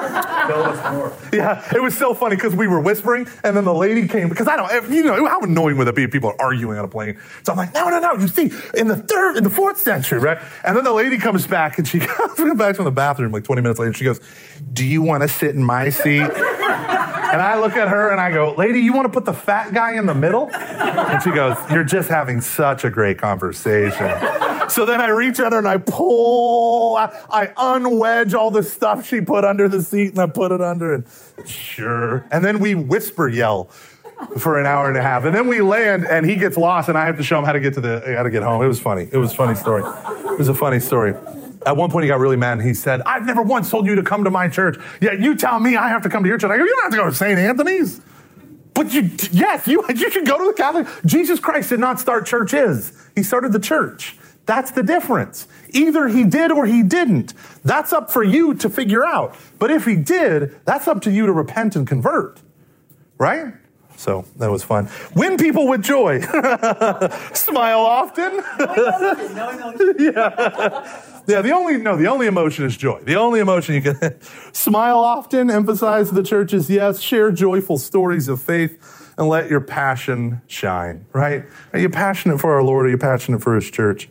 Yeah, 1.32 1.64
it 1.74 1.82
was 1.82 1.96
so 1.96 2.14
funny 2.14 2.36
because 2.36 2.54
we 2.54 2.66
were 2.66 2.80
whispering, 2.80 3.26
and 3.44 3.56
then 3.56 3.64
the 3.64 3.74
lady 3.74 4.06
came 4.06 4.28
because 4.28 4.48
I 4.48 4.56
don't, 4.56 4.90
you 4.90 5.02
know, 5.02 5.26
how 5.26 5.40
annoying 5.40 5.76
would 5.78 5.88
it 5.88 5.94
be 5.94 6.04
if 6.04 6.10
people 6.10 6.30
are 6.30 6.40
arguing 6.40 6.78
on 6.78 6.84
a 6.84 6.88
plane? 6.88 7.18
So 7.44 7.52
I'm 7.52 7.58
like, 7.58 7.72
no, 7.74 7.88
no, 7.88 7.98
no. 7.98 8.14
You 8.14 8.28
see, 8.28 8.52
in 8.74 8.88
the 8.88 8.96
third, 8.96 9.36
in 9.36 9.44
the 9.44 9.50
fourth 9.50 9.78
century, 9.78 10.18
right? 10.18 10.38
And 10.64 10.76
then 10.76 10.84
the 10.84 10.92
lady 10.92 11.18
comes 11.18 11.46
back, 11.46 11.78
and 11.78 11.86
she 11.86 11.98
comes 12.00 12.58
back 12.58 12.76
from 12.76 12.84
the 12.84 12.90
bathroom 12.90 13.32
like 13.32 13.44
20 13.44 13.62
minutes 13.62 13.80
later. 13.80 13.92
She 13.92 14.04
goes, 14.04 14.20
"Do 14.72 14.84
you 14.84 15.02
want 15.02 15.22
to 15.22 15.28
sit 15.28 15.54
in 15.54 15.62
my 15.62 15.90
seat?" 15.90 16.30
And 17.32 17.40
I 17.40 17.58
look 17.58 17.72
at 17.76 17.88
her 17.88 18.10
and 18.10 18.20
I 18.20 18.30
go, 18.30 18.54
Lady, 18.54 18.80
you 18.80 18.92
want 18.92 19.06
to 19.06 19.12
put 19.12 19.24
the 19.24 19.32
fat 19.32 19.72
guy 19.72 19.94
in 19.96 20.04
the 20.04 20.14
middle? 20.14 20.50
And 20.52 21.22
she 21.22 21.30
goes, 21.30 21.56
You're 21.70 21.82
just 21.82 22.10
having 22.10 22.42
such 22.42 22.84
a 22.84 22.90
great 22.90 23.16
conversation. 23.16 24.10
So 24.68 24.84
then 24.84 25.00
I 25.00 25.08
reach 25.08 25.40
under 25.40 25.58
and 25.58 25.66
I 25.66 25.78
pull, 25.78 26.96
I, 26.96 27.10
I 27.30 27.46
unwedge 27.46 28.34
all 28.34 28.50
the 28.50 28.62
stuff 28.62 29.06
she 29.06 29.20
put 29.20 29.44
under 29.44 29.68
the 29.68 29.82
seat 29.82 30.10
and 30.10 30.18
I 30.18 30.26
put 30.26 30.52
it 30.52 30.60
under 30.60 30.94
and 30.94 31.06
sure. 31.46 32.26
And 32.30 32.44
then 32.44 32.58
we 32.58 32.74
whisper 32.74 33.28
yell 33.28 33.64
for 34.38 34.58
an 34.58 34.66
hour 34.66 34.88
and 34.88 34.96
a 34.96 35.02
half. 35.02 35.24
And 35.24 35.34
then 35.34 35.48
we 35.48 35.60
land 35.60 36.06
and 36.06 36.24
he 36.24 36.36
gets 36.36 36.56
lost 36.56 36.88
and 36.88 36.96
I 36.96 37.06
have 37.06 37.16
to 37.16 37.22
show 37.22 37.38
him 37.38 37.44
how 37.44 37.52
to 37.52 37.60
get 37.60 37.74
to 37.74 37.80
the, 37.80 38.14
how 38.16 38.22
to 38.22 38.30
get 38.30 38.42
home. 38.42 38.62
It 38.62 38.68
was 38.68 38.80
funny. 38.80 39.08
It 39.10 39.16
was 39.16 39.32
a 39.32 39.36
funny 39.36 39.54
story. 39.54 39.82
It 39.84 40.38
was 40.38 40.48
a 40.48 40.54
funny 40.54 40.80
story. 40.80 41.14
At 41.66 41.76
one 41.76 41.90
point, 41.90 42.04
he 42.04 42.08
got 42.08 42.18
really 42.18 42.36
mad 42.36 42.58
and 42.58 42.66
he 42.66 42.74
said, 42.74 43.02
I've 43.02 43.24
never 43.24 43.42
once 43.42 43.70
told 43.70 43.86
you 43.86 43.94
to 43.96 44.02
come 44.02 44.24
to 44.24 44.30
my 44.30 44.48
church. 44.48 44.76
Yet 45.00 45.20
you 45.20 45.36
tell 45.36 45.60
me 45.60 45.76
I 45.76 45.88
have 45.88 46.02
to 46.02 46.08
come 46.08 46.22
to 46.22 46.28
your 46.28 46.38
church. 46.38 46.50
I 46.50 46.56
go, 46.56 46.64
You 46.64 46.70
don't 46.70 46.82
have 46.84 46.92
to 46.92 46.98
go 46.98 47.04
to 47.06 47.14
St. 47.14 47.38
Anthony's. 47.38 48.00
But 48.74 48.92
you, 48.92 49.10
yes, 49.30 49.66
you, 49.66 49.84
you 49.94 50.10
should 50.10 50.26
go 50.26 50.38
to 50.38 50.44
the 50.44 50.54
Catholic. 50.54 50.86
Jesus 51.04 51.38
Christ 51.40 51.68
did 51.68 51.80
not 51.80 52.00
start 52.00 52.26
churches, 52.26 52.92
he 53.14 53.22
started 53.22 53.52
the 53.52 53.60
church. 53.60 54.16
That's 54.44 54.72
the 54.72 54.82
difference. 54.82 55.46
Either 55.70 56.08
he 56.08 56.24
did 56.24 56.50
or 56.50 56.66
he 56.66 56.82
didn't. 56.82 57.32
That's 57.64 57.92
up 57.92 58.10
for 58.10 58.24
you 58.24 58.54
to 58.54 58.68
figure 58.68 59.04
out. 59.04 59.36
But 59.60 59.70
if 59.70 59.84
he 59.84 59.94
did, 59.94 60.58
that's 60.64 60.88
up 60.88 61.02
to 61.02 61.12
you 61.12 61.26
to 61.26 61.32
repent 61.32 61.76
and 61.76 61.86
convert. 61.86 62.40
Right? 63.18 63.54
So 63.96 64.24
that 64.38 64.50
was 64.50 64.64
fun. 64.64 64.88
Win 65.14 65.36
people 65.36 65.68
with 65.68 65.82
joy. 65.82 66.20
Smile 67.34 67.80
often. 67.80 68.34
yeah. 70.00 71.02
Yeah, 71.28 71.40
the 71.40 71.52
only 71.52 71.76
no, 71.76 71.96
the 71.96 72.08
only 72.08 72.26
emotion 72.26 72.64
is 72.64 72.76
joy. 72.76 73.00
The 73.00 73.14
only 73.14 73.38
emotion 73.38 73.76
you 73.76 73.82
can 73.82 74.20
smile 74.52 74.98
often, 74.98 75.50
emphasize 75.50 76.10
the 76.10 76.22
church's 76.22 76.68
yes, 76.68 77.00
share 77.00 77.30
joyful 77.30 77.78
stories 77.78 78.26
of 78.26 78.42
faith, 78.42 79.14
and 79.16 79.28
let 79.28 79.48
your 79.48 79.60
passion 79.60 80.42
shine, 80.48 81.06
right? 81.12 81.44
Are 81.72 81.78
you 81.78 81.88
passionate 81.88 82.40
for 82.40 82.52
our 82.54 82.62
Lord? 82.64 82.86
Are 82.86 82.90
you 82.90 82.98
passionate 82.98 83.40
for 83.40 83.54
his 83.54 83.70
church? 83.70 84.08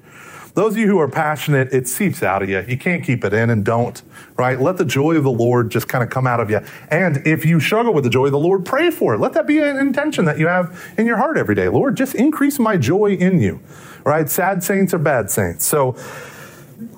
Those 0.53 0.73
of 0.73 0.77
you 0.79 0.87
who 0.87 0.99
are 0.99 1.07
passionate, 1.07 1.71
it 1.71 1.87
seeps 1.87 2.23
out 2.23 2.43
of 2.43 2.49
you. 2.49 2.63
You 2.67 2.77
can't 2.77 3.03
keep 3.03 3.23
it 3.23 3.33
in 3.33 3.49
and 3.49 3.63
don't, 3.63 4.01
right? 4.37 4.59
Let 4.59 4.77
the 4.77 4.85
joy 4.85 5.15
of 5.15 5.23
the 5.23 5.31
Lord 5.31 5.69
just 5.69 5.87
kind 5.87 6.03
of 6.03 6.09
come 6.09 6.27
out 6.27 6.41
of 6.41 6.49
you. 6.49 6.59
And 6.89 7.25
if 7.25 7.45
you 7.45 7.59
struggle 7.61 7.93
with 7.93 8.03
the 8.03 8.09
joy 8.09 8.25
of 8.25 8.33
the 8.33 8.39
Lord, 8.39 8.65
pray 8.65 8.91
for 8.91 9.13
it. 9.13 9.19
Let 9.19 9.33
that 9.33 9.47
be 9.47 9.59
an 9.59 9.77
intention 9.77 10.25
that 10.25 10.37
you 10.37 10.47
have 10.47 10.93
in 10.97 11.05
your 11.05 11.17
heart 11.17 11.37
every 11.37 11.55
day. 11.55 11.69
Lord, 11.69 11.95
just 11.95 12.15
increase 12.15 12.59
my 12.59 12.75
joy 12.75 13.13
in 13.13 13.39
you, 13.39 13.61
right? 14.03 14.29
Sad 14.29 14.61
saints 14.61 14.93
are 14.93 14.99
bad 14.99 15.31
saints. 15.31 15.65
So, 15.65 15.95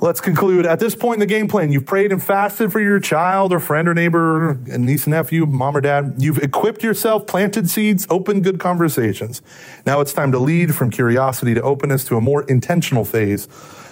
Let's 0.02 0.22
conclude. 0.22 0.66
At 0.66 0.80
this 0.80 0.96
point 0.96 1.16
in 1.16 1.20
the 1.20 1.26
game 1.26 1.48
plan, 1.48 1.72
you've 1.72 1.86
prayed 1.86 2.12
and 2.12 2.24
fasted 2.24 2.72
for 2.72 2.80
your 2.80 3.00
child 3.00 3.52
or 3.52 3.60
friend 3.60 3.88
or 3.88 3.94
neighbor, 3.94 4.52
and 4.52 4.86
niece 4.86 5.06
and 5.06 5.12
nephew, 5.12 5.46
mom 5.46 5.76
or 5.76 5.82
dad. 5.82 6.16
You've 6.20 6.38
equipped 6.38 6.84
yourself, 6.84 7.28
planted 7.28 7.70
seeds, 7.70 8.08
opened 8.10 8.44
good 8.44 8.60
conversations. 8.60 9.42
Now 9.86 10.00
it's 10.00 10.14
time 10.14 10.32
to 10.32 10.40
lead 10.40 10.74
from 10.76 10.90
curiosity 10.90 11.54
to 11.54 11.62
openness 11.62 12.06
to 12.06 12.18
a 12.18 12.22
more 12.22 12.44
intentional 12.44 13.04
phase 13.04 13.48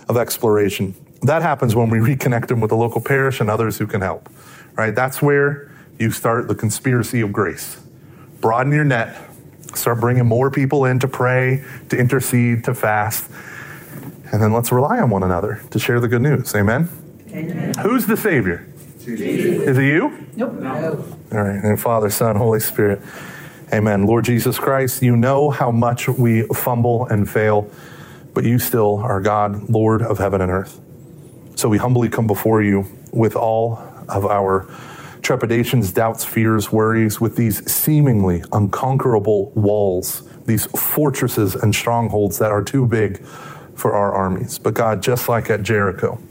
of 0.07 0.17
exploration. 0.17 0.95
That 1.23 1.41
happens 1.41 1.75
when 1.75 1.89
we 1.89 1.99
reconnect 1.99 2.47
them 2.47 2.61
with 2.61 2.69
the 2.69 2.77
local 2.77 3.01
parish 3.01 3.39
and 3.41 3.49
others 3.49 3.77
who 3.77 3.87
can 3.87 4.01
help. 4.01 4.29
Right? 4.75 4.95
That's 4.95 5.21
where 5.21 5.71
you 5.99 6.11
start 6.11 6.47
the 6.47 6.55
conspiracy 6.55 7.21
of 7.21 7.33
grace. 7.33 7.81
Broaden 8.39 8.71
your 8.71 8.85
net. 8.85 9.29
Start 9.75 9.99
bringing 9.99 10.25
more 10.25 10.51
people 10.51 10.85
in 10.85 10.99
to 10.99 11.07
pray, 11.07 11.63
to 11.89 11.97
intercede, 11.97 12.63
to 12.65 12.73
fast 12.73 13.29
and 14.31 14.41
then 14.41 14.53
let's 14.53 14.71
rely 14.71 14.99
on 14.99 15.09
one 15.09 15.23
another 15.23 15.61
to 15.71 15.79
share 15.79 15.99
the 15.99 16.07
good 16.07 16.21
news. 16.21 16.55
Amen? 16.55 16.89
Amen. 17.29 17.73
Who's 17.79 18.07
the 18.07 18.17
Savior? 18.17 18.65
Jesus. 18.99 19.67
Is 19.67 19.77
it 19.77 19.83
you? 19.83 20.27
Nope. 20.35 20.53
No. 20.53 21.05
All 21.31 21.41
right. 21.41 21.63
And 21.63 21.79
Father, 21.79 22.09
Son, 22.09 22.35
Holy 22.35 22.59
Spirit. 22.59 23.01
Amen. 23.73 24.05
Lord 24.05 24.25
Jesus 24.25 24.59
Christ, 24.59 25.01
you 25.01 25.15
know 25.15 25.49
how 25.49 25.71
much 25.71 26.07
we 26.07 26.43
fumble 26.43 27.07
and 27.07 27.29
fail, 27.29 27.69
but 28.33 28.43
you 28.43 28.59
still 28.59 28.97
are 28.97 29.19
God, 29.21 29.69
Lord 29.69 30.01
of 30.01 30.17
heaven 30.17 30.41
and 30.41 30.51
earth. 30.51 30.79
So 31.55 31.67
we 31.69 31.77
humbly 31.77 32.09
come 32.09 32.27
before 32.27 32.61
you 32.61 32.85
with 33.11 33.35
all 33.35 33.81
of 34.07 34.25
our 34.25 34.69
trepidations, 35.21 35.91
doubts, 35.91 36.25
fears, 36.25 36.71
worries, 36.71 37.21
with 37.21 37.35
these 37.35 37.69
seemingly 37.71 38.43
unconquerable 38.51 39.51
walls, 39.51 40.23
these 40.45 40.65
fortresses 40.65 41.55
and 41.55 41.73
strongholds 41.73 42.39
that 42.39 42.51
are 42.51 42.63
too 42.63 42.85
big 42.85 43.23
for 43.81 43.93
our 43.93 44.13
armies. 44.13 44.59
But 44.59 44.75
God, 44.75 45.01
just 45.01 45.27
like 45.27 45.49
at 45.49 45.63
Jericho, 45.63 46.21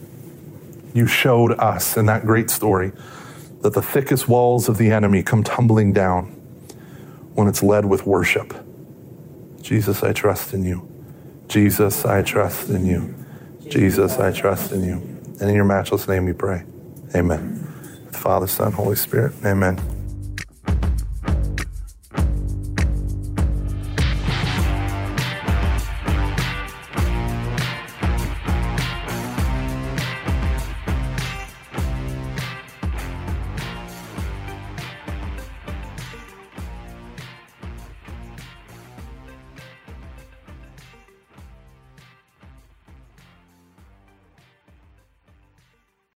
you 0.94 1.07
showed 1.07 1.53
us 1.59 1.96
in 1.96 2.07
that 2.07 2.24
great 2.24 2.48
story 2.48 2.92
that 3.62 3.74
the 3.74 3.82
thickest 3.82 4.28
walls 4.28 4.68
of 4.68 4.78
the 4.78 4.90
enemy 4.90 5.22
come 5.22 5.42
tumbling 5.42 5.92
down 5.92 6.26
when 7.34 7.48
it's 7.48 7.62
led 7.62 7.84
with 7.84 8.07
worship. 8.07 8.55
Jesus, 9.61 10.03
I 10.03 10.12
trust 10.12 10.55
in 10.55 10.64
you. 10.64 10.88
Jesus, 11.48 12.05
I 12.05 12.22
trust 12.22 12.70
in 12.70 12.86
you. 12.86 13.14
Jesus, 13.68 14.18
I 14.18 14.32
trust 14.32 14.72
in 14.72 14.84
you. 14.84 14.94
And 15.40 15.42
in 15.42 15.55
your 15.55 15.64
matchless 15.64 16.07
name 16.07 16.24
we 16.24 16.32
pray. 16.32 16.64
Amen. 17.14 17.66
Father, 18.12 18.46
Son, 18.46 18.72
Holy 18.72 18.96
Spirit. 18.96 19.32
Amen. 19.44 19.99